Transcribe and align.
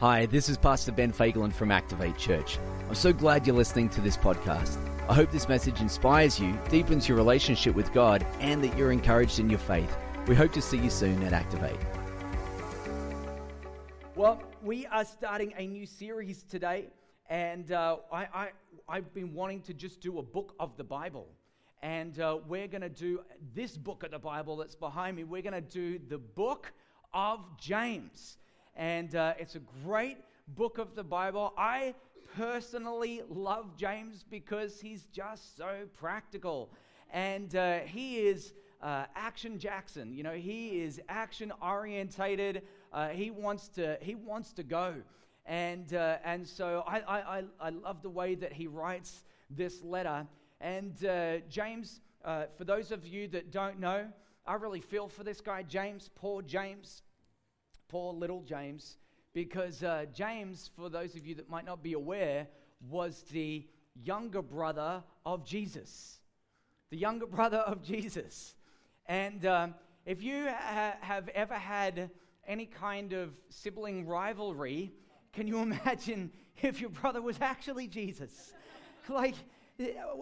Hi, 0.00 0.24
this 0.24 0.48
is 0.48 0.56
Pastor 0.56 0.92
Ben 0.92 1.12
Fagelin 1.12 1.52
from 1.52 1.70
Activate 1.70 2.16
Church. 2.16 2.58
I'm 2.88 2.94
so 2.94 3.12
glad 3.12 3.46
you're 3.46 3.54
listening 3.54 3.90
to 3.90 4.00
this 4.00 4.16
podcast. 4.16 4.78
I 5.10 5.12
hope 5.12 5.30
this 5.30 5.46
message 5.46 5.82
inspires 5.82 6.40
you, 6.40 6.58
deepens 6.70 7.06
your 7.06 7.18
relationship 7.18 7.74
with 7.74 7.92
God, 7.92 8.26
and 8.38 8.64
that 8.64 8.78
you're 8.78 8.92
encouraged 8.92 9.40
in 9.40 9.50
your 9.50 9.58
faith. 9.58 9.94
We 10.26 10.34
hope 10.34 10.54
to 10.54 10.62
see 10.62 10.78
you 10.78 10.88
soon 10.88 11.22
at 11.22 11.34
Activate. 11.34 11.76
Well, 14.16 14.42
we 14.62 14.86
are 14.86 15.04
starting 15.04 15.52
a 15.58 15.66
new 15.66 15.84
series 15.84 16.44
today, 16.44 16.86
and 17.28 17.70
uh, 17.70 17.98
I, 18.10 18.22
I, 18.32 18.48
I've 18.88 19.12
been 19.12 19.34
wanting 19.34 19.60
to 19.64 19.74
just 19.74 20.00
do 20.00 20.18
a 20.18 20.22
book 20.22 20.54
of 20.58 20.78
the 20.78 20.84
Bible. 20.84 21.26
And 21.82 22.18
uh, 22.20 22.38
we're 22.48 22.68
going 22.68 22.80
to 22.80 22.88
do 22.88 23.20
this 23.54 23.76
book 23.76 24.02
of 24.02 24.12
the 24.12 24.18
Bible 24.18 24.56
that's 24.56 24.74
behind 24.74 25.18
me. 25.18 25.24
We're 25.24 25.42
going 25.42 25.52
to 25.52 25.60
do 25.60 26.00
the 26.08 26.16
book 26.16 26.72
of 27.12 27.40
James. 27.58 28.38
And 28.76 29.14
uh, 29.14 29.34
it's 29.38 29.56
a 29.56 29.60
great 29.84 30.18
book 30.48 30.78
of 30.78 30.94
the 30.94 31.04
Bible. 31.04 31.52
I 31.56 31.94
personally 32.36 33.22
love 33.28 33.76
James 33.76 34.24
because 34.28 34.80
he's 34.80 35.04
just 35.12 35.56
so 35.56 35.86
practical. 35.98 36.70
And 37.12 37.54
uh, 37.56 37.80
he 37.80 38.18
is 38.18 38.52
uh, 38.82 39.04
action 39.14 39.58
Jackson. 39.58 40.14
You 40.14 40.22
know, 40.22 40.34
he 40.34 40.80
is 40.80 41.00
action 41.08 41.52
orientated. 41.62 42.62
Uh, 42.92 43.08
he 43.08 43.30
wants 43.30 43.68
to 43.68 43.98
he 44.00 44.14
wants 44.14 44.52
to 44.54 44.62
go, 44.62 44.94
and 45.46 45.92
uh, 45.94 46.18
and 46.24 46.46
so 46.46 46.82
I, 46.86 47.00
I 47.00 47.44
I 47.60 47.70
love 47.70 48.02
the 48.02 48.10
way 48.10 48.34
that 48.36 48.52
he 48.52 48.66
writes 48.66 49.24
this 49.50 49.82
letter. 49.82 50.26
And 50.60 51.04
uh, 51.04 51.38
James, 51.48 52.00
uh, 52.24 52.44
for 52.56 52.64
those 52.64 52.90
of 52.90 53.06
you 53.06 53.28
that 53.28 53.50
don't 53.50 53.80
know, 53.80 54.06
I 54.46 54.54
really 54.54 54.80
feel 54.80 55.08
for 55.08 55.24
this 55.24 55.40
guy, 55.40 55.62
James. 55.62 56.10
Poor 56.14 56.42
James, 56.42 57.02
poor 57.90 58.14
little 58.14 58.42
James, 58.42 58.98
because 59.32 59.82
uh, 59.82 60.06
James, 60.14 60.70
for 60.76 60.88
those 60.88 61.16
of 61.16 61.26
you 61.26 61.34
that 61.34 61.50
might 61.50 61.64
not 61.64 61.82
be 61.82 61.94
aware, 61.94 62.46
was 62.88 63.24
the 63.32 63.66
younger 64.04 64.42
brother 64.42 65.02
of 65.26 65.44
Jesus. 65.44 66.20
The 66.90 66.96
younger 66.96 67.26
brother 67.38 67.58
of 67.58 67.82
Jesus. 67.82 68.54
And 69.06 69.44
um, 69.44 69.74
if 70.06 70.22
you 70.22 70.46
ha- 70.46 70.96
have 71.00 71.28
ever 71.30 71.54
had 71.54 72.10
any 72.46 72.66
kind 72.66 73.12
of 73.12 73.30
sibling 73.48 74.06
rivalry, 74.06 74.92
can 75.32 75.48
you 75.48 75.58
imagine 75.62 76.30
if 76.62 76.80
your 76.80 76.90
brother 76.90 77.20
was 77.20 77.38
actually 77.40 77.88
Jesus? 77.88 78.52
like, 79.08 79.34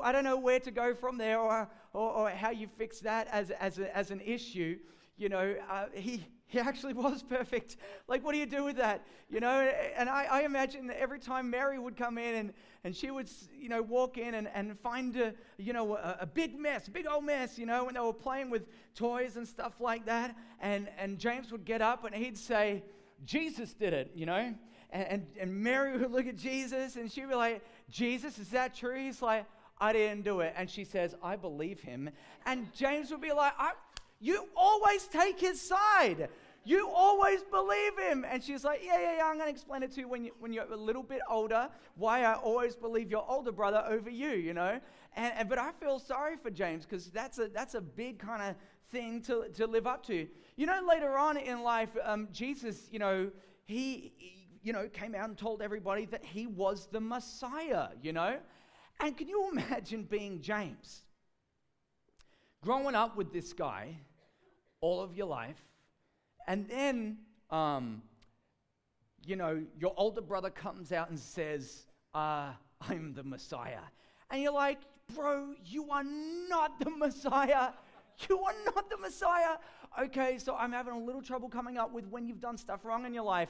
I 0.03 0.13
don't 0.13 0.25
know 0.25 0.39
where 0.39 0.61
to 0.61 0.71
go 0.71 0.95
from 0.95 1.19
there 1.19 1.39
or, 1.39 1.69
or, 1.93 2.11
or 2.13 2.31
how 2.31 2.51
you 2.51 2.67
fix 2.79 3.01
that 3.01 3.29
as, 3.31 3.51
as, 3.51 3.79
a, 3.79 3.95
as 3.95 4.11
an 4.11 4.23
issue. 4.25 4.79
You 5.19 5.29
know, 5.29 5.57
uh, 5.69 5.87
he, 5.93 6.25
he 6.47 6.59
actually 6.59 6.95
was 6.95 7.23
perfect. 7.23 7.77
Like, 8.07 8.25
what 8.25 8.33
do 8.33 8.39
you 8.39 8.47
do 8.47 8.65
with 8.65 8.77
that? 8.77 9.05
You 9.29 9.41
know, 9.41 9.61
and 9.97 10.09
I, 10.09 10.25
I 10.31 10.43
imagine 10.43 10.87
that 10.87 10.99
every 10.99 11.19
time 11.19 11.51
Mary 11.51 11.79
would 11.79 11.97
come 11.97 12.17
in 12.17 12.35
and, 12.35 12.53
and 12.85 12.97
she 12.97 13.11
would, 13.11 13.29
you 13.55 13.69
know, 13.69 13.83
walk 13.83 14.17
in 14.17 14.35
and, 14.35 14.49
and 14.55 14.79
find, 14.81 15.15
a, 15.17 15.35
you 15.59 15.75
know, 15.75 15.97
a, 15.97 16.19
a 16.21 16.27
big 16.27 16.59
mess, 16.59 16.89
big 16.89 17.07
old 17.07 17.25
mess, 17.25 17.59
you 17.59 17.67
know, 17.67 17.85
when 17.85 17.95
they 17.95 18.01
were 18.01 18.15
playing 18.15 18.49
with 18.49 18.67
toys 18.95 19.37
and 19.37 19.47
stuff 19.47 19.81
like 19.81 20.07
that. 20.07 20.35
And, 20.61 20.89
and 20.99 21.19
James 21.19 21.53
would 21.53 21.67
get 21.67 21.83
up 21.83 22.05
and 22.05 22.15
he'd 22.15 22.39
say, 22.39 22.83
Jesus 23.25 23.75
did 23.75 23.93
it, 23.93 24.13
you 24.15 24.25
know. 24.25 24.55
And, 24.91 25.07
and, 25.07 25.27
and 25.39 25.55
Mary 25.55 25.99
would 25.99 26.11
look 26.11 26.27
at 26.27 26.37
Jesus 26.37 26.97
and 26.97 27.13
she'd 27.13 27.29
be 27.29 27.35
like, 27.35 27.63
Jesus, 27.91 28.39
is 28.39 28.49
that 28.51 28.75
true? 28.75 28.97
He's 28.97 29.21
like, 29.21 29.45
I 29.81 29.93
didn't 29.93 30.25
do 30.25 30.41
it. 30.41 30.55
And 30.57 30.69
she 30.69 30.85
says, 30.85 31.15
I 31.23 31.37
believe 31.37 31.81
him. 31.81 32.11
And 32.47 32.73
James 32.75 33.11
would 33.11 33.21
be 33.21 33.33
like, 33.33 33.53
You 34.21 34.49
always 34.57 35.07
take 35.07 35.41
his 35.41 35.61
side. 35.61 36.29
You 36.65 36.91
always 36.95 37.43
believe 37.45 37.99
him. 37.99 38.27
And 38.29 38.43
she's 38.43 38.65
like, 38.65 38.81
Yeah, 38.85 39.01
yeah, 39.01 39.17
yeah, 39.19 39.27
I'm 39.27 39.37
going 39.37 39.47
to 39.47 39.51
explain 39.53 39.83
it 39.83 39.93
to 39.93 40.01
you 40.01 40.09
when, 40.09 40.25
you 40.25 40.33
when 40.39 40.53
you're 40.53 40.71
a 40.71 40.77
little 40.77 41.03
bit 41.03 41.21
older, 41.31 41.69
why 41.97 42.25
I 42.25 42.35
always 42.35 42.77
believe 42.77 43.11
your 43.11 43.25
older 43.29 43.53
brother 43.53 43.83
over 43.89 44.11
you, 44.11 44.31
you 44.31 44.55
know? 44.55 44.81
And, 45.17 45.33
and 45.37 45.49
but 45.49 45.59
I 45.59 45.71
feel 45.73 45.99
sorry 45.99 46.37
for 46.37 46.51
James 46.51 46.85
because 46.85 47.07
that's 47.07 47.39
a, 47.39 47.49
that's 47.49 47.75
a 47.75 47.81
big 47.81 48.19
kind 48.19 48.43
of 48.43 48.57
thing 48.91 49.23
to, 49.23 49.49
to 49.55 49.67
live 49.67 49.87
up 49.87 50.05
to. 50.07 50.27
You 50.57 50.67
know, 50.67 50.81
later 50.87 51.17
on 51.17 51.37
in 51.37 51.63
life, 51.63 51.91
um, 52.05 52.29
Jesus, 52.33 52.89
you 52.91 52.99
know, 52.99 53.31
he, 53.65 54.13
you 54.63 54.73
know, 54.73 54.89
came 54.89 55.15
out 55.15 55.29
and 55.29 55.39
told 55.39 55.63
everybody 55.63 56.07
that 56.07 56.25
he 56.25 56.47
was 56.47 56.89
the 56.91 57.01
Messiah, 57.01 57.89
you 58.03 58.13
know? 58.13 58.37
And 59.01 59.17
can 59.17 59.29
you 59.29 59.49
imagine 59.53 60.03
being 60.03 60.41
James? 60.41 61.03
Growing 62.63 62.97
up 62.97 63.17
with 63.17 63.33
this 63.33 63.53
guy 63.53 63.97
all 64.81 65.01
of 65.01 65.15
your 65.15 65.27
life, 65.27 65.63
and 66.47 66.69
then, 66.69 67.19
um, 67.51 68.03
you 69.25 69.37
know, 69.37 69.63
your 69.79 69.93
older 69.97 70.21
brother 70.21 70.51
comes 70.51 70.93
out 70.93 71.11
and 71.11 71.19
says, 71.19 71.87
uh, 72.15 72.53
I'm 72.81 73.13
the 73.15 73.23
Messiah. 73.23 73.81
And 74.31 74.43
you're 74.43 74.53
like, 74.53 74.79
bro, 75.15 75.55
you 75.65 75.91
are 75.91 76.05
not 76.05 76.81
the 76.81 76.91
Messiah. 76.91 77.71
You 78.29 78.41
are 78.41 78.55
not 78.65 78.91
the 78.91 78.97
Messiah. 78.97 79.59
Okay, 80.01 80.39
so 80.39 80.57
I'm 80.57 80.73
having 80.73 80.95
a 80.95 80.99
little 80.99 81.23
trouble 81.23 81.49
coming 81.49 81.79
up 81.79 81.93
with 81.93 82.07
when 82.09 82.27
you've 82.27 82.41
done 82.41 82.59
stuff 82.59 82.85
wrong 82.85 83.05
in 83.05 83.15
your 83.15 83.25
life. 83.25 83.49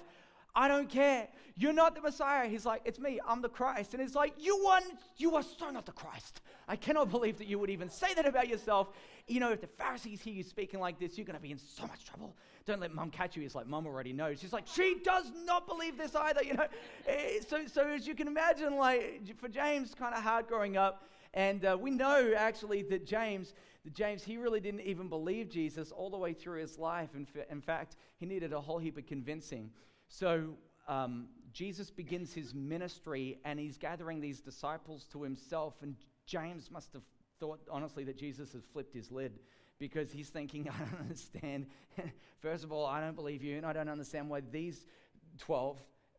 I 0.59 0.67
don't 0.67 0.89
care. 0.89 1.29
You're 1.57 1.73
not 1.73 1.95
the 1.95 2.01
Messiah. 2.01 2.49
He's 2.49 2.67
like, 2.67 2.83
It's 2.85 2.99
me. 2.99 3.21
I'm 3.25 3.41
the 3.41 3.49
Christ. 3.49 3.95
And 3.95 4.03
he's 4.03 4.17
like, 4.17 4.35
You 4.39 4.57
are, 4.67 4.81
you 5.17 5.37
are 5.37 5.43
so 5.43 5.71
not 5.71 5.87
the 5.87 5.93
Christ. 5.93 6.41
I 6.67 6.75
cannot 6.75 7.11
believe 7.11 7.39
that 7.39 7.47
you 7.47 7.61
would 7.61 7.71
even 7.71 7.89
say 7.89 8.13
that 8.15 8.27
about 8.27 8.49
yourself. 8.49 8.89
You 9.29 9.39
know, 9.39 9.53
if 9.53 9.61
the 9.61 9.69
Pharisees 9.69 10.21
hear 10.21 10.35
you 10.35 10.43
speaking 10.43 10.81
like 10.81 10.99
this, 10.99 11.17
you're 11.17 11.25
going 11.25 11.37
to 11.37 11.43
be 11.43 11.53
in 11.53 11.59
so 11.59 11.87
much 11.87 12.05
trouble. 12.05 12.35
Don't 12.67 12.81
let 12.81 12.93
mum 12.93 13.11
catch 13.11 13.37
you. 13.37 13.43
He's 13.43 13.55
like, 13.55 13.69
Mum 13.69 13.87
already 13.87 14.13
knows. 14.13 14.41
She's 14.41 14.53
like, 14.53 14.67
She 14.67 14.97
does 15.05 15.31
not 15.45 15.69
believe 15.69 15.97
this 15.97 16.17
either. 16.17 16.43
You 16.43 16.55
know, 16.55 16.67
eh, 17.07 17.39
so, 17.49 17.65
so 17.67 17.87
as 17.87 18.09
you 18.09 18.17
can 18.17 18.27
imagine, 18.27 18.77
like, 18.77 19.23
for 19.39 19.49
James, 19.49 19.95
kind 19.95 20.13
of 20.13 20.25
hard 20.25 20.49
growing 20.49 20.77
up. 20.77 21.05
And 21.35 21.65
uh, 21.65 21.79
we 21.81 21.93
know 21.93 22.33
actually 22.37 22.83
that 22.83 23.07
James, 23.07 23.55
that 23.85 23.95
James, 23.95 24.25
he 24.25 24.39
really 24.39 24.59
didn't 24.59 24.81
even 24.81 25.09
believe 25.09 25.51
Jesus 25.51 25.93
all 25.93 26.11
the 26.11 26.19
way 26.19 26.33
through 26.33 26.59
his 26.59 26.79
life. 26.79 27.11
In, 27.15 27.29
in 27.49 27.61
fact, 27.61 27.97
he 28.17 28.27
needed 28.27 28.53
a 28.53 28.61
whole 28.61 28.79
heap 28.79 28.99
of 28.99 29.07
convincing. 29.07 29.71
So 30.09 30.55
um, 30.89 31.29
Jesus 31.53 31.91
begins 31.91 32.33
his 32.33 32.55
ministry 32.55 33.39
and 33.45 33.59
he's 33.59 33.77
gathering 33.77 34.21
these 34.21 34.41
disciples 34.41 35.07
to 35.13 35.23
himself. 35.23 35.75
And 35.83 35.97
James 36.27 36.71
must 36.71 36.93
have 36.93 37.03
thought, 37.39 37.61
honestly, 37.71 38.05
that 38.05 38.19
Jesus 38.19 38.53
has 38.53 38.65
flipped 38.65 38.95
his 38.95 39.11
lid 39.11 39.39
because 39.79 40.11
he's 40.11 40.29
thinking, 40.29 40.69
I 40.73 40.79
don't 40.79 41.01
understand. 41.01 41.67
First 42.41 42.65
of 42.65 42.73
all, 42.73 42.87
I 42.87 43.01
don't 43.01 43.17
believe 43.17 43.43
you, 43.43 43.57
and 43.57 43.67
I 43.67 43.73
don't 43.73 43.89
understand 43.89 44.29
why 44.29 44.41
these 44.41 44.87
12, 45.39 45.79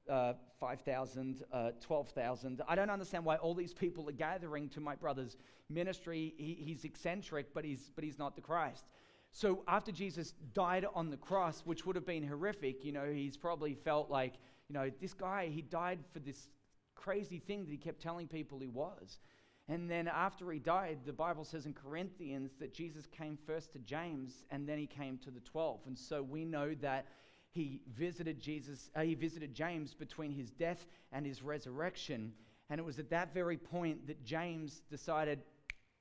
uh, 0.09 0.33
5,000, 0.59 1.44
uh, 1.51 1.71
12,000, 1.81 2.61
I 2.67 2.75
don't 2.75 2.89
understand 2.89 3.25
why 3.25 3.35
all 3.38 3.53
these 3.53 3.73
people 3.73 4.07
are 4.09 4.13
gathering 4.13 4.69
to 4.69 4.79
my 4.79 4.95
brother's 4.95 5.38
ministry. 5.69 6.33
He, 6.38 6.57
he's 6.66 6.83
eccentric, 6.83 7.53
but 7.53 7.66
he's, 7.66 7.91
but 7.95 8.03
he's 8.03 8.19
not 8.19 8.35
the 8.35 8.41
Christ. 8.41 8.85
So 9.31 9.63
after 9.67 9.91
Jesus 9.91 10.34
died 10.53 10.85
on 10.94 11.09
the 11.09 11.17
cross, 11.17 11.62
which 11.66 11.85
would 11.85 11.95
have 11.95 12.06
been 12.06 12.28
horrific, 12.28 12.84
you 12.84 12.91
know, 12.91 13.06
he's 13.06 13.38
probably 13.38 13.73
felt 13.73 14.09
like, 14.09 14.34
you 14.67 14.73
know, 14.73 14.90
this 15.00 15.13
guy, 15.13 15.47
he 15.47 15.62
died 15.62 16.00
for 16.12 16.19
this 16.19 16.47
crazy 16.95 17.39
thing 17.39 17.66
that 17.66 17.72
he 17.72 17.78
kept 17.78 18.01
telling 18.01 18.28
people 18.28 18.59
he 18.59 18.68
was. 18.68 19.19
And 19.68 19.89
then 19.89 20.07
after 20.07 20.51
he 20.51 20.57
died, 20.57 21.00
the 21.06 21.13
Bible 21.13 21.45
says 21.45 21.68
in 21.68 21.73
Corinthians 21.73 22.53
that 22.59 22.73
Jesus 22.73 23.06
came 23.06 23.38
first 23.45 23.72
to 23.73 23.79
James 23.79 24.44
and 24.50 24.68
then 24.68 24.79
he 24.79 24.88
came 24.88 25.19
to 25.19 25.29
the 25.29 25.39
12. 25.41 25.81
And 25.85 25.97
so 25.97 26.23
we 26.23 26.44
know 26.44 26.73
that 26.81 27.06
he 27.51 27.81
visited 27.95 28.39
Jesus, 28.39 28.89
uh, 28.95 29.01
he 29.01 29.13
visited 29.13 29.53
James 29.53 29.94
between 29.94 30.31
his 30.31 30.50
death 30.50 30.88
and 31.12 31.25
his 31.25 31.44
resurrection. 31.44 32.34
And 32.69 32.79
it 32.79 32.84
was 32.84 32.97
at 32.97 33.12
that 33.12 33.34
very 33.34 33.57
point 33.57 34.07
that 34.07 34.23
James 34.23 34.81
decided, 34.89 35.44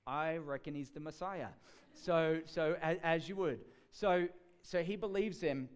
I 0.08 0.38
reckon 0.38 0.74
he's 0.74 0.88
the 0.88 1.00
Messiah. 1.00 1.48
So, 1.92 2.40
so 2.46 2.76
as, 2.80 2.96
as 3.02 3.28
you 3.28 3.36
would. 3.36 3.60
So, 3.92 4.26
so 4.62 4.82
he 4.82 4.96
believes 4.96 5.38
him. 5.40 5.68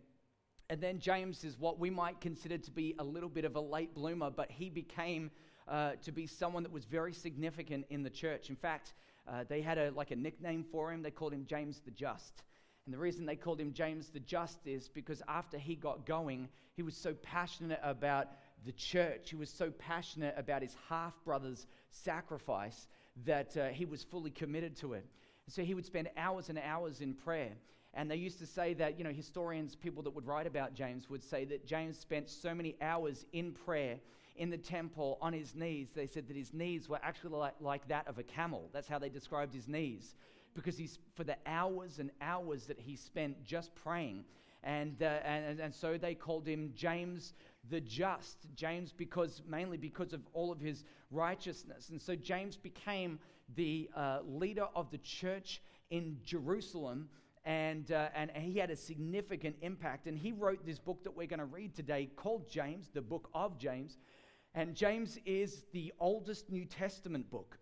And 0.70 0.81
then 0.81 0.98
James 1.00 1.44
is 1.44 1.59
what 1.59 1.78
we 1.78 1.91
might 1.91 2.20
consider 2.20 2.56
to 2.56 2.70
be 2.70 2.94
a 2.99 3.05
little 3.05 3.29
bit 3.29 3.44
of 3.44 3.56
a 3.56 3.61
late 3.61 3.94
bloomer, 3.94 4.31
but 4.31 4.50
he 4.50 4.70
became 4.70 5.31
uh, 5.69 5.93
to 6.02 6.12
be 6.12 6.26
someone 6.26 6.62
that 6.62 6.73
was 6.73 6.87
very 6.87 7.12
significant 7.12 7.84
in 7.90 8.02
the 8.02 8.11
church. 8.11 8.49
In 8.49 8.56
fact, 8.56 8.94
uh, 9.29 9.44
they 9.49 9.61
had 9.61 9.76
a, 9.76 9.90
like 9.90 10.12
a 10.12 10.17
nickname 10.17 10.64
for 10.64 10.90
him. 10.90 11.02
They 11.02 11.11
called 11.11 11.35
him 11.35 11.44
James 11.46 11.81
the 11.85 11.90
Just. 11.90 12.43
And 12.87 12.94
the 12.94 12.99
reason 12.99 13.26
they 13.26 13.37
called 13.37 13.61
him 13.61 13.75
James 13.75 14.08
the 14.08 14.20
Just 14.20 14.67
is 14.67 14.88
because 14.88 15.23
after 15.28 15.58
he 15.58 15.76
got 15.76 16.06
going, 16.06 16.49
he 16.75 16.82
was 16.82 16.96
so 16.96 17.12
passionate 17.12 17.81
about 17.82 18.28
the 18.64 18.73
church. 18.73 19.28
He 19.28 19.37
was 19.37 19.50
so 19.50 19.70
passionate 19.70 20.35
about 20.38 20.62
his 20.62 20.75
half 20.88 21.12
brother's 21.23 21.67
sacrifice 21.90 22.87
that 23.25 23.56
uh, 23.56 23.69
he 23.69 23.85
was 23.85 24.03
fully 24.03 24.31
committed 24.31 24.76
to 24.76 24.94
it. 24.94 25.06
So 25.49 25.62
he 25.62 25.75
would 25.75 25.87
spend 25.87 26.09
hours 26.17 26.49
and 26.49 26.59
hours 26.59 27.00
in 27.00 27.14
prayer. 27.14 27.53
And 27.94 28.11
they 28.11 28.17
used 28.17 28.38
to 28.38 28.47
say 28.47 28.73
that, 28.75 28.97
you 28.97 29.05
know, 29.05 29.11
historians, 29.11 29.75
people 29.75 30.03
that 30.05 30.11
would 30.11 30.26
write 30.26 30.47
about 30.47 30.75
James, 30.75 31.11
would 31.11 31.23
say 31.23 31.44
that 31.47 31.67
James 31.67 31.99
spent 31.99 32.31
so 32.31 32.55
many 32.55 32.76
hours 32.81 33.26
in 33.32 33.53
prayer 33.53 33.99
in 34.37 34.49
the 34.49 34.56
temple 34.56 35.19
on 35.20 35.32
his 35.32 35.55
knees. 35.55 35.91
They 35.94 36.06
said 36.06 36.26
that 36.29 36.37
his 36.37 36.55
knees 36.55 36.88
were 36.88 37.00
actually 37.03 37.37
like, 37.37 37.55
like 37.61 37.87
that 37.88 38.09
of 38.09 38.19
a 38.19 38.23
camel. 38.23 38.70
That's 38.73 38.88
how 38.88 38.99
they 38.99 39.11
described 39.11 39.53
his 39.53 39.69
knees. 39.69 40.14
Because 40.55 40.79
he's, 40.79 40.99
for 41.14 41.25
the 41.25 41.37
hours 41.47 41.99
and 41.99 42.11
hours 42.23 42.64
that 42.67 42.79
he 42.79 42.97
spent 42.97 43.44
just 43.44 43.75
praying. 43.75 44.25
And, 44.64 45.03
uh, 45.03 45.19
and, 45.25 45.61
and 45.61 45.75
so 45.75 45.99
they 45.99 46.14
called 46.14 46.47
him 46.47 46.73
James 46.75 47.35
the 47.70 47.81
just. 47.81 48.38
James, 48.55 48.93
because 48.93 49.43
mainly 49.47 49.76
because 49.76 50.12
of 50.12 50.20
all 50.32 50.53
of 50.53 50.61
his 50.61 50.85
righteousness. 51.11 51.91
And 51.91 52.00
so 52.00 52.14
James 52.17 52.56
became 52.56 53.19
the 53.55 53.91
uh, 53.97 54.20
leader 54.26 54.67
of 54.75 54.91
the 54.91 54.99
church 54.99 55.62
in 55.91 56.19
Jerusalem. 56.25 57.09
And, 57.44 57.91
uh, 57.91 58.09
and 58.14 58.31
he 58.31 58.59
had 58.59 58.70
a 58.70 58.76
significant 58.76 59.56
impact. 59.62 60.06
And 60.06 60.17
he 60.17 60.32
wrote 60.32 60.64
this 60.64 60.79
book 60.79 61.03
that 61.05 61.17
we're 61.17 61.26
going 61.26 61.41
to 61.41 61.44
read 61.44 61.75
today 61.75 62.11
called 62.17 62.49
James, 62.49 62.88
the 62.93 63.03
book 63.03 63.29
of 63.35 63.59
James. 63.59 63.99
And 64.55 64.75
James 64.75 65.19
is 65.25 65.64
the 65.73 65.93
oldest 65.99 66.50
New 66.50 66.64
Testament 66.64 67.31
book. 67.31 67.59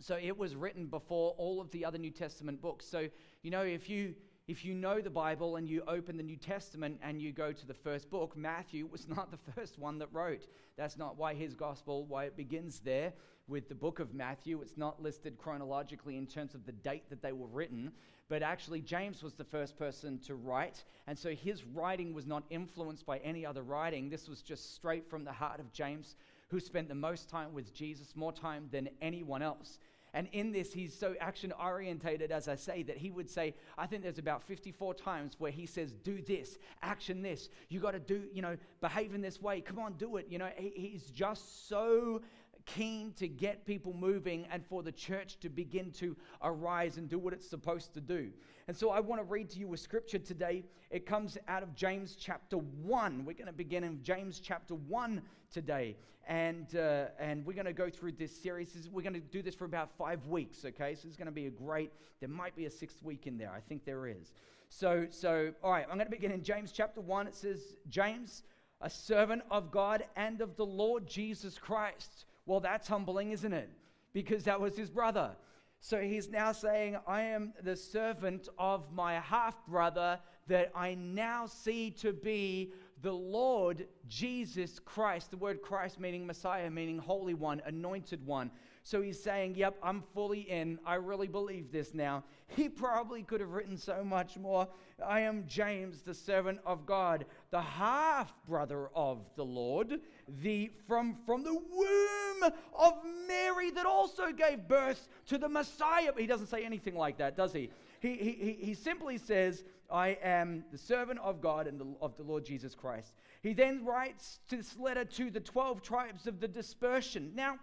So 0.00 0.18
it 0.20 0.36
was 0.36 0.56
written 0.56 0.86
before 0.86 1.34
all 1.38 1.60
of 1.60 1.70
the 1.70 1.84
other 1.84 1.98
New 1.98 2.10
Testament 2.10 2.60
books. 2.60 2.86
So, 2.86 3.08
you 3.42 3.50
know, 3.50 3.62
if 3.62 3.88
you 3.88 4.14
if 4.46 4.62
you 4.62 4.74
know 4.74 5.00
the 5.00 5.08
Bible 5.08 5.56
and 5.56 5.66
you 5.66 5.82
open 5.88 6.18
the 6.18 6.22
New 6.22 6.36
Testament 6.36 6.98
and 7.02 7.20
you 7.20 7.32
go 7.32 7.50
to 7.52 7.66
the 7.66 7.74
first 7.74 8.10
book, 8.10 8.36
Matthew 8.36 8.86
was 8.90 9.08
not 9.08 9.30
the 9.30 9.52
first 9.52 9.78
one 9.78 9.98
that 9.98 10.08
wrote. 10.12 10.46
That's 10.76 10.98
not 10.98 11.16
why 11.16 11.34
his 11.34 11.54
gospel, 11.54 12.04
why 12.04 12.24
it 12.24 12.36
begins 12.36 12.80
there 12.80 13.14
with 13.48 13.68
the 13.68 13.74
book 13.74 14.00
of 14.00 14.12
Matthew. 14.12 14.60
It's 14.60 14.76
not 14.76 15.02
listed 15.02 15.38
chronologically 15.38 16.18
in 16.18 16.26
terms 16.26 16.54
of 16.54 16.66
the 16.66 16.72
date 16.72 17.08
that 17.08 17.22
they 17.22 17.32
were 17.32 17.46
written, 17.46 17.92
but 18.28 18.42
actually 18.42 18.80
James 18.80 19.22
was 19.22 19.34
the 19.34 19.44
first 19.44 19.78
person 19.78 20.18
to 20.26 20.34
write. 20.34 20.84
And 21.06 21.18
so 21.18 21.30
his 21.30 21.64
writing 21.64 22.12
was 22.12 22.26
not 22.26 22.44
influenced 22.50 23.06
by 23.06 23.18
any 23.18 23.46
other 23.46 23.62
writing. 23.62 24.10
This 24.10 24.28
was 24.28 24.42
just 24.42 24.74
straight 24.74 25.08
from 25.08 25.24
the 25.24 25.32
heart 25.32 25.60
of 25.60 25.72
James, 25.72 26.16
who 26.48 26.60
spent 26.60 26.88
the 26.88 26.94
most 26.94 27.30
time 27.30 27.54
with 27.54 27.74
Jesus, 27.74 28.14
more 28.14 28.32
time 28.32 28.68
than 28.70 28.90
anyone 29.00 29.40
else. 29.42 29.78
And 30.14 30.28
in 30.32 30.52
this, 30.52 30.72
he's 30.72 30.96
so 30.96 31.16
action 31.20 31.52
orientated, 31.60 32.30
as 32.30 32.46
I 32.46 32.54
say, 32.54 32.84
that 32.84 32.96
he 32.96 33.10
would 33.10 33.28
say, 33.28 33.54
I 33.76 33.86
think 33.86 34.04
there's 34.04 34.18
about 34.18 34.44
54 34.44 34.94
times 34.94 35.34
where 35.38 35.50
he 35.50 35.66
says, 35.66 35.92
Do 35.92 36.22
this, 36.22 36.56
action 36.82 37.20
this. 37.20 37.48
You 37.68 37.80
got 37.80 37.90
to 37.90 37.98
do, 37.98 38.22
you 38.32 38.40
know, 38.40 38.56
behave 38.80 39.12
in 39.12 39.20
this 39.20 39.42
way. 39.42 39.60
Come 39.60 39.80
on, 39.80 39.94
do 39.94 40.16
it. 40.16 40.26
You 40.30 40.38
know, 40.38 40.48
he, 40.56 40.72
he's 40.76 41.10
just 41.10 41.68
so 41.68 42.22
keen 42.66 43.12
to 43.14 43.28
get 43.28 43.66
people 43.66 43.92
moving 43.92 44.46
and 44.50 44.64
for 44.64 44.82
the 44.82 44.92
church 44.92 45.38
to 45.40 45.48
begin 45.48 45.90
to 45.92 46.16
arise 46.42 46.96
and 46.96 47.08
do 47.08 47.18
what 47.18 47.32
it's 47.32 47.48
supposed 47.48 47.94
to 47.94 48.00
do. 48.00 48.30
And 48.66 48.76
so 48.76 48.90
I 48.90 49.00
want 49.00 49.20
to 49.20 49.24
read 49.24 49.50
to 49.50 49.58
you 49.58 49.72
a 49.74 49.76
scripture 49.76 50.18
today. 50.18 50.64
It 50.90 51.06
comes 51.06 51.36
out 51.48 51.62
of 51.62 51.74
James 51.74 52.16
chapter 52.18 52.56
1. 52.56 53.24
We're 53.24 53.34
going 53.34 53.46
to 53.46 53.52
begin 53.52 53.84
in 53.84 54.02
James 54.02 54.40
chapter 54.40 54.74
1 54.74 55.22
today. 55.52 55.96
And, 56.26 56.74
uh, 56.74 57.06
and 57.18 57.44
we're 57.44 57.52
going 57.52 57.66
to 57.66 57.74
go 57.74 57.90
through 57.90 58.12
this 58.12 58.34
series. 58.34 58.88
We're 58.90 59.02
going 59.02 59.14
to 59.14 59.20
do 59.20 59.42
this 59.42 59.54
for 59.54 59.66
about 59.66 59.90
five 59.98 60.26
weeks, 60.26 60.64
okay? 60.64 60.94
So 60.94 61.06
it's 61.06 61.16
going 61.18 61.26
to 61.26 61.32
be 61.32 61.46
a 61.46 61.50
great, 61.50 61.92
there 62.20 62.30
might 62.30 62.56
be 62.56 62.64
a 62.64 62.70
sixth 62.70 63.02
week 63.02 63.26
in 63.26 63.36
there. 63.36 63.52
I 63.54 63.60
think 63.60 63.84
there 63.84 64.06
is. 64.06 64.32
So, 64.70 65.06
so 65.10 65.52
all 65.62 65.72
right, 65.72 65.84
I'm 65.90 65.96
going 65.96 66.06
to 66.06 66.10
begin 66.10 66.32
in 66.32 66.42
James 66.42 66.72
chapter 66.72 67.02
1. 67.02 67.26
It 67.26 67.34
says, 67.34 67.60
James, 67.90 68.42
a 68.80 68.88
servant 68.88 69.42
of 69.50 69.70
God 69.70 70.04
and 70.16 70.40
of 70.40 70.56
the 70.56 70.64
Lord 70.64 71.06
Jesus 71.06 71.58
Christ 71.58 72.24
well, 72.46 72.60
that's 72.60 72.88
humbling, 72.88 73.30
isn't 73.30 73.52
it? 73.52 73.70
Because 74.12 74.44
that 74.44 74.60
was 74.60 74.76
his 74.76 74.90
brother. 74.90 75.36
So 75.80 76.00
he's 76.00 76.30
now 76.30 76.52
saying, 76.52 76.96
I 77.06 77.22
am 77.22 77.52
the 77.62 77.76
servant 77.76 78.48
of 78.58 78.92
my 78.92 79.14
half 79.20 79.66
brother 79.66 80.18
that 80.46 80.72
I 80.74 80.94
now 80.94 81.46
see 81.46 81.90
to 81.90 82.12
be 82.12 82.72
the 83.02 83.12
Lord 83.12 83.86
Jesus 84.08 84.78
Christ. 84.78 85.30
The 85.30 85.36
word 85.36 85.60
Christ 85.62 86.00
meaning 86.00 86.26
Messiah, 86.26 86.70
meaning 86.70 86.98
Holy 86.98 87.34
One, 87.34 87.60
Anointed 87.66 88.24
One. 88.26 88.50
So 88.86 89.00
he's 89.00 89.20
saying, 89.20 89.54
Yep, 89.56 89.78
I'm 89.82 90.02
fully 90.12 90.40
in. 90.40 90.78
I 90.84 90.96
really 90.96 91.26
believe 91.26 91.72
this 91.72 91.94
now. 91.94 92.22
He 92.48 92.68
probably 92.68 93.22
could 93.22 93.40
have 93.40 93.50
written 93.50 93.78
so 93.78 94.04
much 94.04 94.36
more. 94.36 94.68
I 95.04 95.20
am 95.20 95.44
James, 95.48 96.02
the 96.02 96.12
servant 96.12 96.60
of 96.66 96.84
God, 96.84 97.24
the 97.50 97.62
half 97.62 98.34
brother 98.46 98.90
of 98.94 99.24
the 99.36 99.44
Lord, 99.44 100.00
the 100.42 100.70
from, 100.86 101.16
from 101.24 101.42
the 101.42 101.54
womb 101.54 102.52
of 102.78 102.92
Mary 103.26 103.70
that 103.70 103.86
also 103.86 104.30
gave 104.30 104.68
birth 104.68 105.08
to 105.28 105.38
the 105.38 105.48
Messiah. 105.48 106.12
He 106.16 106.26
doesn't 106.26 106.48
say 106.48 106.62
anything 106.62 106.94
like 106.94 107.16
that, 107.18 107.38
does 107.38 107.54
he? 107.54 107.70
He, 108.00 108.16
he, 108.16 108.56
he 108.60 108.74
simply 108.74 109.16
says, 109.16 109.64
I 109.90 110.18
am 110.22 110.62
the 110.70 110.78
servant 110.78 111.20
of 111.20 111.40
God 111.40 111.66
and 111.66 111.80
the, 111.80 111.86
of 112.02 112.18
the 112.18 112.22
Lord 112.22 112.44
Jesus 112.44 112.74
Christ. 112.74 113.14
He 113.42 113.54
then 113.54 113.82
writes 113.82 114.40
this 114.50 114.78
letter 114.78 115.06
to 115.06 115.30
the 115.30 115.40
12 115.40 115.80
tribes 115.80 116.26
of 116.26 116.38
the 116.38 116.48
dispersion. 116.48 117.32
Now, 117.34 117.58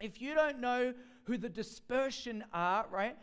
if 0.00 0.22
you 0.22 0.34
don't 0.34 0.60
know 0.60 0.94
who 1.24 1.36
the 1.36 1.48
dispersion 1.48 2.44
are, 2.52 2.86
right? 2.90 3.16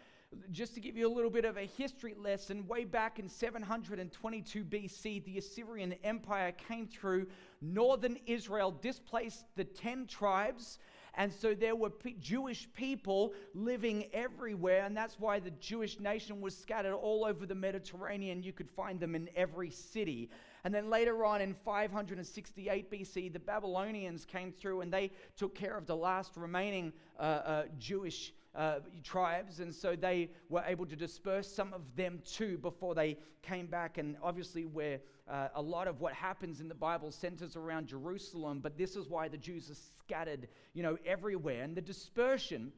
Just 0.51 0.73
to 0.73 0.81
give 0.81 0.97
you 0.97 1.07
a 1.07 1.13
little 1.13 1.29
bit 1.29 1.45
of 1.45 1.55
a 1.55 1.65
history 1.65 2.13
lesson, 2.17 2.67
way 2.67 2.83
back 2.83 3.19
in 3.19 3.29
722 3.29 4.65
BC, 4.65 5.23
the 5.23 5.37
Assyrian 5.37 5.93
Empire 6.03 6.51
came 6.51 6.87
through 6.87 7.27
northern 7.61 8.17
Israel, 8.25 8.71
displaced 8.81 9.45
the 9.55 9.63
10 9.63 10.07
tribes, 10.07 10.79
and 11.13 11.31
so 11.31 11.53
there 11.53 11.77
were 11.77 11.91
Jewish 12.19 12.67
people 12.73 13.33
living 13.53 14.07
everywhere, 14.11 14.83
and 14.83 14.97
that's 14.97 15.17
why 15.17 15.39
the 15.39 15.51
Jewish 15.51 16.01
nation 16.01 16.41
was 16.41 16.57
scattered 16.57 16.93
all 16.93 17.23
over 17.23 17.45
the 17.45 17.55
Mediterranean. 17.55 18.43
You 18.43 18.51
could 18.51 18.69
find 18.69 18.99
them 18.99 19.15
in 19.15 19.29
every 19.33 19.69
city. 19.69 20.29
And 20.65 20.73
then 20.73 20.89
later 20.89 21.23
on 21.23 21.41
in 21.41 21.53
568 21.53 22.91
BC, 22.91 23.31
the 23.31 23.39
Babylonians 23.39 24.25
came 24.25 24.51
through 24.51 24.81
and 24.81 24.91
they 24.91 25.11
took 25.37 25.53
care 25.53 25.77
of 25.77 25.85
the 25.85 25.95
last 25.95 26.35
remaining 26.35 26.91
uh, 27.19 27.21
uh, 27.21 27.63
Jewish 27.77 28.33
uh, 28.55 28.79
tribes, 29.03 29.59
and 29.59 29.73
so 29.73 29.95
they 29.95 30.31
were 30.49 30.63
able 30.65 30.87
to 30.87 30.95
disperse 30.95 31.47
some 31.47 31.71
of 31.71 31.81
them 31.95 32.19
too 32.25 32.57
before 32.57 32.95
they 32.95 33.15
came 33.43 33.67
back. 33.67 33.99
And 33.99 34.17
obviously, 34.23 34.65
where 34.65 35.01
uh, 35.29 35.49
a 35.53 35.61
lot 35.61 35.87
of 35.87 36.01
what 36.01 36.13
happens 36.13 36.61
in 36.61 36.67
the 36.67 36.73
Bible 36.73 37.11
centers 37.11 37.55
around 37.55 37.85
Jerusalem, 37.87 38.59
but 38.59 38.75
this 38.75 38.95
is 38.95 39.07
why 39.07 39.27
the 39.27 39.37
Jews 39.37 39.69
are 39.69 39.75
scattered, 39.99 40.47
you 40.73 40.81
know, 40.81 40.97
everywhere. 41.05 41.61
And 41.61 41.75
the 41.75 41.81
dispersion, 41.81 42.71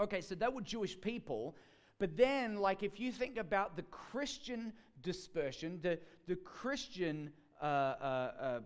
okay, 0.00 0.22
so 0.22 0.34
they 0.34 0.48
were 0.48 0.62
Jewish 0.62 0.98
people. 0.98 1.56
But 2.02 2.16
then, 2.16 2.56
like, 2.56 2.82
if 2.82 2.98
you 2.98 3.12
think 3.12 3.36
about 3.36 3.76
the 3.76 3.82
Christian 3.82 4.72
dispersion, 5.02 5.78
the, 5.82 6.00
the 6.26 6.34
Christian, 6.34 7.30
uh, 7.62 7.64
uh, 7.64 8.32
uh, 8.40 8.60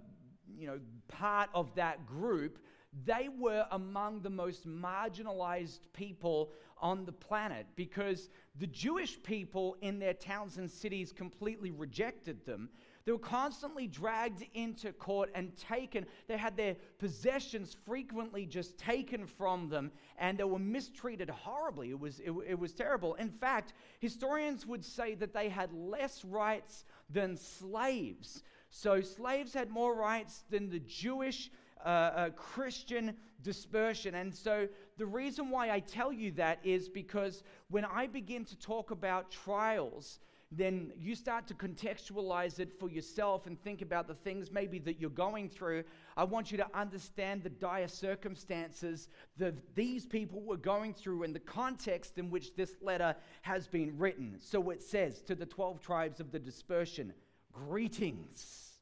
you 0.58 0.66
know, 0.66 0.80
part 1.08 1.50
of 1.52 1.74
that 1.74 2.06
group, 2.06 2.58
they 3.04 3.28
were 3.28 3.66
among 3.72 4.22
the 4.22 4.30
most 4.30 4.66
marginalized 4.66 5.80
people 5.92 6.50
on 6.80 7.04
the 7.04 7.12
planet 7.12 7.66
because 7.76 8.30
the 8.58 8.68
Jewish 8.68 9.22
people 9.22 9.76
in 9.82 9.98
their 9.98 10.14
towns 10.14 10.56
and 10.56 10.70
cities 10.70 11.12
completely 11.12 11.70
rejected 11.70 12.46
them. 12.46 12.70
They 13.06 13.12
were 13.12 13.18
constantly 13.18 13.86
dragged 13.86 14.44
into 14.52 14.92
court 14.92 15.30
and 15.32 15.56
taken. 15.56 16.06
They 16.26 16.36
had 16.36 16.56
their 16.56 16.74
possessions 16.98 17.76
frequently 17.86 18.46
just 18.46 18.76
taken 18.78 19.26
from 19.26 19.68
them, 19.68 19.92
and 20.18 20.36
they 20.36 20.42
were 20.44 20.58
mistreated 20.58 21.30
horribly. 21.30 21.90
It 21.90 22.00
was, 22.00 22.18
it, 22.18 22.32
it 22.44 22.58
was 22.58 22.72
terrible. 22.74 23.14
In 23.14 23.30
fact, 23.30 23.74
historians 24.00 24.66
would 24.66 24.84
say 24.84 25.14
that 25.14 25.32
they 25.32 25.48
had 25.48 25.72
less 25.72 26.24
rights 26.24 26.84
than 27.08 27.36
slaves. 27.36 28.42
So, 28.70 29.00
slaves 29.00 29.54
had 29.54 29.70
more 29.70 29.94
rights 29.94 30.42
than 30.50 30.68
the 30.68 30.80
Jewish 30.80 31.52
uh, 31.84 31.88
uh, 31.88 32.30
Christian 32.30 33.14
dispersion. 33.40 34.16
And 34.16 34.34
so, 34.34 34.66
the 34.98 35.06
reason 35.06 35.48
why 35.50 35.70
I 35.70 35.78
tell 35.78 36.12
you 36.12 36.32
that 36.32 36.58
is 36.64 36.88
because 36.88 37.44
when 37.70 37.84
I 37.84 38.08
begin 38.08 38.44
to 38.46 38.58
talk 38.58 38.90
about 38.90 39.30
trials, 39.30 40.18
then 40.52 40.92
you 40.96 41.16
start 41.16 41.48
to 41.48 41.54
contextualize 41.54 42.60
it 42.60 42.78
for 42.78 42.88
yourself 42.88 43.46
and 43.46 43.60
think 43.60 43.82
about 43.82 44.06
the 44.06 44.14
things 44.14 44.50
maybe 44.50 44.78
that 44.78 45.00
you're 45.00 45.10
going 45.10 45.48
through. 45.48 45.82
I 46.16 46.22
want 46.22 46.52
you 46.52 46.56
to 46.58 46.66
understand 46.72 47.42
the 47.42 47.50
dire 47.50 47.88
circumstances 47.88 49.08
that 49.38 49.74
these 49.74 50.06
people 50.06 50.40
were 50.40 50.56
going 50.56 50.94
through 50.94 51.24
and 51.24 51.34
the 51.34 51.40
context 51.40 52.18
in 52.18 52.30
which 52.30 52.54
this 52.54 52.76
letter 52.80 53.16
has 53.42 53.66
been 53.66 53.98
written. 53.98 54.36
So 54.38 54.70
it 54.70 54.82
says 54.82 55.20
to 55.22 55.34
the 55.34 55.46
12 55.46 55.80
tribes 55.80 56.20
of 56.20 56.30
the 56.30 56.38
dispersion, 56.38 57.12
Greetings. 57.52 58.74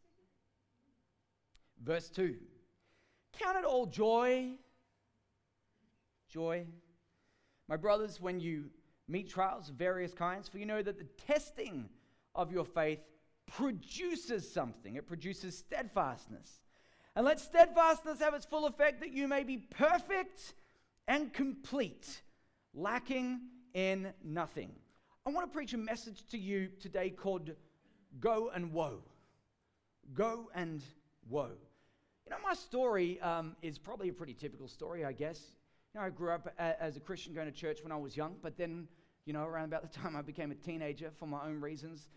Verse 1.83 2.11
2 2.11 2.37
Count 3.39 3.57
it 3.57 3.65
all 3.65 3.87
joy. 3.87 4.51
Joy. 6.29 6.67
My 7.69 7.77
brothers, 7.77 8.21
when 8.21 8.39
you 8.41 8.67
meet 9.09 9.29
trials 9.29 9.69
of 9.69 9.75
various 9.75 10.15
kinds, 10.15 10.49
for 10.49 10.59
you 10.59 10.67
know 10.67 10.83
that 10.83 10.99
the 10.99 11.07
testing 11.27 11.89
of 12.35 12.53
your 12.53 12.65
faith 12.65 13.01
produces 13.47 14.51
something. 14.51 14.97
It 14.97 15.07
produces 15.07 15.57
steadfastness. 15.59 16.61
And 17.17 17.25
let 17.25 17.39
steadfastness 17.39 18.19
have 18.21 18.35
its 18.35 18.47
full 18.47 18.67
effect 18.67 19.01
that 19.01 19.13
you 19.13 19.29
may 19.29 19.45
be 19.45 19.59
perfect 19.59 20.55
and 21.07 21.33
complete, 21.33 22.23
lacking 22.75 23.41
in 23.75 24.13
nothing. 24.25 24.73
I 25.27 25.31
want 25.31 25.51
to 25.51 25.55
preach 25.55 25.75
a 25.75 25.79
message 25.79 26.27
to 26.31 26.39
you 26.39 26.69
today 26.81 27.11
called 27.11 27.51
Go 28.21 28.51
and 28.55 28.73
Woe. 28.73 29.03
Go 30.13 30.51
and 30.55 30.83
Woe. 31.29 31.53
You 32.27 32.31
know, 32.31 32.37
my 32.43 32.55
story 32.55 33.21
um, 33.21 33.55
is 33.63 33.79
probably 33.79 34.09
a 34.09 34.13
pretty 34.13 34.35
typical 34.35 34.67
story, 34.67 35.05
I 35.05 35.13
guess. 35.13 35.41
You 35.95 36.01
know, 36.01 36.07
I 36.07 36.11
grew 36.11 36.33
up 36.33 36.53
a, 36.59 36.83
as 36.83 36.97
a 36.97 37.01
Christian 37.01 37.35
going 37.35 37.47
to 37.47 37.53
church 37.53 37.85
when 37.85 37.93
I 37.93 37.97
was 37.97 38.17
young, 38.17 38.35
but 38.43 38.57
then, 38.57 38.89
you 39.27 39.33
know, 39.33 39.45
around 39.45 39.67
about 39.67 39.83
the 39.83 39.97
time 39.97 40.17
I 40.17 40.23
became 40.23 40.51
a 40.51 40.57
teenager, 40.57 41.13
for 41.21 41.27
my 41.27 41.47
own 41.47 41.61
reasons, 41.61 42.09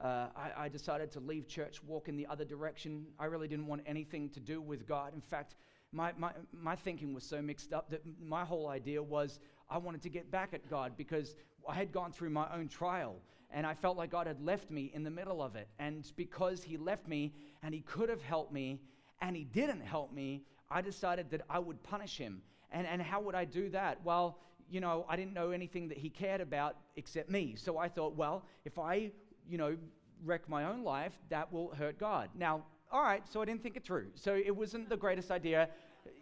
uh, 0.00 0.28
I, 0.36 0.52
I 0.56 0.68
decided 0.68 1.10
to 1.12 1.20
leave 1.20 1.48
church, 1.48 1.82
walk 1.82 2.08
in 2.08 2.16
the 2.16 2.28
other 2.28 2.44
direction. 2.44 3.06
I 3.18 3.24
really 3.24 3.48
didn't 3.48 3.66
want 3.66 3.82
anything 3.86 4.28
to 4.30 4.40
do 4.40 4.60
with 4.60 4.86
God. 4.86 5.14
In 5.14 5.20
fact, 5.20 5.56
my, 5.90 6.12
my, 6.16 6.30
my 6.52 6.76
thinking 6.76 7.12
was 7.12 7.24
so 7.24 7.42
mixed 7.42 7.72
up 7.72 7.90
that 7.90 8.02
my 8.22 8.44
whole 8.44 8.68
idea 8.68 9.02
was 9.02 9.40
I 9.68 9.78
wanted 9.78 10.02
to 10.02 10.10
get 10.10 10.30
back 10.30 10.54
at 10.54 10.70
God 10.70 10.92
because 10.96 11.34
I 11.68 11.74
had 11.74 11.90
gone 11.90 12.12
through 12.12 12.30
my 12.30 12.46
own 12.54 12.68
trial 12.68 13.16
and 13.50 13.66
I 13.66 13.74
felt 13.74 13.96
like 13.96 14.10
God 14.10 14.28
had 14.28 14.40
left 14.40 14.70
me 14.70 14.92
in 14.94 15.02
the 15.02 15.10
middle 15.10 15.42
of 15.42 15.56
it. 15.56 15.66
And 15.80 16.08
because 16.14 16.62
He 16.62 16.76
left 16.76 17.08
me 17.08 17.32
and 17.64 17.74
He 17.74 17.80
could 17.80 18.10
have 18.10 18.22
helped 18.22 18.52
me 18.52 18.78
and 19.20 19.34
He 19.34 19.42
didn't 19.42 19.80
help 19.80 20.12
me, 20.12 20.44
I 20.70 20.82
decided 20.82 21.30
that 21.30 21.40
I 21.50 21.58
would 21.58 21.82
punish 21.82 22.16
Him. 22.16 22.40
And, 22.72 22.86
and 22.86 23.00
how 23.00 23.20
would 23.20 23.34
I 23.34 23.44
do 23.44 23.68
that? 23.70 23.98
Well, 24.04 24.38
you 24.70 24.80
know, 24.80 25.04
I 25.08 25.16
didn't 25.16 25.34
know 25.34 25.50
anything 25.50 25.88
that 25.88 25.98
He 25.98 26.10
cared 26.10 26.40
about 26.40 26.76
except 26.96 27.30
me. 27.30 27.54
So 27.56 27.78
I 27.78 27.88
thought, 27.88 28.16
well, 28.16 28.44
if 28.64 28.78
I, 28.78 29.10
you 29.48 29.58
know, 29.58 29.76
wreck 30.24 30.48
my 30.48 30.64
own 30.64 30.82
life, 30.82 31.12
that 31.28 31.52
will 31.52 31.74
hurt 31.74 31.98
God. 31.98 32.30
Now, 32.34 32.64
all 32.90 33.02
right, 33.02 33.22
so 33.28 33.42
I 33.42 33.44
didn't 33.44 33.62
think 33.62 33.76
it 33.76 33.84
through. 33.84 34.08
So 34.14 34.34
it 34.34 34.54
wasn't 34.54 34.88
the 34.88 34.96
greatest 34.96 35.30
idea. 35.30 35.68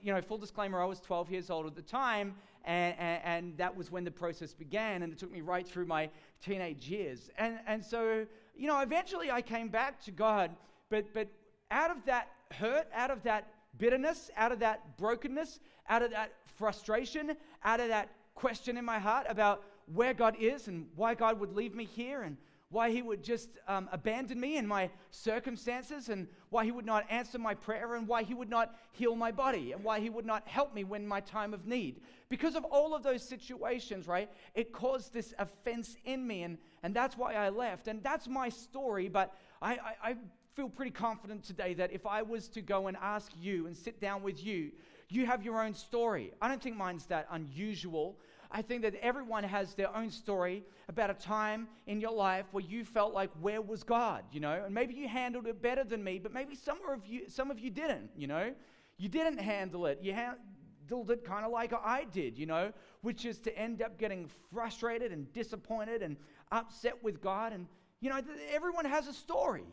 You 0.01 0.13
know, 0.15 0.21
full 0.21 0.39
disclaimer, 0.39 0.81
I 0.81 0.85
was 0.87 1.01
12 1.01 1.31
years 1.31 1.51
old 1.51 1.67
at 1.67 1.75
the 1.75 1.83
time, 1.83 2.35
and, 2.65 2.95
and, 2.99 3.21
and, 3.25 3.59
that 3.59 3.77
was 3.77 3.91
when 3.91 4.05
the 4.05 4.11
process 4.11 4.55
began, 4.55 5.03
and 5.03 5.13
it 5.13 5.19
took 5.19 5.33
me 5.33 5.41
right 5.41 5.67
through 5.67 5.87
my 5.87 6.09
teenage 6.41 6.89
years. 6.89 7.31
And, 7.37 7.59
and 7.67 7.85
so, 7.85 8.25
you 8.57 8.69
know, 8.69 8.79
eventually 8.81 9.31
I 9.31 9.43
came 9.43 9.69
back 9.69 10.01
to 10.05 10.13
God, 10.13 10.53
but, 10.89 11.13
but 11.13 11.29
out 11.73 11.91
of 11.91 12.05
that 12.05 12.29
hurt, 12.53 12.87
out 12.95 13.11
of 13.11 13.23
that 13.25 13.49
bitterness, 13.79 14.31
out 14.37 14.53
of 14.53 14.61
that 14.61 14.97
brokenness, 14.97 15.61
out 15.89 16.03
of 16.03 16.11
that 16.11 16.33
frustration, 16.57 17.37
out 17.65 17.81
of 17.81 17.89
that 17.89 18.09
question 18.35 18.77
in 18.77 18.85
my 18.85 18.99
heart 18.99 19.27
about 19.29 19.65
where 19.93 20.15
God 20.15 20.37
is 20.39 20.69
and 20.69 20.87
why 20.97 21.15
God 21.15 21.41
would 21.41 21.55
leave 21.55 21.75
me 21.75 21.85
here 21.85 22.23
and 22.23 22.37
why 22.73 22.91
he 22.91 23.03
would 23.03 23.23
just 23.23 23.51
um, 23.69 23.89
abandon 23.93 24.41
me 24.41 24.57
in 24.57 24.67
my 24.67 24.89
circumstances, 25.11 26.09
and 26.09 26.27
why 26.49 26.65
he 26.65 26.71
would 26.71 26.87
not 26.87 27.05
answer 27.11 27.39
my 27.39 27.55
prayer, 27.55 27.97
and 27.97 28.09
why 28.09 28.23
he 28.23 28.33
would 28.33 28.49
not 28.49 28.75
heal 28.93 29.15
my 29.15 29.31
body, 29.31 29.73
and 29.73 29.85
why 29.85 30.01
he 30.01 30.09
would 30.09 30.25
not 30.25 30.49
help 30.49 30.75
me 30.75 30.83
when 30.83 31.07
my 31.07 31.21
time 31.21 31.53
of 31.53 31.67
need. 31.67 32.01
Because 32.31 32.57
of 32.57 32.65
all 32.65 32.95
of 32.95 33.03
those 33.03 33.23
situations, 33.23 34.09
right, 34.09 34.31
it 34.55 34.73
caused 34.73 35.13
this 35.13 35.35
offense 35.39 35.97
in 36.07 36.27
me, 36.27 36.45
and, 36.45 36.57
and 36.83 36.97
that's 36.97 37.15
why 37.15 37.35
I 37.35 37.51
left. 37.51 37.89
And 37.89 38.03
that's 38.03 38.27
my 38.27 38.49
story, 38.49 39.07
but 39.07 39.35
I, 39.61 39.73
I, 39.75 40.11
I 40.11 40.17
feel 40.55 40.69
pretty 40.69 40.91
confident 40.91 41.43
today 41.45 41.75
that 41.75 41.93
if 41.93 42.07
I 42.07 42.23
was 42.23 42.49
to 42.49 42.61
go 42.61 42.89
and 42.89 42.97
ask 43.01 43.33
you 43.41 43.67
and 43.67 43.77
sit 43.77 44.01
down 44.01 44.23
with 44.23 44.45
you, 44.45 44.71
you 45.09 45.27
have 45.27 45.43
your 45.43 45.63
own 45.63 45.75
story. 45.75 46.33
I 46.41 46.49
don't 46.49 46.63
think 46.63 46.77
mine's 46.77 47.07
that 47.07 47.27
unusual. 47.31 48.19
I 48.51 48.61
think 48.63 48.83
that 48.83 48.95
everyone 48.97 49.45
has 49.45 49.75
their 49.75 49.95
own 49.97 50.11
story 50.11 50.63
about 50.89 51.11
a 51.11 51.15
time 51.15 51.69
in 51.87 52.01
your 52.01 52.13
life 52.13 52.47
where 52.53 52.65
you 52.65 52.85
felt 52.85 53.15
like, 53.15 53.31
where 53.41 53.63
was 53.63 53.83
God? 53.83 54.25
You 54.31 54.41
know, 54.41 54.63
and 54.65 54.75
maybe 54.75 54.95
you 54.95 55.09
handled 55.09 55.47
it 55.47 55.63
better 55.63 55.85
than 55.85 56.05
me, 56.05 56.19
but 56.19 56.33
maybe 56.33 56.55
some 56.55 56.79
of 56.89 57.07
you, 57.07 57.29
some 57.29 57.51
of 57.51 57.59
you 57.59 57.71
didn't, 57.71 58.11
you 58.17 58.27
know. 58.27 58.53
You 58.99 59.09
didn't 59.09 59.39
handle 59.39 59.87
it. 59.87 59.99
You 60.03 60.13
handled 60.13 61.11
it 61.11 61.25
kind 61.25 61.47
of 61.47 61.51
like 61.51 61.73
I 61.73 62.05
did, 62.05 62.39
you 62.39 62.47
know, 62.47 62.73
which 63.01 63.25
is 63.25 63.39
to 63.41 63.59
end 63.59 63.83
up 63.83 63.99
getting 63.99 64.29
frustrated 64.53 65.13
and 65.13 65.33
disappointed 65.33 66.03
and 66.03 66.17
upset 66.53 67.03
with 67.03 67.21
God. 67.23 67.53
And, 67.53 67.67
you 68.01 68.11
know, 68.11 68.21
everyone 68.53 68.85
has 68.85 69.09
a 69.09 69.13
story. 69.13 69.65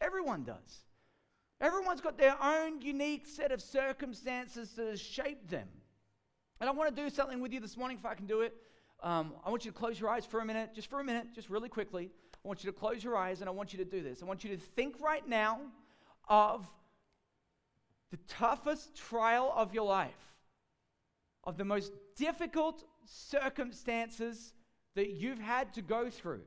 Everyone 0.00 0.44
does. 0.44 0.84
Everyone's 1.60 2.00
got 2.00 2.18
their 2.18 2.36
own 2.42 2.82
unique 2.82 3.26
set 3.26 3.50
of 3.50 3.62
circumstances 3.62 4.72
that 4.72 4.86
has 4.86 5.00
shaped 5.00 5.48
them. 5.48 5.68
And 6.60 6.68
I 6.68 6.72
want 6.72 6.94
to 6.94 7.02
do 7.02 7.08
something 7.10 7.40
with 7.40 7.52
you 7.52 7.60
this 7.60 7.76
morning, 7.76 7.96
if 7.98 8.06
I 8.06 8.14
can 8.14 8.26
do 8.26 8.42
it. 8.42 8.54
Um, 9.02 9.34
I 9.44 9.50
want 9.50 9.64
you 9.64 9.70
to 9.70 9.76
close 9.76 10.00
your 10.00 10.10
eyes 10.10 10.24
for 10.24 10.40
a 10.40 10.44
minute, 10.44 10.70
just 10.74 10.88
for 10.88 11.00
a 11.00 11.04
minute, 11.04 11.28
just 11.34 11.50
really 11.50 11.68
quickly. 11.68 12.10
I 12.32 12.48
want 12.48 12.62
you 12.64 12.70
to 12.70 12.78
close 12.78 13.02
your 13.02 13.16
eyes 13.16 13.40
and 13.40 13.48
I 13.48 13.52
want 13.52 13.72
you 13.72 13.78
to 13.78 13.84
do 13.84 14.02
this. 14.02 14.22
I 14.22 14.26
want 14.26 14.44
you 14.44 14.50
to 14.50 14.56
think 14.56 14.96
right 15.00 15.26
now 15.26 15.60
of 16.28 16.66
the 18.10 18.18
toughest 18.28 18.94
trial 18.94 19.52
of 19.54 19.74
your 19.74 19.86
life, 19.86 20.34
of 21.44 21.56
the 21.56 21.64
most 21.64 21.92
difficult 22.16 22.84
circumstances 23.04 24.54
that 24.94 25.10
you've 25.10 25.40
had 25.40 25.74
to 25.74 25.82
go 25.82 26.08
through. 26.08 26.42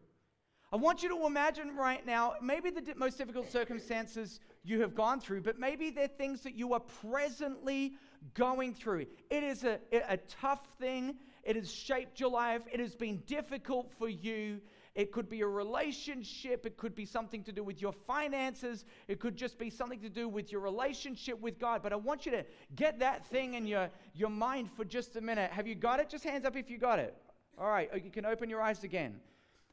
I 0.72 0.76
want 0.76 1.02
you 1.02 1.10
to 1.10 1.26
imagine 1.26 1.76
right 1.76 2.06
now, 2.06 2.34
maybe 2.44 2.70
the 2.70 2.94
most 2.96 3.18
difficult 3.18 3.52
circumstances 3.52 4.40
you 4.64 4.82
have 4.82 4.94
gone 4.94 5.20
through, 5.20 5.42
but 5.42 5.60
maybe 5.60 5.90
they're 5.90 6.08
things 6.08 6.42
that 6.42 6.54
you 6.54 6.74
are 6.74 6.80
presently 6.80 7.94
going 8.36 8.76
through. 8.76 9.08
It 9.32 9.44
is 9.44 9.64
a, 9.64 9.80
a 9.92 10.18
tough 10.18 10.62
thing. 10.80 11.16
It 11.44 11.56
has 11.56 11.72
shaped 11.72 12.20
your 12.20 12.30
life. 12.30 12.62
It 12.72 12.80
has 12.80 12.96
been 12.96 13.24
difficult 13.26 13.92
for 13.98 14.08
you. 14.08 14.62
It 14.94 15.12
could 15.12 15.28
be 15.28 15.42
a 15.42 15.48
relationship. 15.48 16.68
It 16.68 16.78
could 16.78 16.94
be 16.94 17.06
something 17.06 17.44
to 17.46 17.52
do 17.52 17.64
with 17.64 17.82
your 17.82 17.94
finances. 17.94 18.86
It 19.08 19.20
could 19.20 19.36
just 19.36 19.58
be 19.58 19.72
something 19.72 20.02
to 20.02 20.10
do 20.10 20.30
with 20.30 20.52
your 20.52 20.62
relationship 20.62 21.40
with 21.42 21.58
God. 21.58 21.82
But 21.82 21.94
I 21.94 21.96
want 21.96 22.28
you 22.28 22.32
to 22.34 22.46
get 22.76 23.00
that 23.00 23.26
thing 23.26 23.56
in 23.56 23.66
your, 23.66 23.90
your 24.14 24.30
mind 24.30 24.70
for 24.76 24.86
just 24.86 25.16
a 25.16 25.22
minute. 25.22 25.50
Have 25.52 25.66
you 25.66 25.74
got 25.74 26.00
it? 26.00 26.10
Just 26.10 26.26
hands 26.26 26.46
up 26.46 26.56
if 26.56 26.70
you 26.70 26.78
got 26.78 27.00
it. 27.00 27.16
All 27.58 27.70
right, 27.70 27.90
oh, 27.92 27.98
you 27.98 28.12
can 28.12 28.26
open 28.26 28.50
your 28.50 28.62
eyes 28.62 28.84
again. 28.84 29.20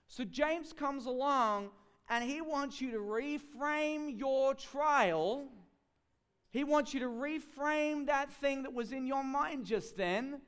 So 0.09 0.25
James 0.25 0.73
comes 0.73 1.07
along 1.07 1.71
and 2.09 2.25
he 2.25 2.41
wants 2.41 2.81
you 2.81 2.93
to 2.93 2.99
reframe 2.99 4.19
your 4.19 4.55
trial 4.55 5.49
he 6.57 6.65
wants 6.65 6.95
you 6.95 7.01
to 7.01 7.07
reframe 7.07 8.07
that 8.07 8.33
thing 8.33 8.63
that 8.63 8.73
was 8.73 8.91
in 8.91 9.07
your 9.07 9.23
mind 9.23 9.67
just 9.67 9.95
then, 9.95 10.41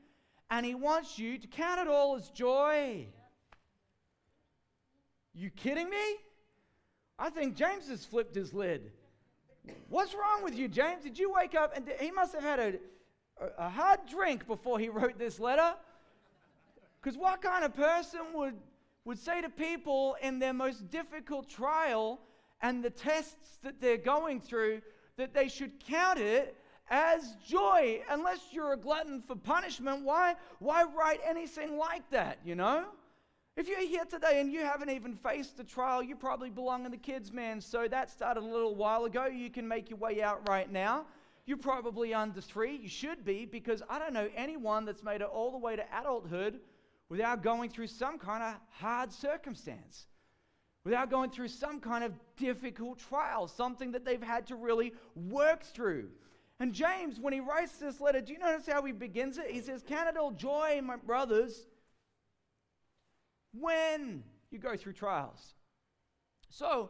and 0.51 0.65
He 0.65 0.75
wants 0.75 1.19
you 1.19 1.37
to 1.37 1.47
count 1.47 1.83
it 1.83 1.87
all 1.87 2.17
as 2.17 2.31
joy. 2.31 3.09
You 5.35 5.51
kidding 5.51 5.91
me? 5.91 6.17
I 7.19 7.29
think 7.29 7.57
James 7.57 7.91
has 7.91 8.07
flipped 8.07 8.35
his 8.35 8.55
lid. 8.55 8.91
What's 9.91 10.15
wrong 10.15 10.43
with 10.43 10.57
you, 10.57 10.67
James? 10.67 11.03
Did 11.03 11.19
you 11.19 11.31
wake 11.31 11.55
up 11.55 11.77
and 11.77 11.87
he 12.01 12.11
must 12.11 12.33
have 12.33 12.43
had 12.43 12.59
a, 12.59 12.75
a 13.59 13.69
hard 13.69 14.01
drink 14.09 14.47
before 14.47 14.79
he 14.79 14.89
wrote 14.89 15.19
this 15.19 15.39
letter? 15.39 15.75
Because 17.03 17.19
what 17.19 17.43
kind 17.43 17.67
of 17.67 17.77
person 17.77 18.21
would, 18.33 18.55
would 19.09 19.19
say 19.19 19.41
to 19.41 19.49
people 19.49 20.19
in 20.21 20.39
their 20.39 20.53
most 20.53 20.91
difficult 20.91 21.49
trial 21.49 22.21
and 22.61 22.85
the 22.85 22.91
tests 22.91 23.59
that 23.63 23.81
they're 23.81 23.97
going 23.97 24.39
through, 24.39 24.83
that 25.17 25.33
they 25.33 25.49
should 25.49 25.83
count 25.83 26.19
it 26.19 26.55
as 26.91 27.35
joy. 27.43 28.03
Unless 28.11 28.41
you're 28.53 28.75
a 28.75 28.77
glutton 28.77 29.23
for 29.27 29.35
punishment, 29.35 30.05
why, 30.05 30.35
why 30.59 30.85
write 30.85 31.21
anything 31.27 31.79
like 31.79 32.09
that, 32.11 32.39
you 32.45 32.55
know? 32.55 32.85
If 33.57 33.67
you're 33.67 33.81
here 33.81 34.05
today 34.05 34.43
and 34.43 34.53
you 34.53 34.61
haven't 34.61 34.91
even 34.91 35.17
faced 35.17 35.57
the 35.57 35.65
trial, 35.65 36.03
you 36.03 36.15
probably 36.15 36.51
belong 36.51 36.85
in 36.85 36.91
the 36.91 36.99
kids' 36.99 37.33
man. 37.33 37.63
So 37.63 37.89
that 37.89 38.11
started 38.11 38.43
a 38.43 38.47
little 38.47 38.75
while 38.75 39.07
ago. 39.07 39.25
You 39.25 39.49
can 39.49 39.67
make 39.67 39.89
your 39.89 39.99
way 39.99 40.21
out 40.23 40.47
right 40.51 40.71
now. 40.71 41.07
You're 41.47 41.57
probably 41.57 42.13
under 42.13 42.43
three. 42.43 42.77
You 42.77 42.91
should 42.91 43.25
be, 43.25 43.47
because 43.47 43.83
I 43.89 43.99
don't 43.99 44.13
know 44.13 44.29
anyone 44.37 44.85
that's 44.85 45.03
made 45.03 45.23
it 45.23 45.29
all 45.33 45.51
the 45.51 45.57
way 45.57 45.77
to 45.77 45.85
adulthood 45.99 46.61
without 47.09 47.43
going 47.43 47.71
through 47.71 47.87
some 47.87 48.19
kind 48.19 48.43
of 48.43 48.55
hard 48.71 49.13
circumstance 49.13 50.07
without 50.89 51.11
going 51.11 51.29
through 51.29 51.49
some 51.49 51.81
kind 51.81 52.03
of 52.03 52.13
difficult 52.39 52.99
trial, 52.99 53.47
something 53.47 53.93
that 53.93 54.07
they've 54.07 54.23
had 54.23 54.47
to 54.47 54.57
really 54.57 54.95
work 55.15 55.63
through. 55.63 56.09
And 56.61 56.73
James, 56.73 57.21
when 57.21 57.35
he 57.35 57.41
writes 57.41 57.73
this 57.73 58.01
letter, 58.01 58.23
do 58.23 58.33
you 58.33 58.39
notice 58.39 58.67
how 58.67 58.83
he 58.85 58.93
begins 58.93 59.37
it? 59.37 59.51
He 59.51 59.61
says, 59.61 59.85
Count 59.87 60.09
it 60.09 60.17
all 60.17 60.31
joy, 60.31 60.81
my 60.83 60.97
brothers, 60.97 61.67
when 63.53 64.25
you 64.51 64.59
go 64.59 64.77
through 64.77 64.95
trials. 64.95 65.53
So 66.49 66.89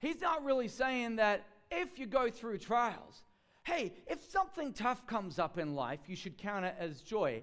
he's 0.00 0.20
not 0.20 0.44
really 0.44 0.66
saying 0.66 1.14
that 1.16 1.46
if 1.70 2.00
you 2.00 2.06
go 2.06 2.28
through 2.30 2.58
trials, 2.58 3.22
hey, 3.62 3.92
if 4.08 4.28
something 4.28 4.72
tough 4.72 5.06
comes 5.06 5.38
up 5.38 5.56
in 5.56 5.76
life, 5.76 6.00
you 6.08 6.16
should 6.16 6.36
count 6.36 6.64
it 6.64 6.74
as 6.80 7.00
joy. 7.00 7.42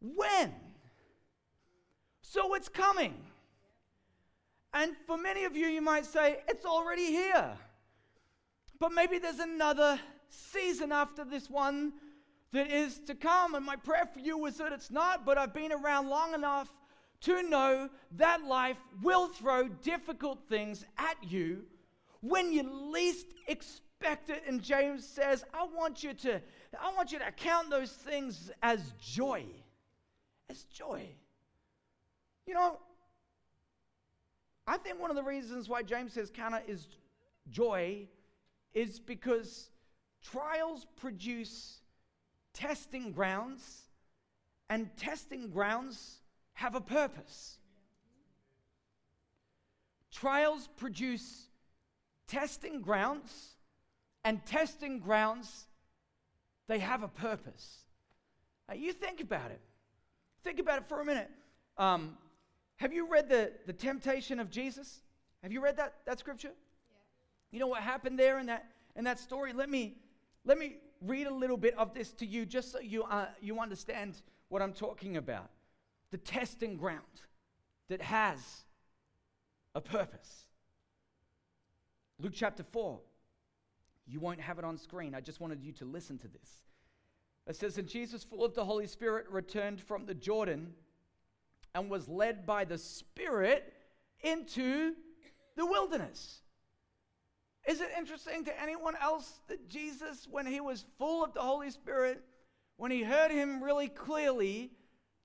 When? 0.00 0.52
So 2.28 2.54
it's 2.54 2.68
coming. 2.68 3.14
And 4.74 4.96
for 5.06 5.16
many 5.16 5.44
of 5.44 5.56
you, 5.56 5.68
you 5.68 5.80
might 5.80 6.04
say, 6.04 6.38
it's 6.48 6.66
already 6.66 7.06
here. 7.06 7.52
But 8.80 8.92
maybe 8.92 9.18
there's 9.18 9.38
another 9.38 10.00
season 10.28 10.90
after 10.90 11.24
this 11.24 11.48
one 11.48 11.92
that 12.52 12.68
is 12.70 12.98
to 13.06 13.14
come. 13.14 13.54
And 13.54 13.64
my 13.64 13.76
prayer 13.76 14.08
for 14.12 14.18
you 14.18 14.44
is 14.46 14.56
that 14.56 14.72
it's 14.72 14.90
not, 14.90 15.24
but 15.24 15.38
I've 15.38 15.54
been 15.54 15.70
around 15.70 16.08
long 16.08 16.34
enough 16.34 16.68
to 17.22 17.44
know 17.44 17.88
that 18.16 18.42
life 18.44 18.76
will 19.02 19.28
throw 19.28 19.68
difficult 19.68 20.40
things 20.48 20.84
at 20.98 21.16
you 21.22 21.62
when 22.22 22.52
you 22.52 22.64
least 22.92 23.28
expect 23.46 24.30
it. 24.30 24.42
And 24.48 24.60
James 24.60 25.06
says, 25.06 25.44
I 25.54 25.64
want 25.64 26.02
you 26.02 26.12
to, 26.12 26.42
I 26.78 26.92
want 26.92 27.12
you 27.12 27.20
to 27.20 27.30
count 27.36 27.70
those 27.70 27.92
things 27.92 28.50
as 28.64 28.92
joy. 29.00 29.44
As 30.50 30.64
joy. 30.64 31.08
You 32.46 32.54
know, 32.54 32.78
I 34.66 34.76
think 34.78 35.00
one 35.00 35.10
of 35.10 35.16
the 35.16 35.22
reasons 35.22 35.68
why 35.68 35.82
James 35.82 36.12
says 36.12 36.30
"Canna 36.30 36.62
is 36.66 36.88
joy 37.50 38.06
is 38.74 38.98
because 39.00 39.70
trials 40.22 40.86
produce 40.96 41.80
testing 42.52 43.12
grounds, 43.12 43.82
and 44.68 44.94
testing 44.96 45.50
grounds 45.50 46.20
have 46.54 46.74
a 46.74 46.80
purpose. 46.80 47.58
trials 50.12 50.68
produce 50.78 51.48
testing 52.26 52.80
grounds, 52.80 53.56
and 54.24 54.44
testing 54.46 54.98
grounds, 54.98 55.66
they 56.68 56.78
have 56.78 57.02
a 57.02 57.08
purpose. 57.08 57.84
Now, 58.66 58.74
you 58.74 58.92
think 58.92 59.20
about 59.20 59.50
it. 59.50 59.60
Think 60.42 60.58
about 60.58 60.78
it 60.78 60.88
for 60.88 61.00
a 61.00 61.04
minute. 61.04 61.30
Um, 61.76 62.16
have 62.76 62.92
you 62.92 63.08
read 63.08 63.28
the, 63.28 63.52
the 63.66 63.72
temptation 63.72 64.38
of 64.38 64.50
Jesus? 64.50 65.00
Have 65.42 65.52
you 65.52 65.62
read 65.62 65.76
that, 65.78 65.94
that 66.04 66.18
scripture? 66.18 66.52
Yeah. 66.90 66.96
You 67.50 67.60
know 67.60 67.66
what 67.66 67.82
happened 67.82 68.18
there 68.18 68.38
in 68.38 68.46
that, 68.46 68.66
in 68.94 69.04
that 69.04 69.18
story? 69.18 69.52
Let 69.52 69.70
me, 69.70 69.96
let 70.44 70.58
me 70.58 70.76
read 71.00 71.26
a 71.26 71.34
little 71.34 71.56
bit 71.56 71.76
of 71.78 71.94
this 71.94 72.12
to 72.14 72.26
you 72.26 72.44
just 72.44 72.72
so 72.72 72.80
you, 72.80 73.04
uh, 73.04 73.26
you 73.40 73.58
understand 73.60 74.20
what 74.48 74.62
I'm 74.62 74.72
talking 74.72 75.16
about. 75.16 75.50
The 76.10 76.18
testing 76.18 76.76
ground 76.76 77.02
that 77.88 78.02
has 78.02 78.38
a 79.74 79.80
purpose. 79.80 80.46
Luke 82.20 82.32
chapter 82.34 82.62
4. 82.62 82.98
You 84.06 84.20
won't 84.20 84.40
have 84.40 84.58
it 84.58 84.64
on 84.64 84.78
screen. 84.78 85.14
I 85.14 85.20
just 85.20 85.40
wanted 85.40 85.62
you 85.62 85.72
to 85.72 85.84
listen 85.84 86.18
to 86.18 86.28
this. 86.28 86.48
It 87.46 87.56
says, 87.56 87.78
And 87.78 87.88
Jesus, 87.88 88.22
full 88.22 88.44
of 88.44 88.54
the 88.54 88.64
Holy 88.64 88.86
Spirit, 88.86 89.26
returned 89.30 89.80
from 89.80 90.06
the 90.06 90.14
Jordan 90.14 90.74
and 91.76 91.90
was 91.90 92.08
led 92.08 92.46
by 92.46 92.64
the 92.64 92.78
Spirit 92.78 93.70
into 94.22 94.94
the 95.56 95.66
wilderness. 95.66 96.40
Is 97.68 97.82
it 97.82 97.90
interesting 97.98 98.44
to 98.46 98.62
anyone 98.62 98.94
else 99.00 99.40
that 99.48 99.68
Jesus, 99.68 100.26
when 100.30 100.46
he 100.46 100.60
was 100.60 100.86
full 100.98 101.22
of 101.22 101.34
the 101.34 101.42
Holy 101.42 101.70
Spirit, 101.70 102.22
when 102.78 102.90
he 102.90 103.02
heard 103.02 103.30
him 103.30 103.62
really 103.62 103.88
clearly, 103.88 104.70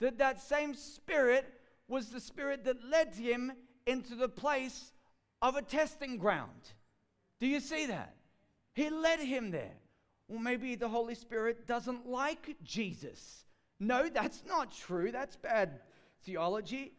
that 0.02 0.18
that 0.18 0.42
same 0.42 0.74
Spirit 0.74 1.46
was 1.88 2.10
the 2.10 2.20
Spirit 2.20 2.66
that 2.66 2.84
led 2.84 3.16
him 3.16 3.54
into 3.88 4.16
the 4.16 4.30
place 4.30 4.92
of 5.42 5.56
a 5.56 5.62
testing 5.62 6.18
ground? 6.18 6.74
Do 7.40 7.48
you 7.48 7.62
see 7.62 7.86
that? 7.86 8.16
He 8.74 8.90
led 8.90 9.22
him 9.22 9.52
there. 9.52 9.78
Well, 10.28 10.40
maybe 10.40 10.76
the 10.76 10.90
Holy 10.90 11.16
Spirit 11.16 11.66
doesn't 11.66 12.08
like 12.08 12.58
Jesus. 12.64 13.46
No, 13.80 14.10
that's 14.10 14.44
not 14.46 14.76
true. 14.76 15.12
That's 15.12 15.38
bad 15.38 15.80
theology. 16.26 16.94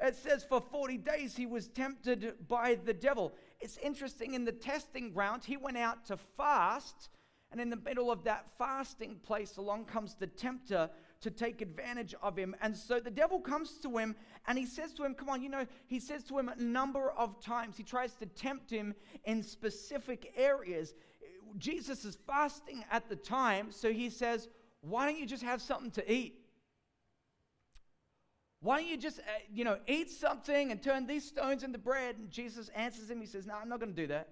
It 0.00 0.14
says 0.14 0.44
for 0.44 0.60
40 0.60 0.98
days 0.98 1.36
he 1.36 1.46
was 1.46 1.68
tempted 1.68 2.34
by 2.48 2.78
the 2.84 2.92
devil. 2.92 3.32
It's 3.60 3.78
interesting, 3.78 4.34
in 4.34 4.44
the 4.44 4.52
testing 4.52 5.12
ground, 5.12 5.44
he 5.44 5.56
went 5.56 5.78
out 5.78 6.04
to 6.06 6.18
fast, 6.36 7.08
and 7.50 7.60
in 7.60 7.70
the 7.70 7.76
middle 7.76 8.10
of 8.10 8.24
that 8.24 8.46
fasting 8.58 9.16
place, 9.22 9.56
along 9.56 9.86
comes 9.86 10.14
the 10.14 10.26
tempter 10.26 10.90
to 11.20 11.30
take 11.30 11.62
advantage 11.62 12.14
of 12.22 12.36
him. 12.36 12.54
And 12.60 12.76
so 12.76 13.00
the 13.00 13.10
devil 13.10 13.40
comes 13.40 13.78
to 13.78 13.96
him 13.96 14.14
and 14.46 14.58
he 14.58 14.66
says 14.66 14.92
to 14.94 15.04
him, 15.04 15.14
Come 15.14 15.28
on, 15.28 15.42
you 15.42 15.48
know, 15.48 15.66
he 15.86 15.98
says 15.98 16.24
to 16.24 16.38
him 16.38 16.48
a 16.48 16.62
number 16.62 17.10
of 17.12 17.40
times. 17.40 17.76
He 17.76 17.82
tries 17.82 18.14
to 18.16 18.26
tempt 18.26 18.70
him 18.70 18.94
in 19.24 19.42
specific 19.42 20.32
areas. 20.36 20.94
Jesus 21.58 22.04
is 22.04 22.18
fasting 22.26 22.84
at 22.90 23.08
the 23.08 23.16
time, 23.16 23.70
so 23.70 23.92
he 23.92 24.10
says, 24.10 24.48
Why 24.82 25.06
don't 25.06 25.18
you 25.18 25.26
just 25.26 25.42
have 25.42 25.62
something 25.62 25.90
to 25.92 26.12
eat? 26.12 26.45
Why 28.66 28.80
don't 28.80 28.88
you 28.88 28.96
just, 28.96 29.20
uh, 29.20 29.22
you 29.54 29.64
know, 29.64 29.78
eat 29.86 30.10
something 30.10 30.72
and 30.72 30.82
turn 30.82 31.06
these 31.06 31.24
stones 31.24 31.62
into 31.62 31.78
bread? 31.78 32.16
And 32.16 32.28
Jesus 32.32 32.68
answers 32.74 33.08
him. 33.08 33.20
He 33.20 33.26
says, 33.26 33.46
No, 33.46 33.54
I'm 33.54 33.68
not 33.68 33.78
going 33.78 33.94
to 33.94 34.02
do 34.02 34.08
that. 34.08 34.30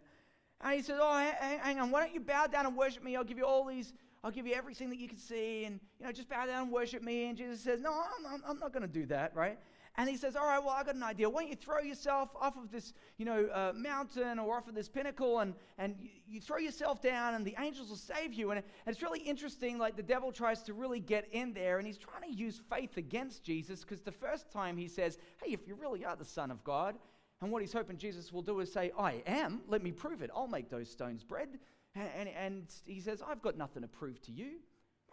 And 0.61 0.75
he 0.75 0.83
says, 0.83 0.99
Oh, 1.01 1.33
hang 1.39 1.79
on. 1.79 1.93
Why 1.93 2.01
don't 2.01 2.13
you 2.13 2.19
bow 2.19 2.49
down 2.49 2.67
and 2.67 2.77
worship 2.77 3.05
me? 3.05 3.15
I'll 3.15 3.23
give 3.23 3.39
you 3.39 3.47
all 3.47 3.65
these, 3.65 3.93
I'll 4.25 4.33
give 4.33 4.45
you 4.45 4.55
everything 4.55 4.91
that 4.91 4.99
you 4.99 5.07
can 5.07 5.19
see. 5.19 5.67
And, 5.67 5.79
you 6.01 6.07
know, 6.07 6.11
just 6.11 6.29
bow 6.29 6.47
down 6.47 6.65
and 6.65 6.73
worship 6.73 7.01
me. 7.01 7.29
And 7.29 7.39
Jesus 7.39 7.61
says, 7.61 7.81
No, 7.81 7.93
I'm, 7.93 8.43
I'm 8.45 8.59
not 8.59 8.73
going 8.73 8.83
to 8.83 8.93
do 8.93 9.07
that, 9.07 9.37
right? 9.37 9.57
And 9.97 10.09
he 10.09 10.17
says, 10.17 10.35
All 10.35 10.47
right, 10.47 10.59
well, 10.59 10.75
I 10.77 10.83
got 10.83 10.97
an 10.97 11.03
idea. 11.05 11.31
Why 11.31 11.43
don't 11.43 11.51
you 11.51 11.57
throw 11.57 11.79
yourself 11.79 12.31
off 12.41 12.57
of 12.57 12.71
this, 12.73 12.95
you 13.17 13.25
know, 13.25 13.47
uh, 13.47 13.73
mountain 13.77 14.41
or 14.41 14.57
off 14.57 14.67
of 14.67 14.75
this 14.75 14.89
pinnacle 14.89 15.39
and, 15.39 15.55
and 15.79 15.95
you, 16.01 16.09
you, 16.27 16.41
throw 16.41 16.59
yourself 16.59 17.01
down 17.01 17.35
and 17.35 17.45
the 17.45 17.55
angels 17.61 17.91
will 17.91 17.97
save 17.97 18.35
you. 18.35 18.51
And, 18.51 18.59
and 18.59 18.95
it's 18.95 19.03
really 19.03 19.21
interesting, 19.21 19.79
like 19.79 19.97
the 19.97 20.03
devil 20.03 20.33
tries 20.33 20.63
to 20.65 20.75
really 20.75 20.99
get 20.99 21.29
in 21.31 21.53
there 21.53 21.79
and 21.79 21.87
he's 21.87 21.99
trying 21.99 22.23
to 22.23 22.33
use 22.37 22.61
faith 22.69 22.97
against 22.97 23.45
Jesus 23.45 23.81
because 23.81 24.01
the 24.01 24.13
first 24.13 24.51
time 24.51 24.77
he 24.77 24.89
says, 24.89 25.19
Hey, 25.43 25.53
if 25.53 25.69
you 25.69 25.77
really 25.77 26.05
are 26.05 26.17
the 26.17 26.25
Son 26.25 26.51
of 26.51 26.65
God, 26.65 26.97
and 27.41 27.53
what 27.53 27.63
he's 27.63 27.73
hoping 27.73 27.97
Jesus 27.97 28.33
will 28.33 28.43
do 28.43 28.61
is 28.61 28.73
say, 28.73 28.91
I 28.99 29.23
am, 29.27 29.61
let 29.69 29.83
me 29.83 29.93
prove 29.93 30.23
it. 30.23 30.31
I'll 30.35 30.49
make 30.49 30.71
those 30.71 30.91
stones 30.91 31.23
bread. 31.23 31.59
And, 31.95 32.09
and, 32.17 32.29
and 32.29 32.75
he 32.85 33.01
says, 33.01 33.23
I've 33.27 33.43
got 33.43 33.57
nothing 33.57 33.83
to 33.83 33.89
prove 33.89 34.21
to 34.23 34.33
you. 34.33 34.61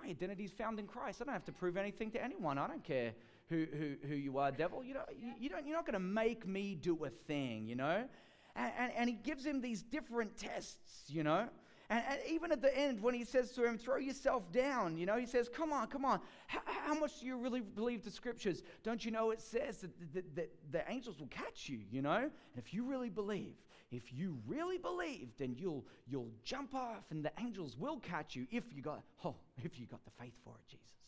My 0.02 0.10
identity 0.10 0.46
is 0.46 0.52
found 0.52 0.80
in 0.80 0.88
Christ. 0.88 1.22
I 1.22 1.26
don't 1.26 1.34
have 1.34 1.46
to 1.46 1.52
prove 1.52 1.78
anything 1.78 2.10
to 2.12 2.24
anyone. 2.24 2.58
I 2.58 2.68
don't 2.68 2.84
care 2.84 3.12
who, 3.52 3.96
who, 4.08 4.16
you 4.16 4.38
are, 4.38 4.52
devil. 4.52 4.84
You, 4.84 4.94
know, 4.96 5.04
you, 5.20 5.34
you 5.40 5.50
don't, 5.50 5.68
you're 5.68 5.76
not 5.76 5.86
going 5.86 5.94
to 5.94 6.00
make 6.00 6.48
me 6.48 6.76
do 6.76 7.04
a 7.04 7.10
thing, 7.10 7.68
you 7.68 7.76
know? 7.76 8.06
And, 8.56 8.72
and, 8.78 8.92
and, 8.98 9.10
he 9.10 9.16
gives 9.16 9.46
him 9.46 9.62
these 9.62 9.82
different 9.82 10.38
tests, 10.38 11.04
you 11.08 11.24
know? 11.24 11.48
And, 11.90 12.04
and, 12.10 12.20
even 12.30 12.54
at 12.54 12.62
the 12.62 12.76
end, 12.78 13.02
when 13.02 13.14
he 13.14 13.26
says 13.26 13.52
to 13.52 13.66
him, 13.66 13.78
throw 13.78 13.98
yourself 13.98 14.50
down, 14.54 14.98
you 14.98 15.06
know, 15.06 15.18
he 15.18 15.26
says, 15.26 15.50
come 15.50 15.74
on, 15.74 15.88
come 15.88 16.06
on. 16.06 16.22
How, 16.48 16.62
how 16.66 16.94
much 16.94 17.20
do 17.20 17.26
you 17.26 17.38
really 17.38 17.60
believe 17.60 18.04
the 18.04 18.12
scriptures? 18.12 18.64
Don't 18.84 19.04
you 19.04 19.12
know 19.12 19.32
it 19.32 19.42
says 19.42 19.80
that, 19.80 20.14
that, 20.14 20.36
that 20.36 20.50
the 20.72 20.90
angels 20.90 21.20
will 21.20 21.28
catch 21.28 21.68
you, 21.68 21.80
you 21.92 22.02
know? 22.02 22.18
And 22.18 22.32
if 22.58 22.74
you 22.74 22.84
really 22.86 23.10
believe, 23.10 23.56
if 23.92 24.14
you 24.14 24.38
really 24.48 24.78
believe, 24.78 25.28
then 25.38 25.56
you'll, 25.58 25.86
you'll 26.08 26.32
jump 26.46 26.74
off 26.74 27.04
and 27.10 27.26
the 27.26 27.32
angels 27.42 27.76
will 27.78 28.00
catch 28.00 28.36
you 28.36 28.48
if 28.50 28.64
you 28.74 28.82
got, 28.82 29.04
oh, 29.26 29.36
if 29.62 29.78
you 29.78 29.86
got 29.88 30.04
the 30.06 30.12
faith 30.18 30.34
for 30.46 30.54
it, 30.56 30.68
Jesus. 30.70 31.01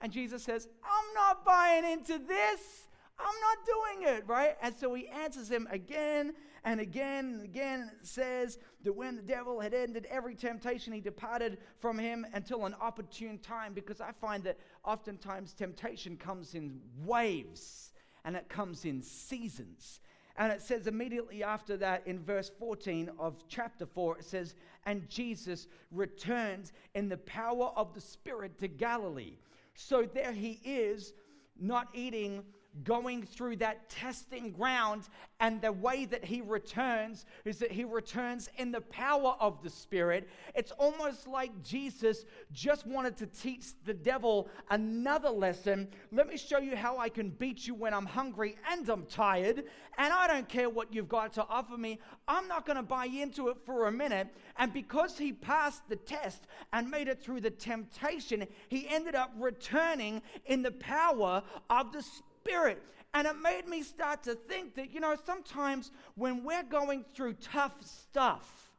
And 0.00 0.12
Jesus 0.12 0.42
says, 0.42 0.68
I'm 0.84 1.14
not 1.14 1.44
buying 1.44 1.84
into 1.84 2.18
this. 2.18 2.88
I'm 3.18 3.24
not 3.26 3.58
doing 3.64 4.16
it, 4.16 4.24
right? 4.26 4.56
And 4.60 4.74
so 4.76 4.92
he 4.94 5.08
answers 5.08 5.50
him 5.50 5.66
again 5.70 6.34
and 6.64 6.80
again 6.80 7.26
and 7.36 7.42
again. 7.42 7.90
Says 8.02 8.58
that 8.84 8.92
when 8.92 9.16
the 9.16 9.22
devil 9.22 9.58
had 9.58 9.72
ended 9.72 10.06
every 10.10 10.34
temptation, 10.34 10.92
he 10.92 11.00
departed 11.00 11.58
from 11.78 11.98
him 11.98 12.26
until 12.34 12.66
an 12.66 12.74
opportune 12.80 13.38
time, 13.38 13.72
because 13.72 14.02
I 14.02 14.12
find 14.12 14.44
that 14.44 14.58
oftentimes 14.84 15.54
temptation 15.54 16.18
comes 16.18 16.54
in 16.54 16.78
waves 17.04 17.92
and 18.24 18.36
it 18.36 18.48
comes 18.50 18.84
in 18.84 19.00
seasons. 19.00 20.00
And 20.38 20.52
it 20.52 20.60
says 20.60 20.86
immediately 20.86 21.42
after 21.42 21.78
that 21.78 22.06
in 22.06 22.18
verse 22.18 22.50
14 22.58 23.10
of 23.18 23.42
chapter 23.48 23.86
4, 23.86 24.18
it 24.18 24.24
says, 24.26 24.54
And 24.84 25.08
Jesus 25.08 25.66
returns 25.90 26.74
in 26.94 27.08
the 27.08 27.16
power 27.16 27.72
of 27.74 27.94
the 27.94 28.02
Spirit 28.02 28.58
to 28.58 28.68
Galilee 28.68 29.38
so 29.76 30.04
there 30.12 30.32
he 30.32 30.60
is, 30.64 31.12
not 31.58 31.88
eating 31.94 32.42
going 32.84 33.22
through 33.22 33.56
that 33.56 33.88
testing 33.88 34.52
ground. 34.52 35.04
And 35.40 35.60
the 35.60 35.72
way 35.72 36.06
that 36.06 36.24
he 36.24 36.40
returns 36.40 37.26
is 37.44 37.58
that 37.58 37.70
he 37.70 37.84
returns 37.84 38.48
in 38.56 38.72
the 38.72 38.80
power 38.80 39.36
of 39.38 39.62
the 39.62 39.70
Spirit. 39.70 40.28
It's 40.54 40.72
almost 40.72 41.26
like 41.26 41.62
Jesus 41.62 42.24
just 42.52 42.86
wanted 42.86 43.16
to 43.18 43.26
teach 43.26 43.66
the 43.84 43.94
devil 43.94 44.48
another 44.70 45.28
lesson. 45.28 45.88
Let 46.10 46.28
me 46.28 46.36
show 46.36 46.58
you 46.58 46.74
how 46.74 46.98
I 46.98 47.08
can 47.08 47.30
beat 47.30 47.66
you 47.66 47.74
when 47.74 47.92
I'm 47.92 48.06
hungry 48.06 48.56
and 48.70 48.88
I'm 48.88 49.04
tired. 49.04 49.64
And 49.98 50.12
I 50.12 50.26
don't 50.26 50.48
care 50.48 50.70
what 50.70 50.92
you've 50.92 51.08
got 51.08 51.32
to 51.34 51.46
offer 51.48 51.76
me. 51.76 51.98
I'm 52.28 52.48
not 52.48 52.66
going 52.66 52.76
to 52.76 52.82
buy 52.82 53.06
into 53.06 53.48
it 53.48 53.56
for 53.64 53.88
a 53.88 53.92
minute. 53.92 54.28
And 54.56 54.72
because 54.72 55.18
he 55.18 55.32
passed 55.32 55.88
the 55.88 55.96
test 55.96 56.46
and 56.72 56.90
made 56.90 57.08
it 57.08 57.22
through 57.22 57.40
the 57.40 57.50
temptation, 57.50 58.46
he 58.68 58.88
ended 58.88 59.14
up 59.14 59.32
returning 59.38 60.22
in 60.46 60.62
the 60.62 60.72
power 60.72 61.42
of 61.68 61.92
the 61.92 62.02
Spirit. 62.02 62.24
Spirit. 62.46 62.82
And 63.14 63.26
it 63.26 63.36
made 63.42 63.66
me 63.66 63.82
start 63.82 64.22
to 64.24 64.34
think 64.34 64.74
that, 64.74 64.92
you 64.92 65.00
know, 65.00 65.16
sometimes 65.24 65.90
when 66.16 66.44
we're 66.44 66.62
going 66.62 67.04
through 67.14 67.34
tough 67.34 67.74
stuff, 67.82 68.70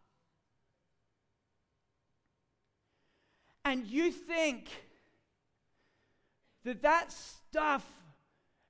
and 3.65 3.85
you 3.87 4.11
think 4.11 4.69
that 6.63 6.83
that 6.83 7.11
stuff 7.11 7.85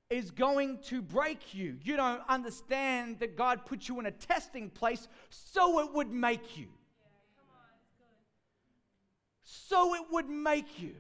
is 0.10 0.31
going 0.31 0.79
to 0.83 1.01
break 1.01 1.53
you. 1.53 1.77
You 1.83 1.97
don't 1.97 2.21
understand 2.29 3.19
that 3.19 3.36
God 3.36 3.65
put 3.65 3.89
you 3.89 3.99
in 3.99 4.05
a 4.05 4.12
testing 4.12 4.69
place 4.69 5.07
so 5.29 5.79
it 5.81 5.93
would 5.93 6.12
make 6.12 6.57
you. 6.57 6.67
so 9.47 9.95
it 9.95 10.01
would 10.12 10.29
make 10.29 10.79
you. 10.79 10.95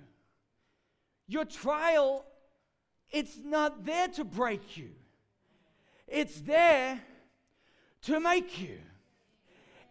Your 1.27 1.45
trial 1.45 2.25
it's 3.11 3.37
not 3.43 3.85
there 3.85 4.07
to 4.09 4.23
break 4.23 4.77
you, 4.77 4.89
it's 6.07 6.41
there 6.41 7.01
to 8.03 8.19
make 8.19 8.61
you. 8.61 8.77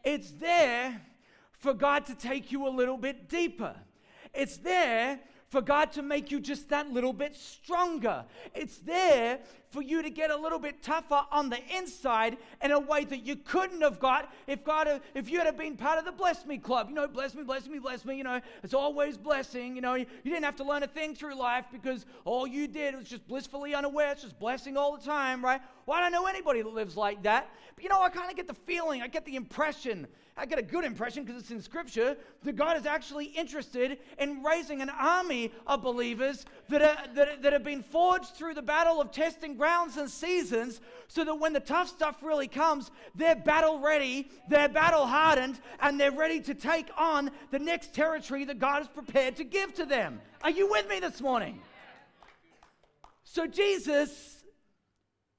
It's 0.04 0.30
there 0.30 1.02
for 1.50 1.74
God 1.74 2.06
to 2.06 2.14
take 2.14 2.52
you 2.52 2.68
a 2.68 2.70
little 2.70 2.96
bit 2.96 3.28
deeper. 3.28 3.74
It's 4.32 4.56
there 4.58 5.18
for 5.48 5.60
God 5.60 5.92
to 5.92 6.02
make 6.02 6.30
you 6.30 6.40
just 6.40 6.68
that 6.70 6.90
little 6.90 7.12
bit 7.12 7.36
stronger. 7.36 8.24
It's 8.54 8.78
there 8.78 9.38
for 9.70 9.82
you 9.82 10.02
to 10.02 10.10
get 10.10 10.30
a 10.30 10.36
little 10.36 10.58
bit 10.58 10.82
tougher 10.82 11.22
on 11.30 11.50
the 11.50 11.58
inside 11.76 12.36
in 12.62 12.72
a 12.72 12.80
way 12.80 13.04
that 13.04 13.24
you 13.24 13.36
couldn't 13.36 13.80
have 13.82 14.00
got 14.00 14.32
if 14.46 14.64
God, 14.64 15.00
if 15.14 15.30
you 15.30 15.38
had 15.38 15.56
been 15.56 15.76
part 15.76 15.98
of 15.98 16.04
the 16.04 16.12
Bless 16.12 16.44
Me 16.46 16.58
Club. 16.58 16.88
You 16.88 16.94
know, 16.94 17.06
bless 17.06 17.34
me, 17.34 17.44
bless 17.44 17.68
me, 17.68 17.78
bless 17.78 18.04
me. 18.04 18.16
You 18.16 18.24
know, 18.24 18.40
it's 18.62 18.74
always 18.74 19.16
blessing. 19.16 19.76
You 19.76 19.82
know, 19.82 19.94
you, 19.94 20.06
you 20.24 20.32
didn't 20.32 20.44
have 20.44 20.56
to 20.56 20.64
learn 20.64 20.82
a 20.82 20.88
thing 20.88 21.14
through 21.14 21.34
life 21.34 21.66
because 21.70 22.06
all 22.24 22.46
you 22.46 22.66
did 22.66 22.96
was 22.96 23.08
just 23.08 23.26
blissfully 23.28 23.74
unaware. 23.74 24.12
It's 24.12 24.22
just 24.22 24.38
blessing 24.38 24.76
all 24.76 24.96
the 24.96 25.04
time, 25.04 25.44
right? 25.44 25.60
Well, 25.84 25.96
I 25.96 26.00
don't 26.00 26.12
know 26.12 26.26
anybody 26.26 26.62
that 26.62 26.72
lives 26.72 26.96
like 26.96 27.22
that. 27.22 27.48
But 27.74 27.84
you 27.84 27.90
know, 27.90 28.02
I 28.02 28.08
kind 28.08 28.30
of 28.30 28.36
get 28.36 28.48
the 28.48 28.54
feeling, 28.54 29.02
I 29.02 29.08
get 29.08 29.24
the 29.24 29.36
impression 29.36 30.08
I 30.38 30.44
get 30.44 30.58
a 30.58 30.62
good 30.62 30.84
impression 30.84 31.24
because 31.24 31.40
it's 31.40 31.50
in 31.50 31.62
Scripture 31.62 32.14
that 32.42 32.56
God 32.56 32.76
is 32.76 32.84
actually 32.84 33.24
interested 33.24 33.98
in 34.18 34.42
raising 34.42 34.82
an 34.82 34.90
army 34.90 35.50
of 35.66 35.80
believers 35.80 36.44
that, 36.68 36.82
are, 36.82 37.14
that, 37.14 37.42
that 37.42 37.52
have 37.54 37.64
been 37.64 37.82
forged 37.82 38.34
through 38.34 38.52
the 38.52 38.60
battle 38.60 39.00
of 39.00 39.10
testing 39.10 39.56
grounds 39.56 39.96
and 39.96 40.10
seasons 40.10 40.82
so 41.08 41.24
that 41.24 41.36
when 41.36 41.54
the 41.54 41.60
tough 41.60 41.88
stuff 41.88 42.22
really 42.22 42.48
comes, 42.48 42.90
they're 43.14 43.34
battle 43.34 43.80
ready, 43.80 44.28
they're 44.50 44.68
battle 44.68 45.06
hardened, 45.06 45.58
and 45.80 45.98
they're 45.98 46.12
ready 46.12 46.40
to 46.40 46.54
take 46.54 46.90
on 46.98 47.30
the 47.50 47.58
next 47.58 47.94
territory 47.94 48.44
that 48.44 48.58
God 48.58 48.82
is 48.82 48.88
prepared 48.88 49.36
to 49.36 49.44
give 49.44 49.72
to 49.74 49.86
them. 49.86 50.20
Are 50.42 50.50
you 50.50 50.70
with 50.70 50.86
me 50.86 51.00
this 51.00 51.22
morning? 51.22 51.60
So 53.24 53.46
Jesus, 53.46 54.44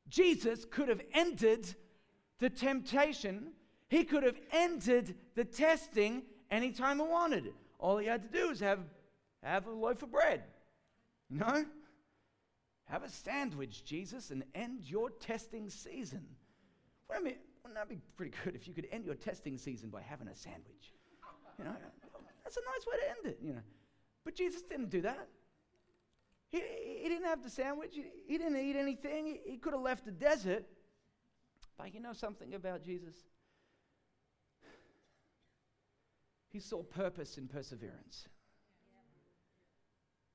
Jesus 0.09 0.65
could 0.65 0.89
have 0.89 1.01
ended 1.13 1.75
the 2.39 2.49
temptation 2.49 3.51
he 3.89 4.03
could 4.03 4.23
have 4.23 4.37
entered 4.51 5.15
the 5.35 5.45
testing 5.45 6.23
anytime 6.51 6.97
he 6.97 7.05
wanted. 7.05 7.53
All 7.79 7.97
he 7.97 8.07
had 8.07 8.23
to 8.23 8.29
do 8.29 8.49
was 8.49 8.59
have, 8.59 8.79
have 9.43 9.67
a 9.67 9.71
loaf 9.71 10.03
of 10.03 10.11
bread. 10.11 10.43
Know? 11.29 11.65
Have 12.85 13.03
a 13.03 13.09
sandwich, 13.09 13.83
Jesus, 13.83 14.31
and 14.31 14.43
end 14.55 14.81
your 14.83 15.09
testing 15.09 15.69
season. 15.69 16.25
Well, 17.09 17.19
I 17.19 17.21
mean, 17.21 17.35
wouldn't 17.63 17.75
that 17.75 17.89
be 17.89 17.99
pretty 18.15 18.33
good 18.43 18.55
if 18.55 18.67
you 18.67 18.73
could 18.73 18.87
end 18.91 19.05
your 19.05 19.15
testing 19.15 19.57
season 19.57 19.89
by 19.89 20.01
having 20.01 20.27
a 20.27 20.35
sandwich? 20.35 20.93
You 21.59 21.65
know, 21.65 21.75
that's 22.43 22.57
a 22.57 22.61
nice 22.61 22.85
way 22.85 22.97
to 22.99 23.09
end 23.09 23.35
it, 23.35 23.39
you 23.41 23.53
know. 23.53 23.61
But 24.23 24.35
Jesus 24.35 24.61
didn't 24.61 24.89
do 24.89 25.01
that. 25.01 25.27
He, 26.49 26.61
he 27.01 27.09
didn't 27.09 27.25
have 27.25 27.43
the 27.43 27.49
sandwich. 27.49 27.91
He, 27.93 28.05
he 28.27 28.37
didn't 28.37 28.57
eat 28.57 28.75
anything. 28.75 29.25
He, 29.25 29.51
he 29.51 29.57
could 29.57 29.73
have 29.73 29.81
left 29.81 30.05
the 30.05 30.11
desert. 30.11 30.65
But 31.77 31.93
you 31.93 31.99
know 31.99 32.13
something 32.13 32.53
about 32.53 32.83
Jesus? 32.83 33.15
He 36.57 36.61
saw 36.61 36.81
purpose 36.81 37.37
in 37.37 37.47
perseverance. 37.47 38.25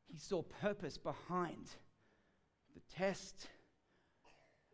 He 0.07 0.17
saw 0.17 0.43
purpose 0.43 0.97
behind 0.97 1.67
the 2.75 2.81
test 2.95 3.49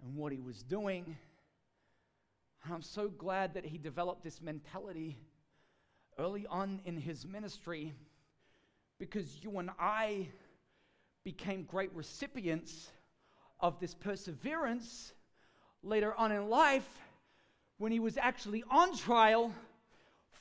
and 0.03 0.15
what 0.15 0.31
he 0.31 0.41
was 0.41 0.63
doing. 0.63 1.17
And 2.63 2.75
I'm 2.75 2.83
so 2.83 3.09
glad 3.09 3.55
that 3.55 3.65
he 3.65 3.79
developed 3.79 4.23
this 4.23 4.43
mentality 4.43 5.17
early 6.19 6.47
on 6.49 6.83
in 6.85 6.99
his 6.99 7.25
ministry 7.25 7.95
because 8.99 9.43
you 9.43 9.59
and 9.59 9.71
I 9.81 10.29
became 11.25 11.63
great 11.63 11.95
recipients 11.95 12.91
of 13.59 13.81
this 13.81 13.95
perseverance 13.95 15.15
later 15.83 16.15
on 16.15 16.31
in 16.31 16.51
life 16.51 17.01
when 17.79 17.91
he 17.91 18.01
was 18.01 18.19
actually 18.19 18.65
on 18.71 18.95
trial 18.95 19.51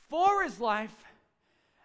for 0.08 0.42
his 0.42 0.60
life. 0.60 0.94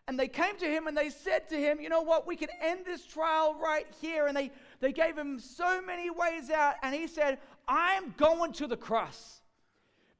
And 0.07 0.19
they 0.19 0.27
came 0.27 0.57
to 0.57 0.65
him 0.65 0.87
and 0.87 0.97
they 0.97 1.09
said 1.09 1.47
to 1.49 1.55
him, 1.55 1.79
You 1.79 1.89
know 1.89 2.01
what? 2.01 2.27
We 2.27 2.35
can 2.35 2.49
end 2.61 2.85
this 2.85 3.05
trial 3.05 3.55
right 3.61 3.87
here. 4.01 4.27
And 4.27 4.35
they, 4.35 4.51
they 4.81 4.91
gave 4.91 5.17
him 5.17 5.39
so 5.39 5.81
many 5.81 6.09
ways 6.09 6.49
out. 6.49 6.75
And 6.83 6.93
he 6.93 7.07
said, 7.07 7.39
I'm 7.67 8.13
going 8.17 8.51
to 8.53 8.67
the 8.67 8.77
cross. 8.77 9.41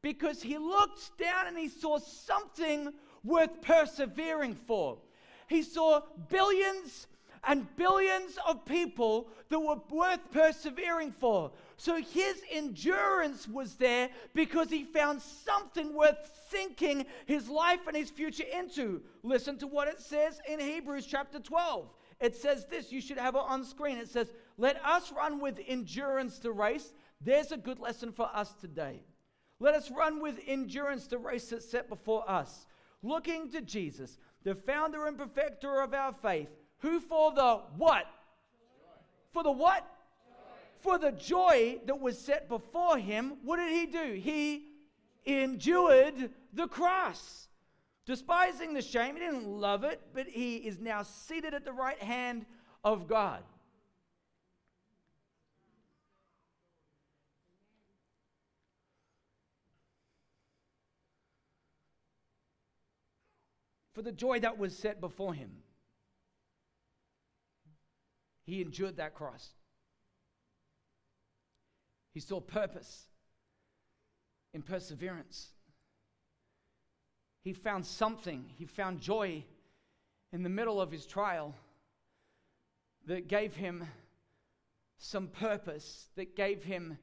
Because 0.02 0.42
he 0.42 0.58
looked 0.58 1.18
down 1.18 1.48
and 1.48 1.58
he 1.58 1.68
saw 1.68 1.98
something 1.98 2.94
worth 3.24 3.62
persevering 3.62 4.56
for. 4.56 4.98
He 5.48 5.63
saw 5.63 6.02
billions 6.30 7.08
and 7.45 7.67
billions 7.75 8.38
of 8.47 8.65
people 8.65 9.27
that 9.49 9.60
were 9.60 9.82
worth 9.89 10.32
persevering 10.32 11.12
for. 11.12 11.51
So 11.77 11.97
his 11.97 12.41
endurance 12.51 13.47
was 13.47 13.75
there 13.75 14.10
because 14.34 14.69
he 14.69 14.84
found 14.84 15.21
something 15.21 15.93
worth 15.93 16.17
sinking 16.49 17.06
his 17.25 17.49
life 17.49 17.82
and 17.88 17.95
his 17.95 18.10
future 18.10 18.45
into. 18.58 19.01
Listen 19.23 19.58
to 19.58 19.67
what 19.67 19.88
it 19.88 19.99
says 19.99 20.39
in 20.47 20.60
Hebrews 20.60 21.06
chapter 21.06 21.39
12. 21.39 21.89
It 22.19 22.36
says 22.36 22.65
this, 22.67 22.91
you 22.91 23.01
should 23.01 23.17
have 23.17 23.36
it 23.36 23.41
on 23.45 23.65
screen. 23.65 23.97
It 23.97 24.10
says, 24.10 24.32
Let 24.58 24.84
us 24.86 25.12
run 25.12 25.41
with 25.41 25.60
endurance 25.67 26.39
the 26.39 26.51
race. 26.51 26.93
There's 27.19 27.51
a 27.51 27.58
good 27.58 27.79
lesson 27.79 28.12
for 28.12 28.29
us 28.34 28.53
today. 28.62 29.01
Let 29.60 29.75
us 29.75 29.91
run 29.91 30.21
with 30.21 30.39
endurance 30.47 31.08
the 31.08 31.17
race 31.17 31.49
that's 31.49 31.69
set 31.69 31.89
before 31.89 32.29
us, 32.29 32.65
looking 33.01 33.49
to 33.51 33.62
Jesus, 33.62 34.17
the 34.43 34.56
founder 34.56 35.06
and 35.06 35.17
perfecter 35.17 35.82
of 35.82 35.93
our 35.93 36.13
faith, 36.13 36.49
who 36.84 37.00
for 37.00 37.34
the 37.34 37.62
what? 37.78 38.06
For 39.32 39.41
the 39.41 39.52
what? 39.52 39.89
For 40.82 41.00
the 41.00 41.13
joy 41.13 41.80
that 41.86 42.00
was 42.00 42.19
set 42.19 42.50
before 42.50 42.98
him, 42.98 43.38
what 43.43 43.56
did 43.56 43.72
he 43.72 43.86
do? 43.86 44.19
He 44.22 44.65
endured 45.26 46.30
the 46.54 46.67
cross. 46.67 47.48
Despising 48.06 48.74
the 48.74 48.82
shame, 48.82 49.15
he 49.15 49.22
didn't 49.22 49.48
love 49.48 49.86
it, 49.86 50.02
but 50.13 50.28
he 50.28 50.58
is 50.58 50.78
now 50.78 51.04
seated 51.04 51.54
at 51.54 51.63
the 51.63 51.72
right 51.72 52.00
hand 52.00 52.46
of 52.84 53.08
God. 53.08 53.41
For 63.93 64.02
the 64.02 64.12
joy 64.12 64.41
that 64.41 64.58
was 64.58 64.78
set 64.78 65.00
before 65.00 65.34
him, 65.34 65.62
he 68.45 68.62
endured 68.62 68.97
that 68.97 69.13
cross. 69.13 69.49
He 72.13 72.19
saw 72.19 72.39
purpose 72.39 73.06
in 74.53 74.62
perseverance. 74.62 75.49
He 77.43 77.53
found 77.53 77.86
something, 77.86 78.45
he 78.58 78.65
found 78.65 79.01
joy 79.01 79.43
in 80.32 80.43
the 80.43 80.49
middle 80.49 80.79
of 80.79 80.91
his 80.91 81.06
trial 81.06 81.56
that 83.06 83.27
gave 83.27 83.56
him 83.56 83.86
some 84.97 85.27
purpose, 85.27 86.08
that 86.15 86.36
gave 86.36 86.63
him 86.63 86.97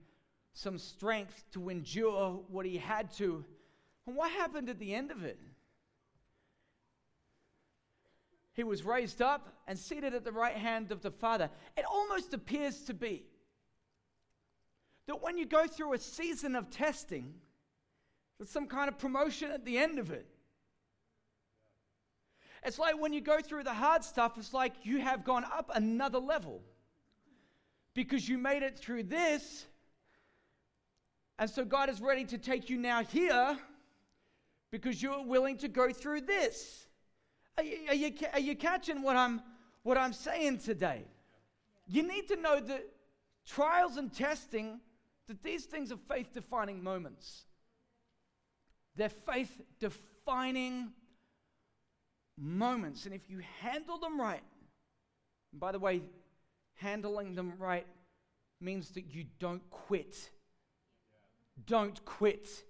some 0.54 0.78
strength 0.78 1.44
to 1.52 1.68
endure 1.68 2.42
what 2.48 2.64
he 2.64 2.78
had 2.78 3.12
to. 3.14 3.44
And 4.06 4.16
what 4.16 4.30
happened 4.30 4.68
at 4.68 4.78
the 4.78 4.94
end 4.94 5.10
of 5.10 5.24
it? 5.24 5.38
He 8.52 8.64
was 8.64 8.84
raised 8.84 9.22
up 9.22 9.48
and 9.66 9.78
seated 9.78 10.14
at 10.14 10.24
the 10.24 10.32
right 10.32 10.56
hand 10.56 10.92
of 10.92 11.02
the 11.02 11.10
Father. 11.10 11.50
It 11.76 11.84
almost 11.84 12.34
appears 12.34 12.82
to 12.82 12.94
be 12.94 13.24
that 15.06 15.22
when 15.22 15.38
you 15.38 15.46
go 15.46 15.66
through 15.66 15.94
a 15.94 15.98
season 15.98 16.54
of 16.54 16.70
testing, 16.70 17.34
there's 18.38 18.50
some 18.50 18.66
kind 18.66 18.88
of 18.88 18.98
promotion 18.98 19.50
at 19.50 19.64
the 19.64 19.78
end 19.78 19.98
of 19.98 20.10
it. 20.10 20.26
It's 22.62 22.78
like 22.78 23.00
when 23.00 23.12
you 23.12 23.20
go 23.20 23.40
through 23.40 23.64
the 23.64 23.72
hard 23.72 24.04
stuff, 24.04 24.36
it's 24.36 24.52
like 24.52 24.72
you 24.82 25.00
have 25.00 25.24
gone 25.24 25.44
up 25.44 25.70
another 25.74 26.18
level 26.18 26.60
because 27.94 28.28
you 28.28 28.36
made 28.36 28.62
it 28.62 28.78
through 28.78 29.04
this. 29.04 29.66
And 31.38 31.48
so 31.48 31.64
God 31.64 31.88
is 31.88 32.00
ready 32.00 32.24
to 32.26 32.38
take 32.38 32.68
you 32.68 32.76
now 32.76 33.02
here 33.02 33.56
because 34.70 35.02
you're 35.02 35.24
willing 35.24 35.56
to 35.58 35.68
go 35.68 35.90
through 35.90 36.22
this. 36.22 36.86
Are 37.60 37.62
you, 37.62 37.78
are 37.88 37.94
you, 37.94 38.12
are 38.32 38.40
you 38.40 38.56
catching 38.56 39.02
what 39.02 39.16
I'm, 39.16 39.42
what 39.82 39.98
I'm 39.98 40.14
saying 40.14 40.60
today? 40.60 41.04
You 41.86 42.02
need 42.02 42.26
to 42.28 42.36
know 42.36 42.58
that 42.58 42.86
trials 43.46 43.98
and 43.98 44.10
testing, 44.10 44.80
that 45.28 45.42
these 45.42 45.66
things 45.66 45.92
are 45.92 45.98
faith 46.08 46.32
defining 46.32 46.82
moments. 46.82 47.42
They're 48.96 49.10
faith 49.10 49.60
defining 49.78 50.92
moments. 52.38 53.04
And 53.04 53.14
if 53.14 53.28
you 53.28 53.42
handle 53.60 53.98
them 53.98 54.18
right, 54.18 54.42
by 55.52 55.72
the 55.72 55.78
way, 55.78 56.00
handling 56.76 57.34
them 57.34 57.52
right 57.58 57.86
means 58.58 58.88
that 58.92 59.12
you 59.14 59.26
don't 59.38 59.68
quit. 59.68 60.30
Don't 61.66 62.02
quit. 62.06 62.64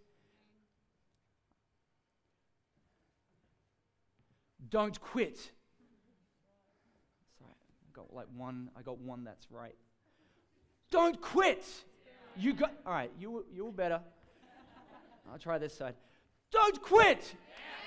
Don't 4.69 5.01
quit. 5.01 5.39
Sorry, 7.39 7.51
I 7.51 7.91
got 7.93 8.13
like 8.13 8.27
one. 8.37 8.71
I 8.77 8.83
got 8.83 8.99
one 8.99 9.25
that's 9.25 9.51
right. 9.51 9.77
Don't 10.91 11.21
quit. 11.21 11.65
You 12.37 12.53
got 12.53 12.73
all 12.85 12.93
right. 12.93 13.11
You 13.19 13.45
you 13.53 13.65
were 13.65 13.73
better. 13.73 14.01
I'll 15.31 15.39
try 15.39 15.59
this 15.59 15.77
side. 15.77 15.95
Don't 16.51 16.83
quit. 16.83 17.35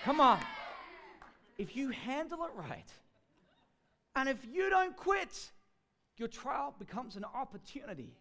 Come 0.03 0.19
on. 0.19 0.39
If 1.57 1.75
you 1.75 1.89
handle 1.89 2.45
it 2.45 2.51
right, 2.55 2.91
and 4.15 4.27
if 4.27 4.45
you 4.51 4.69
don't 4.69 4.95
quit, 4.95 5.51
your 6.17 6.27
trial 6.27 6.73
becomes 6.79 7.15
an 7.15 7.25
opportunity. 7.25 8.13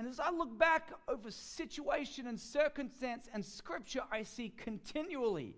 And 0.00 0.08
as 0.08 0.18
I 0.18 0.30
look 0.30 0.58
back 0.58 0.92
over 1.08 1.30
situation 1.30 2.26
and 2.26 2.40
circumstance 2.40 3.28
and 3.34 3.44
scripture, 3.44 4.00
I 4.10 4.22
see 4.22 4.48
continually 4.56 5.56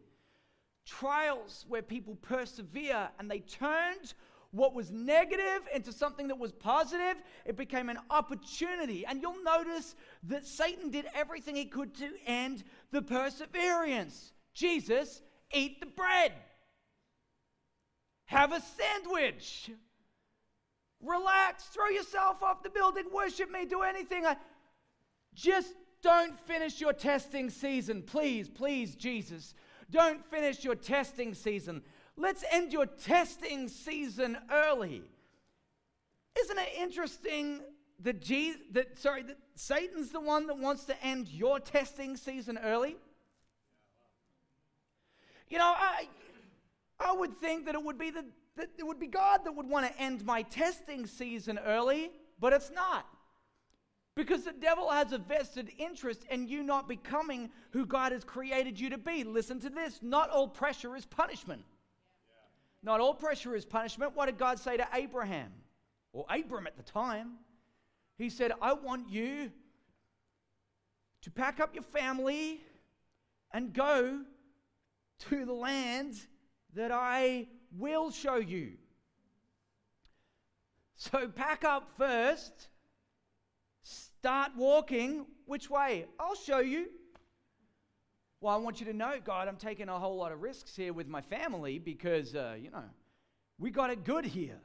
trials 0.85 1.65
where 1.69 1.81
people 1.81 2.17
persevere 2.17 3.09
and 3.21 3.31
they 3.31 3.39
turned 3.39 4.15
what 4.51 4.75
was 4.75 4.91
negative 4.91 5.69
into 5.73 5.93
something 5.93 6.27
that 6.27 6.41
was 6.41 6.51
positive. 6.51 7.23
It 7.45 7.57
became 7.57 7.89
an 7.89 7.99
opportunity. 8.11 9.07
And 9.07 9.23
you'll 9.23 9.45
notice 9.45 9.95
that 10.25 10.45
Satan 10.45 10.91
did 10.91 11.07
everything 11.15 11.55
he 11.55 11.67
could 11.67 11.95
to 11.99 12.11
end 12.27 12.65
the 12.91 13.01
perseverance. 13.01 14.33
Jesus, 14.55 15.23
eat 15.55 15.79
the 15.79 15.87
bread, 15.87 16.33
have 18.25 18.53
a 18.53 18.61
sandwich, 18.61 19.71
relax, 21.03 21.65
throw 21.65 21.89
yourself 21.89 22.43
off 22.43 22.63
the 22.63 22.71
building, 22.71 23.05
worship 23.13 23.51
me, 23.51 23.65
do 23.65 23.83
anything. 23.83 24.25
I, 24.25 24.37
just 25.35 25.75
don't 26.03 26.39
finish 26.41 26.81
your 26.81 26.93
testing 26.93 27.51
season. 27.51 28.03
Please, 28.03 28.49
please, 28.49 28.95
Jesus. 28.95 29.55
Don't 29.91 30.25
finish 30.27 30.65
your 30.65 30.75
testing 30.75 31.35
season. 31.35 31.83
Let's 32.17 32.45
end 32.51 32.73
your 32.73 32.87
testing 32.87 33.69
season 33.69 34.37
early. 34.51 35.03
Isn't 36.39 36.59
it 36.59 36.69
interesting 36.79 37.61
that, 38.01 38.21
Jesus, 38.21 38.61
that 38.73 38.99
sorry, 38.99 39.23
that 39.25 39.39
Satan's 39.55 40.11
the 40.11 40.21
one 40.21 40.47
that 40.47 40.59
wants 40.59 40.85
to 40.85 41.05
end 41.05 41.29
your 41.29 41.61
testing 41.61 42.17
season 42.17 42.59
early? 42.63 42.97
You 45.49 45.59
know, 45.59 45.75
I, 45.77 46.09
I 46.99 47.13
would 47.13 47.39
think 47.39 47.67
that 47.67 47.75
it 47.75 47.85
would 47.85 47.99
be 47.99 48.11
the, 48.11 48.25
that 48.57 48.71
it 48.79 48.87
would 48.87 48.99
be 48.99 49.07
God 49.07 49.41
that 49.45 49.55
would 49.55 49.69
want 49.69 49.87
to 49.87 50.01
end 50.01 50.25
my 50.25 50.43
testing 50.43 51.07
season 51.07 51.59
early, 51.59 52.11
but 52.39 52.53
it's 52.53 52.71
not. 52.71 53.07
Because 54.15 54.45
the 54.45 54.53
devil 54.53 54.91
has 54.91 55.13
a 55.13 55.19
vested 55.19 55.71
interest 55.79 56.25
in 56.31 56.47
you 56.47 56.63
not 56.63 56.87
becoming 56.87 57.51
who 57.71 57.87
God 57.87 58.13
has 58.13 58.25
created 58.25 58.79
you 58.79 58.91
to 58.91 58.99
be. 58.99 59.25
Listen 59.25 59.59
to 59.61 59.71
this 59.71 60.01
not 60.03 60.29
all 60.29 60.49
pressure 60.49 60.95
is 60.97 61.07
punishment. 61.07 61.63
Not 62.83 63.01
all 63.01 63.15
pressure 63.15 63.55
is 63.55 63.65
punishment. 63.65 64.15
What 64.15 64.27
did 64.27 64.37
God 64.37 64.59
say 64.59 64.77
to 64.77 64.87
Abraham? 64.93 65.53
Or 66.13 66.27
Abram 66.29 66.67
at 66.67 66.77
the 66.77 66.83
time? 66.83 67.35
He 68.19 68.29
said, 68.29 68.53
I 68.61 68.75
want 68.75 69.09
you 69.09 69.51
to 71.23 71.31
pack 71.31 71.59
up 71.59 71.75
your 71.75 71.85
family 71.85 72.61
and 73.53 73.73
go 73.73 74.21
to 75.31 75.45
the 75.45 75.53
land 75.53 76.17
that 76.75 76.91
I 76.93 77.47
will 77.79 78.11
show 78.11 78.37
you. 78.37 78.73
So 80.97 81.29
pack 81.29 81.65
up 81.65 81.91
first 81.97 82.69
Start 84.23 84.53
walking. 84.57 85.27
Which 85.47 85.69
way? 85.69 86.07
I'll 86.21 86.37
show 86.37 86.61
you. 86.61 86.87
Well, 88.41 88.55
I 88.55 88.57
want 88.59 88.79
you 88.79 88.87
to 88.87 88.93
know, 88.93 89.15
God, 89.25 89.49
I'm 89.49 89.57
taking 89.57 89.89
a 89.89 89.99
whole 89.99 90.17
lot 90.17 90.31
of 90.31 90.43
risks 90.43 90.77
here 90.77 90.93
with 90.93 91.09
my 91.09 91.21
family 91.21 91.81
because, 91.81 92.37
uh, 92.37 92.55
you 92.61 92.71
know, 92.71 92.85
we 93.59 93.73
got 93.73 93.91
it 93.91 94.05
good 94.05 94.25
here. 94.25 94.61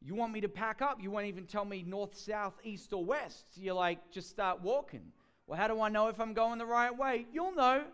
You 0.00 0.14
want 0.14 0.32
me 0.32 0.40
to 0.40 0.48
pack 0.48 0.80
up? 0.80 1.02
You 1.02 1.10
won't 1.10 1.26
even 1.26 1.44
tell 1.44 1.66
me 1.66 1.82
north, 1.82 2.16
south, 2.16 2.54
east, 2.64 2.94
or 2.94 3.04
west. 3.04 3.44
You're 3.56 3.74
like, 3.74 4.10
just 4.10 4.30
start 4.30 4.62
walking. 4.62 5.12
Well, 5.46 5.58
how 5.58 5.68
do 5.68 5.78
I 5.82 5.90
know 5.90 6.08
if 6.08 6.18
I'm 6.18 6.32
going 6.32 6.58
the 6.58 6.64
right 6.64 6.96
way? 6.96 7.26
You'll 7.30 7.54
know. 7.54 7.84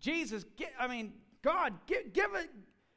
Jesus, 0.00 0.44
get, 0.56 0.72
I 0.76 0.88
mean, 0.88 1.12
God, 1.42 1.72
give, 1.86 2.12
give 2.12 2.34
it, 2.34 2.50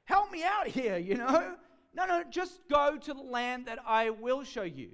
help 0.09 0.31
me 0.31 0.43
out 0.43 0.67
here, 0.67 0.97
you 0.97 1.15
know? 1.15 1.55
No, 1.91 2.05
no, 2.05 2.23
just 2.29 2.61
go 2.69 2.97
to 2.97 3.13
the 3.15 3.19
land 3.19 3.65
that 3.65 3.79
I 3.85 4.11
will 4.11 4.43
show 4.43 4.61
you. 4.61 4.91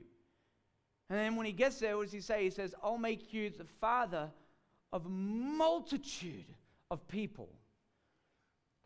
And 1.09 1.19
then 1.19 1.35
when 1.35 1.45
he 1.45 1.51
gets 1.51 1.77
there, 1.77 1.97
what 1.97 2.03
does 2.03 2.13
he 2.13 2.21
say? 2.21 2.45
He 2.45 2.49
says, 2.49 2.73
I'll 2.81 2.97
make 2.97 3.33
you 3.33 3.49
the 3.49 3.65
father 3.81 4.31
of 4.93 5.05
a 5.05 5.09
multitude 5.09 6.45
of 6.89 7.05
people. 7.09 7.49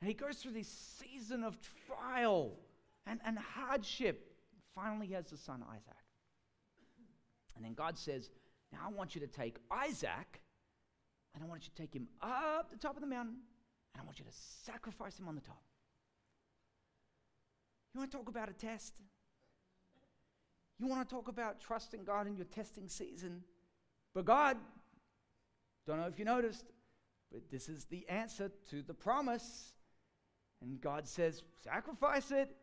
And 0.01 0.07
he 0.07 0.15
goes 0.15 0.37
through 0.37 0.53
this 0.53 0.67
season 0.67 1.43
of 1.43 1.55
trial 1.85 2.57
and, 3.05 3.19
and 3.23 3.37
hardship. 3.37 4.35
Finally, 4.73 5.05
he 5.05 5.13
has 5.13 5.29
the 5.29 5.37
son 5.37 5.63
Isaac. 5.69 6.03
And 7.55 7.63
then 7.63 7.75
God 7.75 7.95
says, 7.95 8.31
Now 8.71 8.79
I 8.87 8.91
want 8.91 9.13
you 9.13 9.21
to 9.21 9.27
take 9.27 9.57
Isaac 9.71 10.41
and 11.35 11.43
I 11.43 11.47
want 11.47 11.63
you 11.63 11.69
to 11.75 11.81
take 11.81 11.93
him 11.93 12.07
up 12.23 12.71
the 12.71 12.77
top 12.77 12.95
of 12.95 13.01
the 13.01 13.07
mountain 13.07 13.35
and 13.93 14.01
I 14.01 14.03
want 14.03 14.17
you 14.17 14.25
to 14.25 14.31
sacrifice 14.65 15.19
him 15.19 15.27
on 15.27 15.35
the 15.35 15.41
top. 15.41 15.61
You 17.93 17.99
want 17.99 18.11
to 18.11 18.17
talk 18.17 18.29
about 18.29 18.49
a 18.49 18.53
test? 18.53 18.93
You 20.79 20.87
want 20.87 21.07
to 21.07 21.13
talk 21.13 21.27
about 21.27 21.59
trusting 21.59 22.03
God 22.03 22.27
in 22.27 22.35
your 22.35 22.45
testing 22.45 22.87
season. 22.87 23.43
But 24.13 24.25
God, 24.25 24.57
don't 25.85 25.99
know 25.99 26.07
if 26.07 26.17
you 26.17 26.25
noticed, 26.25 26.65
but 27.31 27.49
this 27.51 27.67
is 27.67 27.85
the 27.85 28.07
answer 28.07 28.51
to 28.69 28.81
the 28.81 28.93
promise. 28.93 29.73
And 30.61 30.79
God 30.79 31.07
says, 31.07 31.43
sacrifice 31.63 32.31
it. 32.31 32.55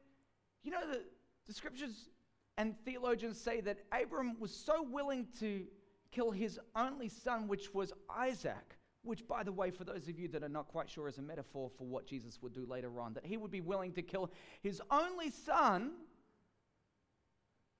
You 0.62 0.70
know, 0.70 0.86
the, 0.90 1.02
the 1.46 1.52
scriptures 1.52 2.08
and 2.56 2.74
theologians 2.84 3.40
say 3.40 3.60
that 3.62 3.78
Abram 3.92 4.36
was 4.40 4.54
so 4.54 4.82
willing 4.82 5.26
to 5.40 5.66
kill 6.10 6.30
his 6.30 6.58
only 6.74 7.08
son, 7.08 7.48
which 7.48 7.74
was 7.74 7.92
Isaac, 8.08 8.75
which, 9.06 9.26
by 9.26 9.42
the 9.42 9.52
way, 9.52 9.70
for 9.70 9.84
those 9.84 10.08
of 10.08 10.18
you 10.18 10.28
that 10.28 10.42
are 10.42 10.48
not 10.48 10.68
quite 10.68 10.90
sure, 10.90 11.08
is 11.08 11.18
a 11.18 11.22
metaphor 11.22 11.70
for 11.76 11.84
what 11.84 12.06
Jesus 12.06 12.38
would 12.42 12.52
do 12.52 12.66
later 12.66 13.00
on, 13.00 13.14
that 13.14 13.24
he 13.24 13.36
would 13.36 13.50
be 13.50 13.60
willing 13.60 13.92
to 13.92 14.02
kill 14.02 14.30
his 14.62 14.82
only 14.90 15.30
son 15.30 15.92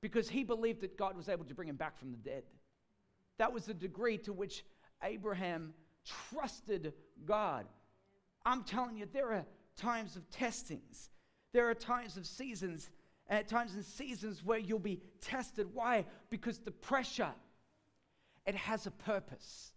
because 0.00 0.28
he 0.28 0.44
believed 0.44 0.82
that 0.82 0.96
God 0.96 1.16
was 1.16 1.28
able 1.28 1.44
to 1.44 1.54
bring 1.54 1.68
him 1.68 1.76
back 1.76 1.98
from 1.98 2.12
the 2.12 2.18
dead. 2.18 2.44
That 3.38 3.52
was 3.52 3.64
the 3.64 3.74
degree 3.74 4.18
to 4.18 4.32
which 4.32 4.64
Abraham 5.02 5.74
trusted 6.30 6.92
God. 7.24 7.66
I'm 8.44 8.62
telling 8.62 8.96
you, 8.96 9.06
there 9.12 9.32
are 9.32 9.44
times 9.76 10.16
of 10.16 10.30
testings, 10.30 11.10
there 11.52 11.68
are 11.68 11.74
times 11.74 12.16
of 12.16 12.26
seasons, 12.26 12.88
and 13.28 13.40
at 13.40 13.48
times 13.48 13.74
and 13.74 13.84
seasons 13.84 14.44
where 14.44 14.58
you'll 14.58 14.78
be 14.78 15.00
tested. 15.20 15.68
Why? 15.74 16.04
Because 16.30 16.58
the 16.58 16.70
pressure, 16.70 17.32
it 18.46 18.54
has 18.54 18.86
a 18.86 18.90
purpose. 18.90 19.72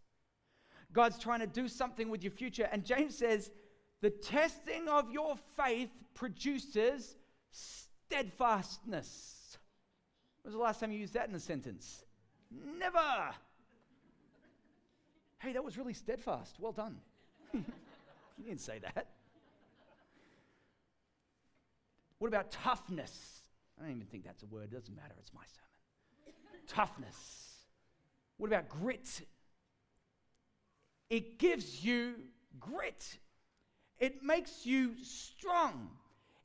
God's 0.92 1.20
trying 1.20 1.40
to 1.40 1.48
do 1.48 1.68
something 1.68 2.10
with 2.10 2.24
your 2.24 2.32
future. 2.32 2.68
And 2.72 2.84
James 2.84 3.18
says, 3.18 3.52
the 4.02 4.10
testing 4.10 4.88
of 4.88 5.12
your 5.12 5.36
faith 5.56 5.90
produces 6.14 7.16
steadfastness. 7.52 9.58
When 10.42 10.52
was 10.52 10.56
the 10.56 10.62
last 10.62 10.80
time 10.80 10.92
you 10.92 11.00
used 11.00 11.14
that 11.14 11.30
in 11.30 11.36
a 11.36 11.40
sentence? 11.40 12.04
Never. 12.52 13.34
Hey, 15.40 15.54
that 15.54 15.64
was 15.64 15.78
really 15.78 15.94
steadfast. 15.94 16.56
Well 16.60 16.72
done. 16.72 16.98
you 17.54 17.64
didn't 18.46 18.62
say 18.62 18.80
that. 18.80 19.08
What 22.18 22.28
about 22.28 22.52
toughness? 22.52 23.42
I 23.80 23.84
don't 23.84 23.96
even 23.96 24.08
think 24.08 24.26
that's 24.26 24.44
a 24.44 24.48
word. 24.48 24.70
It 24.72 24.76
doesn't 24.76 24.96
matter. 24.96 25.14
It's 25.20 25.34
my 25.34 25.44
sermon. 25.46 26.64
toughness. 26.68 27.56
What 28.38 28.48
about 28.48 28.70
grit? 28.70 29.22
It 31.10 31.40
gives 31.40 31.84
you 31.84 32.16
grit. 32.60 33.18
It 34.00 34.24
makes 34.24 34.66
you 34.66 34.94
strong. 35.04 35.90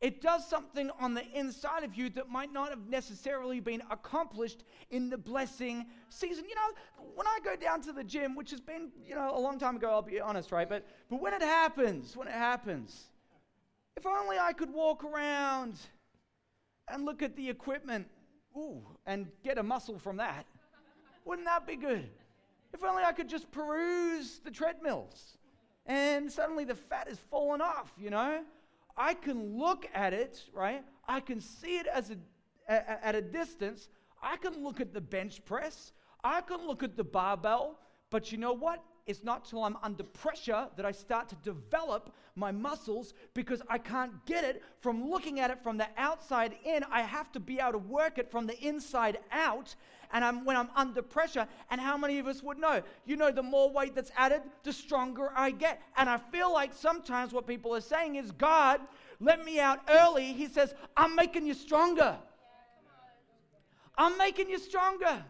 It 0.01 0.21
does 0.21 0.47
something 0.47 0.91
on 1.01 1.15
the 1.15 1.25
inside 1.33 1.83
of 1.83 1.95
you 1.95 2.11
that 2.11 2.29
might 2.29 2.53
not 2.53 2.71
have 2.71 2.89
necessarily 2.89 3.61
been 3.61 3.83
accomplished 3.91 4.65
in 4.91 5.09
the 5.09 5.17
blessing 5.17 5.87
season. 6.11 6.45
You 6.47 6.55
know, 6.57 7.07
when 7.15 7.27
I 7.27 7.39
go 7.43 7.57
down 7.57 7.81
to 7.83 7.93
the 7.93 8.05
gym, 8.05 8.35
which 8.35 8.51
has 8.51 8.61
been, 8.61 8.91
you 9.07 9.15
know, 9.15 9.33
a 9.35 9.41
long 9.41 9.59
time 9.59 9.77
ago, 9.77 9.91
I'll 9.91 10.03
be 10.03 10.21
honest, 10.21 10.53
right? 10.53 10.69
But, 10.69 10.87
but 11.09 11.23
when 11.23 11.33
it 11.33 11.41
happens, 11.41 12.17
when 12.17 12.29
it 12.29 12.35
happens, 12.35 13.05
if 13.97 14.05
only 14.05 14.39
I 14.39 14.53
could 14.53 14.73
walk 14.73 15.05
around 15.05 15.79
and 16.89 17.05
look 17.05 17.23
at 17.23 17.37
the 17.37 17.49
equipment, 17.49 18.07
ooh, 18.57 18.83
and 19.07 19.29
get 19.43 19.57
a 19.57 19.63
muscle 19.63 19.99
from 19.99 20.19
that. 20.19 20.45
Wouldn't 21.25 21.47
that 21.47 21.67
be 21.67 21.77
good? 21.77 22.11
If 22.75 22.83
only 22.83 23.05
I 23.05 23.13
could 23.13 23.29
just 23.29 23.51
peruse 23.53 24.41
the 24.41 24.51
treadmills 24.51 25.39
and 25.87 26.31
suddenly 26.31 26.65
the 26.65 26.75
fat 26.75 27.09
is 27.09 27.19
fallen 27.31 27.61
off, 27.61 27.93
you 27.97 28.11
know? 28.11 28.43
I 28.97 29.15
can 29.15 29.57
look 29.57 29.87
at 29.95 30.13
it, 30.13 30.43
right? 30.53 30.83
I 31.07 31.21
can 31.21 31.41
see 31.41 31.79
it 31.79 31.87
as 31.87 32.11
a, 32.11 32.17
a, 32.69 33.07
at 33.07 33.15
a 33.15 33.23
distance. 33.23 33.89
I 34.21 34.37
can 34.39 34.63
look 34.63 34.81
at 34.81 34.93
the 34.93 35.01
bench 35.01 35.45
press. 35.45 35.93
I 36.23 36.41
can 36.41 36.67
look 36.67 36.83
at 36.83 36.97
the 36.97 37.05
barbell. 37.05 37.79
But 38.11 38.33
you 38.33 38.39
know 38.39 38.53
what? 38.53 38.83
It's 39.07 39.23
not 39.23 39.45
till 39.45 39.63
I'm 39.63 39.77
under 39.83 40.03
pressure 40.03 40.67
that 40.77 40.87
I 40.87 40.93
start 40.93 41.29
to 41.29 41.35
develop 41.37 42.15
my 42.37 42.51
muscles 42.51 43.13
because 43.35 43.61
I 43.69 43.77
can't 43.77 44.25
get 44.25 44.45
it 44.45 44.63
from 44.81 45.11
looking 45.11 45.41
at 45.41 45.51
it 45.51 45.63
from 45.63 45.77
the 45.77 45.87
outside 45.99 46.55
in. 46.65 46.83
I 46.91 47.03
have 47.03 47.31
to 47.33 47.41
be 47.41 47.61
able 47.61 47.73
to 47.73 47.79
work 47.79 48.17
it 48.17 48.31
from 48.31 48.47
the 48.47 48.59
inside 48.67 49.19
out. 49.31 49.75
And 50.11 50.25
I'm, 50.25 50.45
when 50.47 50.57
I'm 50.57 50.71
under 50.75 51.03
pressure, 51.03 51.47
and 51.71 51.81
how 51.81 51.99
many 51.99 52.19
of 52.19 52.27
us 52.27 52.43
would 52.43 52.59
know? 52.59 52.83
You 53.05 53.17
know, 53.17 53.31
the 53.31 53.43
more 53.43 53.71
weight 53.71 53.95
that's 53.95 54.13
added, 54.17 54.41
the 54.63 54.73
stronger 54.73 55.31
I 55.37 55.51
get. 55.51 55.83
And 55.97 56.09
I 56.09 56.17
feel 56.17 56.51
like 56.53 56.73
sometimes 56.73 57.33
what 57.33 57.47
people 57.47 57.75
are 57.75 57.83
saying 57.83 58.15
is, 58.15 58.31
God, 58.31 58.81
let 59.21 59.45
me 59.45 59.61
out 59.61 59.81
early. 59.91 60.33
He 60.33 60.47
says, 60.47 60.75
I'm 60.97 61.15
making 61.15 61.47
you 61.47 61.55
stronger. 61.55 62.17
I'm 63.99 64.17
making 64.17 64.49
you 64.49 64.59
stronger. 64.59 65.23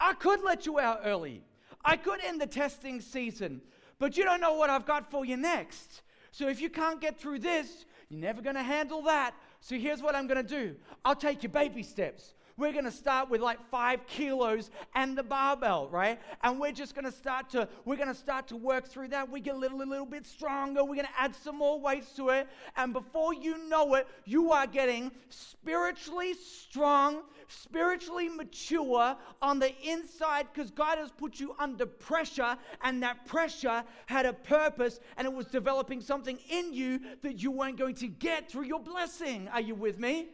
I 0.00 0.14
could 0.14 0.42
let 0.42 0.66
you 0.66 0.80
out 0.80 1.02
early. 1.04 1.42
I 1.86 1.96
could 1.96 2.20
end 2.22 2.40
the 2.40 2.46
testing 2.48 3.00
season, 3.00 3.62
but 4.00 4.16
you 4.16 4.24
don't 4.24 4.40
know 4.40 4.54
what 4.54 4.70
I've 4.70 4.84
got 4.84 5.08
for 5.08 5.24
you 5.24 5.36
next. 5.36 6.02
So 6.32 6.48
if 6.48 6.60
you 6.60 6.68
can't 6.68 7.00
get 7.00 7.18
through 7.18 7.38
this, 7.38 7.86
you're 8.10 8.20
never 8.20 8.42
going 8.42 8.56
to 8.56 8.62
handle 8.62 9.02
that. 9.02 9.34
So 9.60 9.76
here's 9.76 10.02
what 10.02 10.16
I'm 10.16 10.26
going 10.26 10.44
to 10.44 10.48
do 10.48 10.74
I'll 11.04 11.16
take 11.16 11.44
you 11.44 11.48
baby 11.48 11.84
steps. 11.84 12.34
We're 12.58 12.72
going 12.72 12.84
to 12.86 12.90
start 12.90 13.28
with 13.28 13.42
like 13.42 13.58
five 13.70 14.06
kilos 14.06 14.70
and 14.94 15.16
the 15.16 15.22
barbell, 15.22 15.88
right? 15.90 16.18
And 16.42 16.58
we're 16.58 16.72
just 16.72 16.94
going 16.94 17.04
to 17.04 17.12
start 17.12 17.50
to 17.50 17.68
we're 17.84 17.96
going 17.96 18.08
to 18.08 18.14
start 18.14 18.48
to 18.48 18.56
work 18.56 18.88
through 18.88 19.08
that. 19.08 19.30
We 19.30 19.40
get 19.40 19.56
a 19.56 19.58
little 19.58 19.82
a 19.82 19.84
little 19.84 20.06
bit 20.06 20.26
stronger. 20.26 20.82
We're 20.82 20.94
going 20.94 21.06
to 21.06 21.20
add 21.20 21.36
some 21.36 21.58
more 21.58 21.78
weights 21.78 22.12
to 22.14 22.30
it, 22.30 22.48
and 22.76 22.94
before 22.94 23.34
you 23.34 23.68
know 23.68 23.94
it, 23.96 24.08
you 24.24 24.52
are 24.52 24.66
getting 24.66 25.12
spiritually 25.28 26.32
strong, 26.32 27.24
spiritually 27.48 28.30
mature 28.30 29.16
on 29.42 29.58
the 29.58 29.74
inside 29.86 30.46
because 30.50 30.70
God 30.70 30.96
has 30.96 31.10
put 31.10 31.38
you 31.38 31.54
under 31.58 31.84
pressure, 31.84 32.56
and 32.82 33.02
that 33.02 33.26
pressure 33.26 33.84
had 34.06 34.24
a 34.24 34.32
purpose, 34.32 34.98
and 35.18 35.26
it 35.26 35.32
was 35.32 35.46
developing 35.46 36.00
something 36.00 36.38
in 36.48 36.72
you 36.72 37.00
that 37.22 37.42
you 37.42 37.50
weren't 37.50 37.76
going 37.76 37.96
to 37.96 38.08
get 38.08 38.50
through 38.50 38.64
your 38.64 38.80
blessing. 38.80 39.46
Are 39.52 39.60
you 39.60 39.74
with 39.74 39.98
me? 39.98 40.28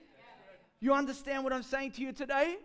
You 0.82 0.92
understand 0.94 1.44
what 1.44 1.52
I'm 1.52 1.62
saying 1.62 1.92
to 1.92 2.02
you 2.02 2.10
today? 2.12 2.56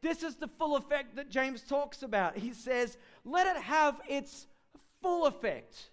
This 0.00 0.22
is 0.22 0.36
the 0.36 0.46
full 0.46 0.76
effect 0.76 1.16
that 1.16 1.28
James 1.28 1.62
talks 1.62 2.04
about. 2.04 2.38
He 2.38 2.52
says, 2.52 2.96
let 3.24 3.48
it 3.48 3.60
have 3.60 4.00
its 4.08 4.46
full 5.02 5.26
effect. 5.26 5.90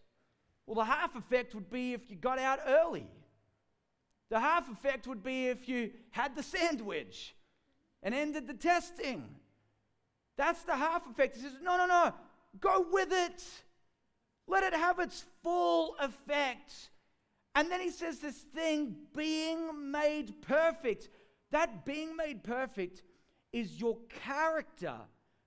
Well, 0.67 0.75
the 0.75 0.85
half 0.85 1.15
effect 1.15 1.55
would 1.55 1.71
be 1.71 1.93
if 1.93 2.11
you 2.11 2.15
got 2.15 2.37
out 2.37 2.59
early. 2.67 3.07
The 4.29 4.39
half 4.39 4.71
effect 4.71 5.07
would 5.07 5.23
be 5.23 5.47
if 5.47 5.67
you 5.67 5.89
had 6.11 6.35
the 6.35 6.43
sandwich 6.43 7.33
and 8.03 8.13
ended 8.13 8.45
the 8.45 8.53
testing. 8.53 9.25
That's 10.37 10.61
the 10.61 10.75
half 10.75 11.07
effect. 11.09 11.37
He 11.37 11.41
says, 11.41 11.53
no, 11.63 11.75
no, 11.75 11.87
no, 11.87 12.13
go 12.59 12.85
with 12.91 13.11
it. 13.11 13.43
Let 14.47 14.61
it 14.61 14.73
have 14.73 14.99
its 14.99 15.25
full 15.41 15.95
effect. 15.99 16.71
And 17.55 17.71
then 17.71 17.81
he 17.81 17.89
says 17.89 18.19
this 18.19 18.37
thing 18.37 18.95
being 19.15 19.91
made 19.91 20.39
perfect. 20.43 21.09
That 21.53 21.85
being 21.85 22.15
made 22.15 22.43
perfect 22.43 23.03
is 23.51 23.79
your 23.79 23.97
character 24.09 24.95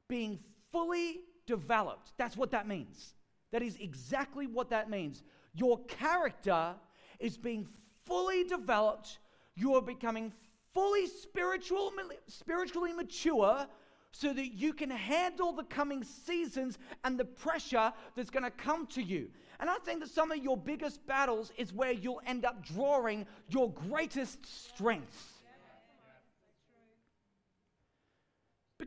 being 0.09 0.39
fully 0.71 1.23
developed. 1.47 2.13
That's 2.17 2.37
what 2.37 2.53
that 2.53 2.69
means. 2.69 3.15
That 3.51 3.61
is 3.61 3.77
exactly 3.81 4.47
what 4.47 4.71
that 4.71 4.89
means. 4.89 5.25
Your 5.53 5.81
character 5.87 6.77
is 7.19 7.37
being 7.37 7.67
fully 8.05 8.45
developed. 8.45 9.19
You 9.57 9.75
are 9.75 9.83
becoming 9.83 10.33
fully 10.73 11.09
spiritual, 11.09 11.91
spiritually 12.29 12.93
mature 12.93 13.67
so 14.13 14.33
that 14.33 14.55
you 14.55 14.75
can 14.75 14.91
handle 14.91 15.51
the 15.51 15.65
coming 15.65 16.05
seasons 16.05 16.79
and 17.03 17.19
the 17.19 17.25
pressure 17.25 17.93
that's 18.15 18.31
going 18.31 18.45
to 18.45 18.51
come 18.53 18.87
to 18.89 19.03
you. 19.03 19.29
And 19.59 19.69
I 19.69 19.75
think 19.85 19.99
that 20.01 20.11
some 20.11 20.31
of 20.31 20.39
your 20.39 20.57
biggest 20.57 21.05
battles 21.09 21.51
is 21.57 21.73
where 21.73 21.91
you'll 21.91 22.23
end 22.29 22.45
up 22.45 22.65
drawing 22.65 23.27
your 23.49 23.73
greatest 23.73 24.47
strength. 24.47 25.36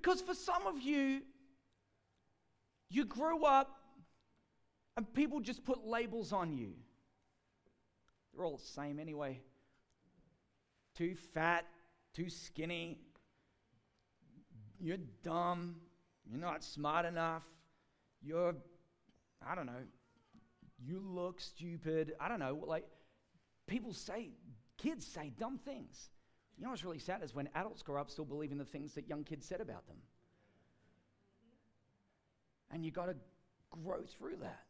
Because 0.01 0.21
for 0.21 0.33
some 0.33 0.65
of 0.65 0.81
you, 0.81 1.21
you 2.89 3.03
grew 3.03 3.43
up 3.43 3.69
and 4.95 5.13
people 5.13 5.41
just 5.41 5.65
put 5.65 5.85
labels 5.85 6.31
on 6.31 6.53
you. 6.53 6.73
They're 8.33 8.45
all 8.45 8.57
the 8.57 8.63
same 8.63 8.97
anyway. 8.97 9.41
Too 10.95 11.15
fat, 11.33 11.65
too 12.13 12.29
skinny, 12.29 12.99
you're 14.79 14.97
dumb, 15.21 15.75
you're 16.25 16.39
not 16.39 16.63
smart 16.63 17.05
enough, 17.05 17.43
you're, 18.21 18.55
I 19.45 19.53
don't 19.55 19.65
know, 19.65 19.83
you 20.81 21.01
look 21.05 21.41
stupid. 21.41 22.13
I 22.19 22.29
don't 22.29 22.39
know, 22.39 22.63
like 22.65 22.85
people 23.67 23.93
say, 23.93 24.29
kids 24.77 25.05
say 25.05 25.33
dumb 25.37 25.57
things. 25.57 26.09
You 26.59 26.65
know 26.65 26.71
what's 26.71 26.83
really 26.83 26.99
sad 26.99 27.23
is 27.23 27.33
when 27.33 27.47
adults 27.55 27.81
grow 27.81 28.01
up 28.01 28.11
still 28.11 28.25
believing 28.25 28.57
the 28.57 28.65
things 28.65 28.93
that 28.95 29.07
young 29.07 29.23
kids 29.23 29.45
said 29.45 29.61
about 29.61 29.87
them. 29.87 29.95
And 32.69 32.83
you 32.83 32.91
got 32.91 33.05
to 33.05 33.15
grow 33.83 34.01
through 34.01 34.35
that. 34.41 34.65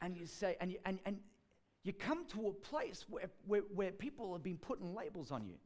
And 0.00 0.16
you 0.16 0.24
say, 0.24 0.56
and 0.60 0.72
you, 0.72 0.78
and, 0.86 0.98
and 1.04 1.18
you 1.82 1.92
come 1.92 2.24
to 2.28 2.48
a 2.48 2.52
place 2.52 3.04
where, 3.10 3.30
where, 3.46 3.60
where 3.74 3.92
people 3.92 4.32
have 4.32 4.42
been 4.42 4.56
putting 4.56 4.94
labels 4.94 5.30
on 5.30 5.46
you. 5.46 5.56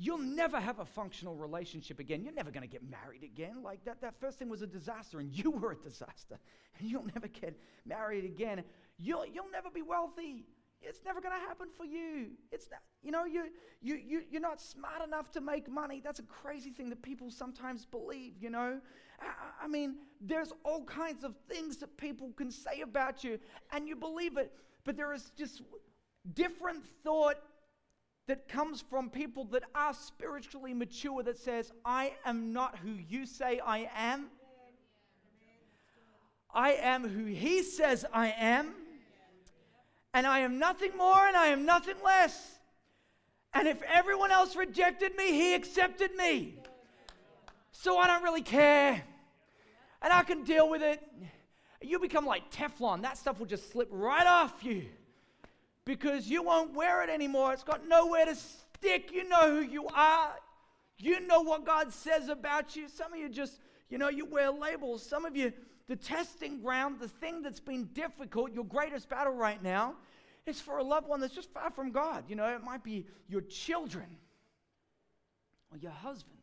You'll 0.00 0.18
never 0.18 0.58
have 0.60 0.78
a 0.78 0.84
functional 0.86 1.34
relationship 1.34 1.98
again. 1.98 2.22
You're 2.22 2.32
never 2.32 2.50
going 2.50 2.62
to 2.62 2.68
get 2.68 2.88
married 2.88 3.22
again. 3.22 3.62
Like 3.62 3.84
that, 3.84 4.00
that 4.00 4.18
first 4.18 4.38
thing 4.38 4.48
was 4.48 4.62
a 4.62 4.66
disaster, 4.66 5.18
and 5.18 5.30
you 5.30 5.50
were 5.60 5.72
a 5.72 5.76
disaster. 5.76 6.38
And 6.78 6.88
you'll 6.88 7.06
never 7.14 7.28
get 7.28 7.60
married 7.84 8.24
again. 8.24 8.62
You'll, 8.98 9.26
you'll 9.26 9.50
never 9.50 9.68
be 9.68 9.82
wealthy. 9.82 10.46
It's 10.80 11.00
never 11.04 11.20
going 11.20 11.34
to 11.34 11.40
happen 11.40 11.68
for 11.76 11.84
you. 11.84 12.28
It's 12.52 12.70
not, 12.70 12.80
you 13.02 13.10
know, 13.10 13.24
you, 13.24 13.44
you, 13.82 13.96
you, 13.96 14.22
you're 14.30 14.40
not 14.40 14.60
smart 14.60 15.02
enough 15.04 15.30
to 15.32 15.40
make 15.40 15.68
money. 15.68 16.00
That's 16.02 16.20
a 16.20 16.24
crazy 16.24 16.70
thing 16.70 16.88
that 16.90 17.02
people 17.02 17.30
sometimes 17.30 17.84
believe, 17.84 18.34
you 18.40 18.50
know. 18.50 18.80
I, 19.20 19.64
I 19.64 19.68
mean, 19.68 19.96
there's 20.20 20.52
all 20.64 20.84
kinds 20.84 21.24
of 21.24 21.34
things 21.48 21.78
that 21.78 21.96
people 21.96 22.30
can 22.36 22.50
say 22.50 22.80
about 22.82 23.24
you, 23.24 23.38
and 23.72 23.88
you 23.88 23.96
believe 23.96 24.36
it. 24.36 24.52
But 24.84 24.96
there 24.96 25.12
is 25.12 25.32
just 25.36 25.62
different 26.34 26.84
thought 27.02 27.38
that 28.28 28.48
comes 28.48 28.80
from 28.80 29.10
people 29.10 29.44
that 29.46 29.64
are 29.74 29.94
spiritually 29.94 30.74
mature 30.74 31.22
that 31.24 31.38
says, 31.38 31.72
I 31.84 32.12
am 32.24 32.52
not 32.52 32.78
who 32.78 32.92
you 32.92 33.26
say 33.26 33.60
I 33.64 33.88
am. 33.96 34.26
I 36.54 36.72
am 36.74 37.08
who 37.08 37.24
he 37.24 37.62
says 37.62 38.06
I 38.12 38.28
am 38.38 38.74
and 40.14 40.26
I 40.26 40.40
am 40.40 40.58
nothing 40.58 40.96
more 40.96 41.26
and 41.26 41.36
I 41.36 41.48
am 41.48 41.64
nothing 41.64 41.96
less. 42.04 42.58
And 43.54 43.66
if 43.66 43.82
everyone 43.82 44.30
else 44.30 44.56
rejected 44.56 45.16
me, 45.16 45.32
he 45.32 45.54
accepted 45.54 46.14
me. 46.14 46.56
So 47.72 47.96
I 47.96 48.06
don't 48.06 48.22
really 48.22 48.42
care. 48.42 49.02
And 50.02 50.12
I 50.12 50.22
can 50.22 50.44
deal 50.44 50.68
with 50.68 50.82
it. 50.82 51.02
You 51.80 51.98
become 51.98 52.26
like 52.26 52.50
Teflon. 52.50 53.02
That 53.02 53.18
stuff 53.18 53.38
will 53.38 53.46
just 53.46 53.70
slip 53.70 53.88
right 53.90 54.26
off 54.26 54.62
you 54.62 54.86
because 55.84 56.28
you 56.28 56.42
won't 56.42 56.74
wear 56.74 57.02
it 57.02 57.10
anymore. 57.10 57.52
It's 57.52 57.64
got 57.64 57.86
nowhere 57.88 58.26
to 58.26 58.34
stick. 58.34 59.10
You 59.12 59.28
know 59.28 59.50
who 59.50 59.60
you 59.60 59.86
are. 59.88 60.34
You 60.98 61.26
know 61.26 61.40
what 61.40 61.64
God 61.64 61.92
says 61.92 62.28
about 62.28 62.74
you. 62.76 62.88
Some 62.88 63.12
of 63.12 63.18
you 63.18 63.28
just, 63.28 63.60
you 63.88 63.98
know, 63.98 64.08
you 64.08 64.26
wear 64.26 64.50
labels. 64.50 65.02
Some 65.04 65.24
of 65.24 65.36
you, 65.36 65.52
the 65.88 65.96
testing 65.96 66.60
ground, 66.60 67.00
the 67.00 67.08
thing 67.08 67.42
that's 67.42 67.60
been 67.60 67.86
difficult, 67.94 68.52
your 68.52 68.64
greatest 68.64 69.08
battle 69.08 69.32
right 69.32 69.62
now, 69.62 69.94
is 70.46 70.60
for 70.60 70.78
a 70.78 70.82
loved 70.82 71.08
one 71.08 71.20
that's 71.20 71.34
just 71.34 71.52
far 71.52 71.70
from 71.70 71.90
God. 71.92 72.24
You 72.28 72.36
know, 72.36 72.46
it 72.46 72.62
might 72.62 72.84
be 72.84 73.06
your 73.28 73.40
children 73.42 74.06
or 75.70 75.78
your 75.78 75.90
husband, 75.90 76.38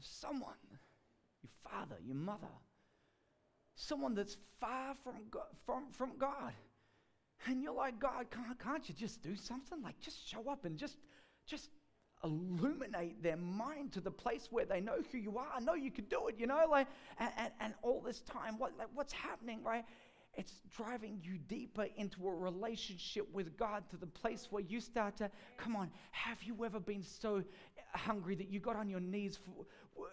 someone, 0.00 0.54
your 1.42 1.70
father, 1.70 1.96
your 2.04 2.16
mother, 2.16 2.46
someone 3.74 4.14
that's 4.14 4.36
far 4.60 4.94
from 5.02 5.14
God, 5.30 5.46
from, 5.64 5.90
from 5.92 6.12
God. 6.18 6.52
And 7.46 7.62
you're 7.62 7.74
like, 7.74 7.98
God, 7.98 8.26
can't, 8.30 8.58
can't 8.58 8.88
you 8.88 8.94
just 8.94 9.22
do 9.22 9.36
something? 9.36 9.82
Like, 9.82 10.00
just 10.00 10.28
show 10.28 10.48
up 10.50 10.64
and 10.64 10.76
just, 10.76 10.96
just 11.46 11.70
illuminate 12.24 13.22
their 13.22 13.36
mind 13.36 13.92
to 13.92 14.00
the 14.00 14.10
place 14.10 14.48
where 14.50 14.64
they 14.64 14.80
know 14.80 14.98
who 15.12 15.18
you 15.18 15.38
are. 15.38 15.48
I 15.54 15.60
know 15.60 15.74
you 15.74 15.90
can 15.90 16.04
do 16.06 16.28
it, 16.28 16.36
you 16.38 16.46
know, 16.46 16.64
like, 16.70 16.86
and, 17.18 17.30
and, 17.36 17.52
and 17.60 17.74
all 17.82 18.00
this 18.00 18.20
time, 18.20 18.58
what, 18.58 18.72
like, 18.78 18.88
what's 18.94 19.12
happening, 19.12 19.62
right? 19.62 19.84
It's 20.34 20.52
driving 20.76 21.18
you 21.22 21.38
deeper 21.48 21.86
into 21.96 22.26
a 22.28 22.34
relationship 22.34 23.26
with 23.32 23.56
God 23.56 23.88
to 23.90 23.96
the 23.96 24.06
place 24.06 24.48
where 24.50 24.62
you 24.62 24.80
start 24.80 25.16
to, 25.18 25.30
come 25.56 25.76
on, 25.76 25.90
have 26.10 26.42
you 26.42 26.64
ever 26.64 26.78
been 26.80 27.02
so 27.02 27.42
hungry 27.94 28.34
that 28.34 28.50
you 28.50 28.60
got 28.60 28.76
on 28.76 28.88
your 28.88 29.00
knees 29.00 29.38
for, 29.42 29.64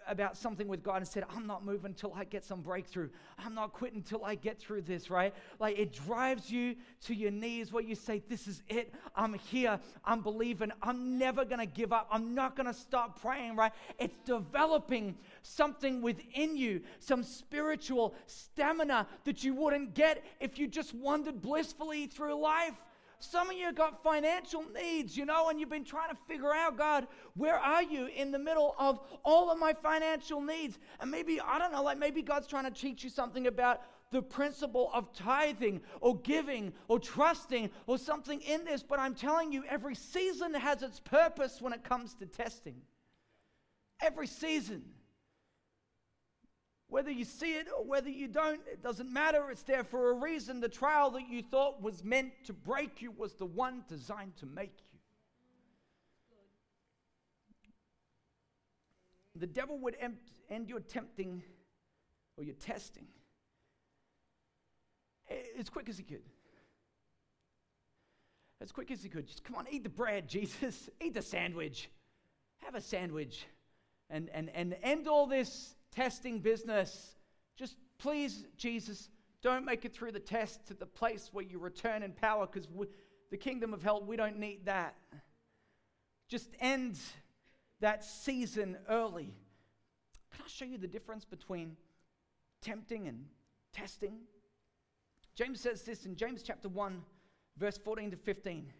about 0.07 0.37
something 0.37 0.67
with 0.67 0.83
God 0.83 0.97
and 0.97 1.07
said, 1.07 1.23
I'm 1.35 1.47
not 1.47 1.65
moving 1.65 1.91
until 1.91 2.13
I 2.13 2.23
get 2.23 2.43
some 2.43 2.61
breakthrough. 2.61 3.09
I'm 3.37 3.55
not 3.55 3.73
quitting 3.73 3.99
until 3.99 4.23
I 4.23 4.35
get 4.35 4.59
through 4.59 4.81
this, 4.81 5.09
right? 5.09 5.33
Like 5.59 5.77
it 5.77 5.93
drives 5.93 6.51
you 6.51 6.75
to 7.05 7.15
your 7.15 7.31
knees 7.31 7.71
where 7.71 7.83
you 7.83 7.95
say, 7.95 8.21
This 8.27 8.47
is 8.47 8.63
it. 8.67 8.93
I'm 9.15 9.33
here. 9.33 9.79
I'm 10.05 10.21
believing. 10.21 10.71
I'm 10.81 11.17
never 11.17 11.45
going 11.45 11.59
to 11.59 11.65
give 11.65 11.93
up. 11.93 12.07
I'm 12.11 12.35
not 12.35 12.55
going 12.55 12.67
to 12.67 12.73
stop 12.73 13.21
praying, 13.21 13.55
right? 13.55 13.71
It's 13.99 14.15
developing 14.25 15.15
something 15.41 16.01
within 16.01 16.57
you, 16.57 16.81
some 16.99 17.23
spiritual 17.23 18.15
stamina 18.27 19.07
that 19.25 19.43
you 19.43 19.53
wouldn't 19.53 19.93
get 19.93 20.23
if 20.39 20.57
you 20.57 20.67
just 20.67 20.93
wandered 20.93 21.41
blissfully 21.41 22.07
through 22.07 22.35
life. 22.35 22.75
Some 23.23 23.49
of 23.49 23.55
you 23.55 23.71
got 23.71 24.03
financial 24.03 24.63
needs, 24.73 25.15
you 25.15 25.25
know, 25.25 25.49
and 25.49 25.59
you've 25.59 25.69
been 25.69 25.85
trying 25.85 26.09
to 26.09 26.17
figure 26.27 26.53
out, 26.53 26.77
God, 26.77 27.07
where 27.35 27.57
are 27.57 27.81
you 27.81 28.07
in 28.07 28.31
the 28.31 28.37
middle 28.39 28.75
of 28.77 28.99
all 29.23 29.49
of 29.49 29.57
my 29.57 29.73
financial 29.73 30.41
needs? 30.41 30.77
And 30.99 31.09
maybe, 31.09 31.39
I 31.39 31.57
don't 31.57 31.71
know, 31.71 31.83
like 31.83 31.97
maybe 31.97 32.21
God's 32.21 32.47
trying 32.47 32.65
to 32.65 32.71
teach 32.71 33.03
you 33.03 33.09
something 33.09 33.47
about 33.47 33.81
the 34.11 34.21
principle 34.21 34.91
of 34.93 35.13
tithing 35.13 35.81
or 36.01 36.19
giving 36.19 36.73
or 36.87 36.99
trusting 36.99 37.69
or 37.87 37.97
something 37.97 38.41
in 38.41 38.65
this. 38.65 38.83
But 38.83 38.99
I'm 38.99 39.15
telling 39.15 39.51
you, 39.51 39.63
every 39.69 39.95
season 39.95 40.53
has 40.53 40.83
its 40.83 40.99
purpose 40.99 41.61
when 41.61 41.73
it 41.73 41.83
comes 41.83 42.13
to 42.15 42.25
testing. 42.25 42.81
every 44.03 44.27
season. 44.27 44.83
Whether 46.93 47.09
you 47.09 47.25
see 47.25 47.53
it 47.55 47.65
or 47.75 47.83
whether 47.83 48.11
you 48.11 48.27
don't, 48.27 48.61
it 48.71 48.83
doesn't 48.83 49.11
matter. 49.11 49.49
It's 49.49 49.63
there 49.63 49.83
for 49.83 50.11
a 50.11 50.13
reason. 50.13 50.59
The 50.59 50.69
trial 50.69 51.09
that 51.09 51.27
you 51.27 51.41
thought 51.41 51.81
was 51.81 52.03
meant 52.03 52.31
to 52.45 52.53
break 52.53 53.01
you 53.01 53.09
was 53.09 53.33
the 53.33 53.47
one 53.47 53.83
designed 53.89 54.37
to 54.37 54.45
make 54.45 54.75
you. 54.91 54.99
The 59.39 59.47
devil 59.47 59.79
would 59.79 59.97
end 60.51 60.69
your 60.69 60.81
tempting 60.81 61.41
or 62.37 62.43
your 62.43 62.53
testing 62.53 63.07
as 65.57 65.71
quick 65.71 65.89
as 65.89 65.97
he 65.97 66.03
could. 66.03 66.21
As 68.61 68.71
quick 68.71 68.91
as 68.91 69.01
he 69.01 69.09
could. 69.09 69.25
Just 69.25 69.43
come 69.43 69.55
on, 69.55 69.65
eat 69.71 69.81
the 69.81 69.89
bread, 69.89 70.27
Jesus. 70.29 70.91
Eat 71.01 71.15
the 71.15 71.23
sandwich. 71.23 71.89
Have 72.59 72.75
a 72.75 72.81
sandwich. 72.81 73.47
And, 74.11 74.29
and, 74.31 74.51
and 74.53 74.75
end 74.83 75.07
all 75.07 75.25
this 75.25 75.73
testing 75.93 76.39
business. 76.39 77.15
Just 77.55 77.75
please, 77.97 78.45
Jesus, 78.57 79.09
don't 79.41 79.65
make 79.65 79.85
it 79.85 79.93
through 79.93 80.11
the 80.11 80.19
test 80.19 80.65
to 80.67 80.73
the 80.73 80.85
place 80.85 81.29
where 81.31 81.43
you 81.43 81.59
return 81.59 82.03
in 82.03 82.13
power 82.13 82.47
because 82.47 82.67
the 83.29 83.37
kingdom 83.37 83.73
of 83.73 83.83
hell, 83.83 84.01
we 84.01 84.15
don't 84.15 84.39
need 84.39 84.65
that. 84.65 84.95
Just 86.29 86.49
end 86.59 86.97
that 87.79 88.03
season 88.03 88.77
early. 88.89 89.33
Can 90.31 90.45
I 90.45 90.47
show 90.47 90.65
you 90.65 90.77
the 90.77 90.87
difference 90.87 91.25
between 91.25 91.75
tempting 92.61 93.07
and 93.07 93.25
testing? 93.73 94.19
James 95.35 95.59
says 95.59 95.81
this 95.83 96.05
in 96.05 96.15
James 96.15 96.43
chapter 96.43 96.69
1, 96.69 97.01
verse 97.57 97.77
14 97.77 98.11
to 98.11 98.17
15. 98.17 98.71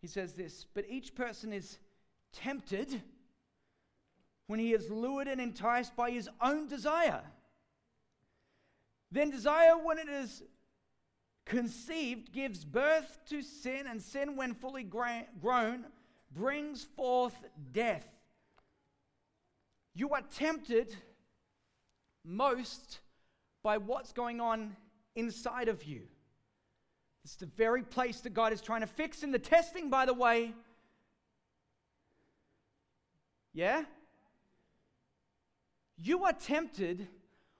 He 0.00 0.06
says 0.06 0.32
this, 0.34 0.66
but 0.72 0.84
each 0.88 1.14
person 1.14 1.52
is 1.52 1.78
tempted 2.32 3.02
when 4.48 4.58
he 4.58 4.72
is 4.72 4.90
lured 4.90 5.28
and 5.28 5.40
enticed 5.40 5.94
by 5.94 6.10
his 6.10 6.28
own 6.40 6.66
desire. 6.66 7.22
Then 9.12 9.30
desire, 9.30 9.76
when 9.78 9.98
it 9.98 10.08
is 10.08 10.42
conceived, 11.44 12.32
gives 12.32 12.64
birth 12.64 13.18
to 13.28 13.42
sin, 13.42 13.86
and 13.86 14.02
sin, 14.02 14.36
when 14.36 14.54
fully 14.54 14.82
grown, 14.82 15.84
brings 16.34 16.84
forth 16.96 17.34
death. 17.72 18.06
You 19.94 20.10
are 20.10 20.22
tempted 20.34 20.94
most 22.24 23.00
by 23.62 23.78
what's 23.78 24.12
going 24.12 24.40
on 24.40 24.76
inside 25.14 25.68
of 25.68 25.84
you. 25.84 26.02
It's 27.24 27.36
the 27.36 27.46
very 27.46 27.82
place 27.82 28.20
that 28.20 28.32
God 28.32 28.52
is 28.54 28.62
trying 28.62 28.80
to 28.80 28.86
fix 28.86 29.22
in 29.22 29.30
the 29.30 29.38
testing, 29.38 29.90
by 29.90 30.06
the 30.06 30.14
way. 30.14 30.54
Yeah? 33.52 33.84
You 36.00 36.24
are 36.24 36.32
tempted 36.32 37.08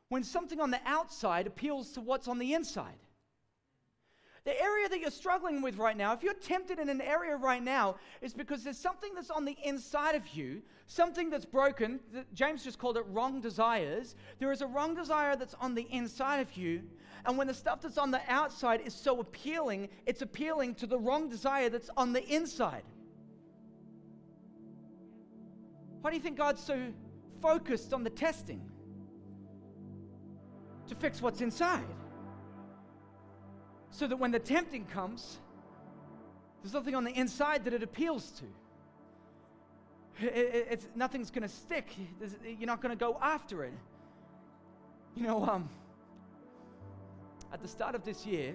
when 0.09 0.23
something 0.23 0.61
on 0.61 0.71
the 0.71 0.81
outside 0.87 1.47
appeals 1.47 1.91
to 1.93 2.01
what's 2.01 2.29
on 2.29 2.39
the 2.39 2.55
inside. 2.55 2.99
The 4.45 4.59
area 4.63 4.89
that 4.89 5.01
you're 5.01 5.11
struggling 5.11 5.61
with 5.61 5.77
right 5.77 5.97
now, 5.97 6.15
if 6.15 6.23
you're 6.23 6.33
tempted 6.33 6.79
in 6.79 6.89
an 6.89 7.03
area 7.03 7.37
right 7.37 7.63
now, 7.63 7.97
is 8.23 8.33
because 8.33 8.65
there's 8.65 8.79
something 8.79 9.11
that's 9.15 9.31
on 9.31 9.45
the 9.45 9.57
inside 9.63 10.15
of 10.15 10.27
you, 10.29 10.63
something 10.87 11.29
that's 11.29 11.45
broken. 11.45 12.01
James 12.33 12.65
just 12.65 12.79
called 12.79 12.97
it 12.97 13.05
wrong 13.09 13.43
desires. 13.43 14.15
There 14.39 14.51
is 14.51 14.63
a 14.63 14.67
wrong 14.67 14.95
desire 14.95 15.37
that's 15.37 15.55
on 15.61 15.75
the 15.75 15.87
inside 15.91 16.39
of 16.39 16.57
you. 16.57 16.83
And 17.27 17.37
when 17.37 17.49
the 17.49 17.53
stuff 17.53 17.83
that's 17.83 17.99
on 17.99 18.11
the 18.11 18.23
outside 18.29 18.81
is 18.87 18.95
so 18.95 19.21
appealing, 19.21 19.91
it's 20.07 20.23
appealing 20.23 20.77
to 20.77 20.87
the 20.87 20.99
wrong 20.99 21.29
desire 21.29 21.69
that's 21.69 21.91
on 21.97 22.15
the 22.15 22.25
inside. 22.27 22.85
Why 26.01 26.11
do 26.11 26.17
you 26.17 26.23
think 26.23 26.39
God's 26.39 26.63
so 26.63 26.79
focused 27.41 27.93
on 27.93 28.05
the 28.05 28.11
testing 28.11 28.61
to 30.89 30.95
fix 30.95 31.21
what's 31.21 31.41
inside. 31.41 31.87
So 33.91 34.07
that 34.07 34.17
when 34.17 34.31
the 34.31 34.39
tempting 34.39 34.85
comes, 34.87 35.39
there's 36.63 36.75
nothing 36.75 36.95
on 36.95 37.05
the 37.05 37.13
inside 37.13 37.65
that 37.65 37.73
it 37.73 37.83
appeals 37.83 38.31
to. 38.33 38.45
it's, 40.21 40.87
nothing's 40.95 41.31
going 41.31 41.43
to 41.43 41.49
stick. 41.49 41.87
you're 42.45 42.67
not 42.67 42.83
going 42.83 42.97
to 42.97 42.99
go 42.99 43.19
after 43.23 43.65
it. 43.65 43.73
You 45.15 45.23
know, 45.23 45.45
um, 45.45 45.69
at 47.53 47.63
the 47.63 47.69
start 47.69 47.95
of 47.95 48.05
this 48.05 48.27
year, 48.27 48.55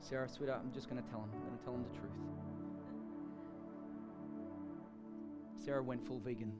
Sarah, 0.00 0.28
sweetheart, 0.28 0.60
I'm 0.62 0.72
just 0.72 0.90
going 0.90 1.02
to 1.02 1.08
tell 1.10 1.20
him. 1.20 1.30
I'm 1.32 1.40
going 1.40 1.58
to 1.58 1.64
tell 1.64 1.74
him 1.74 1.84
the 1.84 1.98
truth. 1.98 2.61
Sarah 5.64 5.82
went 5.82 6.04
full 6.04 6.18
vegan. 6.18 6.52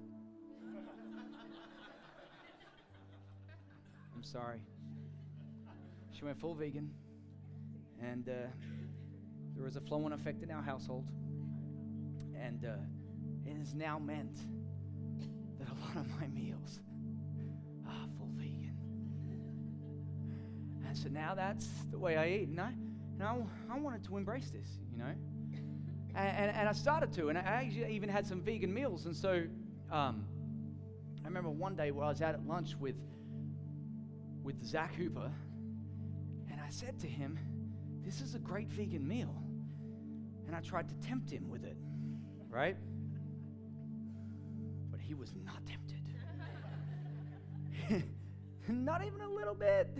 I'm 4.14 4.22
sorry. 4.22 4.60
She 6.12 6.24
went 6.24 6.38
full 6.38 6.54
vegan, 6.54 6.88
and 8.00 8.28
uh, 8.28 8.32
there 9.56 9.64
was 9.64 9.74
a 9.74 9.80
flow 9.80 10.04
on 10.04 10.12
effect 10.12 10.44
in 10.44 10.52
our 10.52 10.62
household. 10.62 11.08
And 12.40 12.64
uh, 12.64 12.74
it 13.44 13.56
has 13.56 13.74
now 13.74 13.98
meant 13.98 14.36
that 15.58 15.68
a 15.68 15.74
lot 15.84 15.96
of 15.96 16.08
my 16.20 16.28
meals 16.28 16.78
are 17.84 18.06
full 18.16 18.30
vegan. 18.36 18.76
And 20.86 20.96
so 20.96 21.08
now 21.08 21.34
that's 21.34 21.66
the 21.90 21.98
way 21.98 22.16
I 22.16 22.28
eat. 22.28 22.48
And 22.48 22.60
I, 22.60 22.72
and 23.18 23.22
I, 23.22 23.36
I 23.74 23.80
wanted 23.80 24.04
to 24.04 24.16
embrace 24.16 24.50
this, 24.50 24.68
you 24.92 24.98
know. 24.98 25.12
And, 26.14 26.36
and, 26.36 26.56
and, 26.56 26.68
I 26.68 26.72
started 26.72 27.12
to, 27.14 27.28
and 27.28 27.38
I 27.38 27.40
actually 27.40 27.94
even 27.94 28.08
had 28.08 28.26
some 28.26 28.42
vegan 28.42 28.72
meals. 28.72 29.06
And 29.06 29.16
so 29.16 29.44
um, 29.90 30.26
I 31.24 31.28
remember 31.28 31.50
one 31.50 31.74
day 31.74 31.90
while 31.90 32.06
I 32.06 32.10
was 32.10 32.20
out 32.20 32.34
at 32.34 32.46
lunch 32.46 32.76
with, 32.78 32.96
with 34.42 34.62
Zach 34.62 34.94
Hooper, 34.94 35.30
and 36.50 36.60
I 36.60 36.68
said 36.68 36.98
to 37.00 37.06
him, 37.06 37.38
This 38.04 38.20
is 38.20 38.34
a 38.34 38.38
great 38.38 38.68
vegan 38.70 39.06
meal. 39.06 39.34
And 40.46 40.54
I 40.54 40.60
tried 40.60 40.88
to 40.90 40.94
tempt 40.96 41.30
him 41.30 41.48
with 41.48 41.64
it, 41.64 41.76
right? 42.50 42.76
But 44.90 45.00
he 45.00 45.14
was 45.14 45.32
not 45.34 45.62
tempted. 45.66 45.82
not 48.68 49.02
even 49.04 49.20
a 49.22 49.30
little 49.30 49.54
bit. 49.54 49.96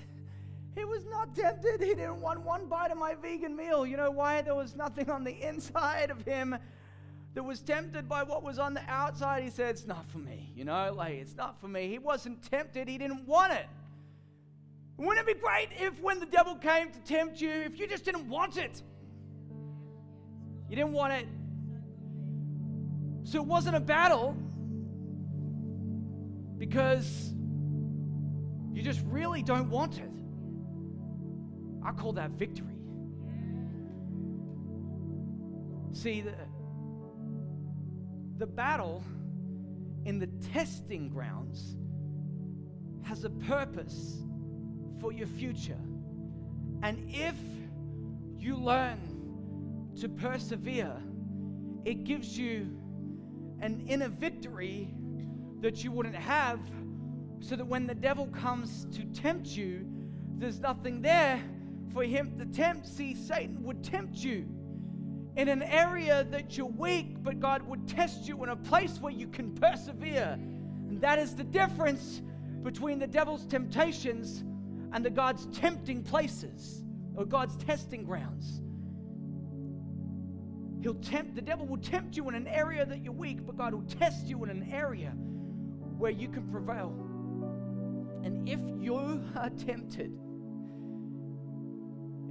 He 0.75 0.85
was 0.85 1.05
not 1.05 1.35
tempted. 1.35 1.83
He 1.83 1.95
didn't 1.95 2.21
want 2.21 2.41
one 2.41 2.67
bite 2.67 2.91
of 2.91 2.99
my 2.99 3.15
vegan 3.15 3.55
meal. 3.55 3.87
You 3.87 3.97
know 3.97 4.11
why? 4.11 4.41
There 4.43 4.55
was 4.55 4.75
nothing 4.75 5.11
on 5.11 5.25
the 5.25 5.33
inside 5.49 6.11
of 6.11 6.23
him 6.23 6.57
that 7.35 7.43
was 7.43 7.61
tempted 7.61 8.09
by 8.09 8.23
what 8.23 8.43
was 8.43 8.59
on 8.59 8.75
the 8.75 8.83
outside. 8.89 9.43
He 9.43 9.51
said, 9.51 9.71
It's 9.71 9.87
not 9.87 10.09
for 10.11 10.19
me. 10.19 10.53
You 10.55 10.65
know, 10.65 10.95
like, 10.97 11.15
it's 11.15 11.37
not 11.37 11.61
for 11.61 11.69
me. 11.69 11.89
He 11.89 11.99
wasn't 11.99 12.43
tempted. 12.51 12.89
He 12.89 12.99
didn't 12.99 13.27
want 13.27 13.53
it. 13.53 13.67
Wouldn't 14.97 15.27
it 15.29 15.35
be 15.35 15.41
great 15.41 15.69
if 15.79 16.01
when 16.01 16.21
the 16.21 16.27
devil 16.27 16.55
came 16.55 16.91
to 16.91 16.99
tempt 17.01 17.41
you, 17.41 17.51
if 17.51 17.79
you 17.79 17.87
just 17.87 18.05
didn't 18.05 18.29
want 18.29 18.57
it? 18.57 18.83
You 20.69 20.77
didn't 20.77 20.93
want 20.93 21.13
it. 21.13 21.27
So 23.25 23.39
it 23.39 23.47
wasn't 23.47 23.77
a 23.77 23.81
battle 23.81 24.37
because 26.59 27.33
you 28.73 28.83
just 28.83 29.01
really 29.07 29.43
don't 29.43 29.69
want 29.71 29.99
it. 29.99 30.22
I 31.85 31.93
call 31.93 32.13
that 32.15 32.31
victory. 32.33 32.67
See, 35.93 36.23
the, 36.23 36.35
the 38.39 38.47
battle 38.47 39.05
in 40.05 40.19
the 40.19 40.29
testing 40.53 41.09
grounds 41.09 41.77
has 43.03 43.25
a 43.25 43.31
purpose 43.31 44.23
for 45.01 45.13
your 45.13 45.27
future. 45.27 45.79
And 46.83 47.05
if 47.09 47.35
you 48.39 48.57
learn 48.57 48.99
to 50.01 50.09
persevere, 50.09 50.97
it 51.85 52.05
gives 52.05 52.39
you 52.39 52.69
an 53.61 53.85
inner 53.89 54.09
victory 54.09 54.95
that 55.61 55.85
you 55.85 55.93
wouldn't 55.93 56.17
have, 56.17 56.59
so 57.41 57.55
that 57.57 57.67
when 57.67 57.87
the 57.87 57.95
devil 57.95 58.27
comes 58.29 58.87
to 58.93 59.05
tempt 59.07 59.49
you, 59.49 59.87
there's 60.39 60.59
nothing 60.59 61.03
there 61.03 61.41
for 61.93 62.05
him 62.05 62.39
to 62.39 62.47
tempt. 62.47 62.87
See, 62.87 63.15
Satan 63.15 63.63
would 63.63 63.83
tempt 63.83 64.17
you 64.17 64.47
in 65.37 65.49
an 65.49 65.63
area 65.63 66.25
that 66.31 66.57
you're 66.57 66.67
weak, 66.67 67.23
but 67.23 67.41
God 67.41 67.63
would 67.63 67.89
test 67.89 68.29
you 68.29 68.43
in 68.43 68.51
a 68.51 68.57
place 68.57 68.99
where 69.01 69.13
you 69.13 69.27
can 69.27 69.55
persevere. 69.55 70.39
And 70.89 71.01
that 71.01 71.19
is 71.19 71.35
the 71.35 71.45
difference 71.45 72.21
between 72.63 72.99
the 72.99 73.07
devil's 73.07 73.47
temptations 73.47 74.45
and 74.93 75.05
the 75.05 75.11
God's 75.11 75.47
tempting 75.47 76.03
places 76.03 76.85
or 77.15 77.25
God's 77.25 77.57
testing 77.57 78.05
grounds. 78.05 78.61
He'll 80.83 80.95
tempt, 80.95 81.35
the 81.35 81.43
devil 81.43 81.65
will 81.67 81.79
tempt 81.79 82.17
you 82.17 82.29
in 82.29 82.35
an 82.35 82.49
area 82.49 82.85
that 82.85 83.03
you're 83.03 83.13
weak, 83.13 83.47
but 83.47 83.57
God 83.57 83.73
will 83.73 83.83
test 83.83 84.27
you 84.27 84.43
in 84.45 84.51
an 84.51 84.69
area 84.73 85.11
where 85.97 86.11
you 86.11 86.29
can 86.29 86.51
prevail. 86.51 86.93
And 88.25 88.49
if 88.49 88.59
you 88.81 88.97
are 89.37 89.51
tempted, 89.51 90.19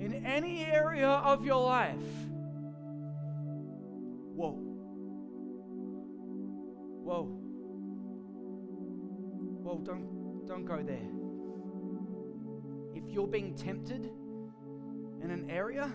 in 0.02 0.26
any 0.26 0.66
area 0.66 1.08
of 1.08 1.46
your 1.46 1.64
life, 1.64 1.96
whoa. 4.36 4.54
whoa. 7.04 7.38
Whoa, 9.62 9.78
don't, 9.86 10.48
don't 10.48 10.66
go 10.66 10.82
there. 10.82 11.08
If 12.96 13.14
you're 13.14 13.28
being 13.28 13.54
tempted 13.54 14.10
in 15.22 15.30
an 15.30 15.48
area 15.52 15.94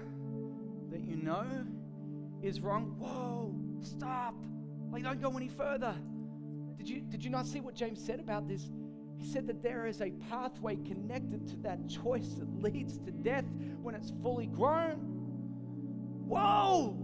that 0.93 1.01
you 1.01 1.17
know 1.17 1.45
is 2.43 2.61
wrong, 2.61 2.95
whoa, 2.99 3.53
stop. 3.85 4.37
Like, 4.93 5.03
don't 5.03 5.21
go 5.21 5.37
any 5.37 5.49
further. 5.49 5.97
Did 6.77 6.89
you, 6.89 7.01
did 7.01 7.25
you 7.25 7.31
not 7.31 7.45
see 7.45 7.59
what 7.59 7.75
James 7.75 8.01
said 8.05 8.21
about 8.21 8.47
this? 8.47 8.71
He 9.19 9.27
said 9.27 9.47
that 9.47 9.63
there 9.63 9.87
is 9.87 10.01
a 10.01 10.11
pathway 10.29 10.77
connected 10.77 11.47
to 11.49 11.57
that 11.59 11.89
choice 11.89 12.35
that 12.39 12.63
leads 12.63 12.99
to 12.99 13.11
death 13.11 13.45
when 13.83 13.95
it's 13.95 14.13
fully 14.23 14.47
grown. 14.47 14.97
Whoa! 16.27 16.97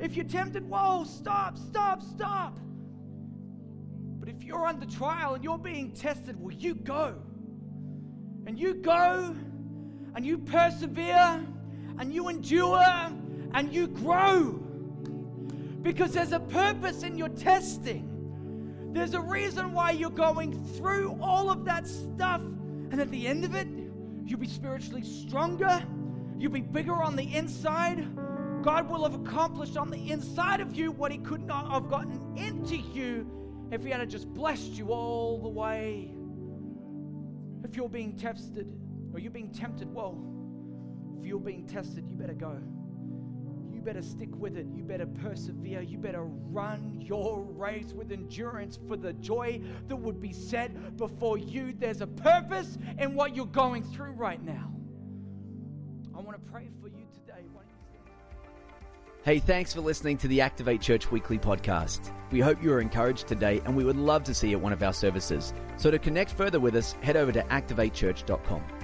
If 0.00 0.16
you're 0.16 0.26
tempted, 0.26 0.68
whoa, 0.68 1.04
stop, 1.04 1.56
stop, 1.56 2.02
stop. 2.02 2.58
But 4.18 4.28
if 4.28 4.42
you're 4.42 4.66
under 4.66 4.86
trial 4.86 5.34
and 5.34 5.44
you're 5.44 5.58
being 5.58 5.92
tested, 5.92 6.40
well, 6.40 6.54
you 6.54 6.74
go. 6.74 7.16
And 8.46 8.58
you 8.58 8.74
go 8.74 9.34
and 10.14 10.26
you 10.26 10.38
persevere 10.38 11.44
and 11.98 12.12
you 12.12 12.28
endure 12.28 12.82
and 13.54 13.72
you 13.72 13.86
grow. 13.86 14.60
Because 15.82 16.12
there's 16.12 16.32
a 16.32 16.40
purpose 16.40 17.02
in 17.02 17.16
your 17.16 17.28
testing. 17.28 18.13
There's 18.94 19.14
a 19.14 19.20
reason 19.20 19.72
why 19.72 19.90
you're 19.90 20.08
going 20.08 20.64
through 20.76 21.18
all 21.20 21.50
of 21.50 21.64
that 21.64 21.88
stuff. 21.88 22.40
And 22.40 23.00
at 23.00 23.10
the 23.10 23.26
end 23.26 23.44
of 23.44 23.52
it, 23.56 23.66
you'll 24.24 24.38
be 24.38 24.46
spiritually 24.46 25.02
stronger. 25.02 25.84
You'll 26.38 26.52
be 26.52 26.60
bigger 26.60 26.94
on 26.94 27.16
the 27.16 27.34
inside. 27.34 28.06
God 28.62 28.88
will 28.88 29.02
have 29.02 29.14
accomplished 29.14 29.76
on 29.76 29.90
the 29.90 30.12
inside 30.12 30.60
of 30.60 30.76
you 30.76 30.92
what 30.92 31.10
He 31.10 31.18
could 31.18 31.44
not 31.44 31.72
have 31.72 31.90
gotten 31.90 32.36
into 32.36 32.76
you 32.76 33.28
if 33.72 33.82
He 33.82 33.90
had 33.90 34.08
just 34.08 34.32
blessed 34.32 34.70
you 34.74 34.92
all 34.92 35.38
the 35.38 35.48
way. 35.48 36.14
If 37.64 37.74
you're 37.74 37.88
being 37.88 38.16
tested 38.16 38.72
or 39.12 39.18
you're 39.18 39.32
being 39.32 39.50
tempted, 39.50 39.92
well, 39.92 40.24
if 41.18 41.26
you're 41.26 41.40
being 41.40 41.66
tested, 41.66 42.08
you 42.08 42.16
better 42.16 42.32
go 42.32 42.62
better 43.84 44.02
stick 44.02 44.34
with 44.34 44.56
it. 44.56 44.66
You 44.74 44.82
better 44.82 45.06
persevere. 45.06 45.82
You 45.82 45.98
better 45.98 46.24
run 46.24 47.00
your 47.00 47.42
race 47.42 47.92
with 47.92 48.10
endurance 48.12 48.78
for 48.88 48.96
the 48.96 49.12
joy 49.14 49.60
that 49.88 49.96
would 49.96 50.20
be 50.20 50.32
set 50.32 50.96
before 50.96 51.38
you. 51.38 51.74
There's 51.78 52.00
a 52.00 52.06
purpose 52.06 52.78
in 52.98 53.14
what 53.14 53.36
you're 53.36 53.46
going 53.46 53.82
through 53.82 54.12
right 54.12 54.42
now. 54.42 54.72
I 56.16 56.20
want 56.20 56.42
to 56.44 56.52
pray 56.52 56.70
for 56.80 56.88
you 56.88 57.06
today. 57.12 57.44
Hey, 59.24 59.38
thanks 59.38 59.72
for 59.72 59.80
listening 59.80 60.18
to 60.18 60.28
the 60.28 60.42
Activate 60.42 60.82
Church 60.82 61.10
Weekly 61.10 61.38
podcast. 61.38 62.12
We 62.30 62.40
hope 62.40 62.62
you 62.62 62.70
are 62.74 62.80
encouraged 62.82 63.26
today 63.26 63.62
and 63.64 63.74
we 63.74 63.82
would 63.82 63.96
love 63.96 64.22
to 64.24 64.34
see 64.34 64.50
you 64.50 64.58
at 64.58 64.62
one 64.62 64.74
of 64.74 64.82
our 64.82 64.92
services. 64.92 65.54
So 65.78 65.90
to 65.90 65.98
connect 65.98 66.32
further 66.32 66.60
with 66.60 66.76
us, 66.76 66.92
head 67.00 67.16
over 67.16 67.32
to 67.32 67.42
activatechurch.com. 67.44 68.83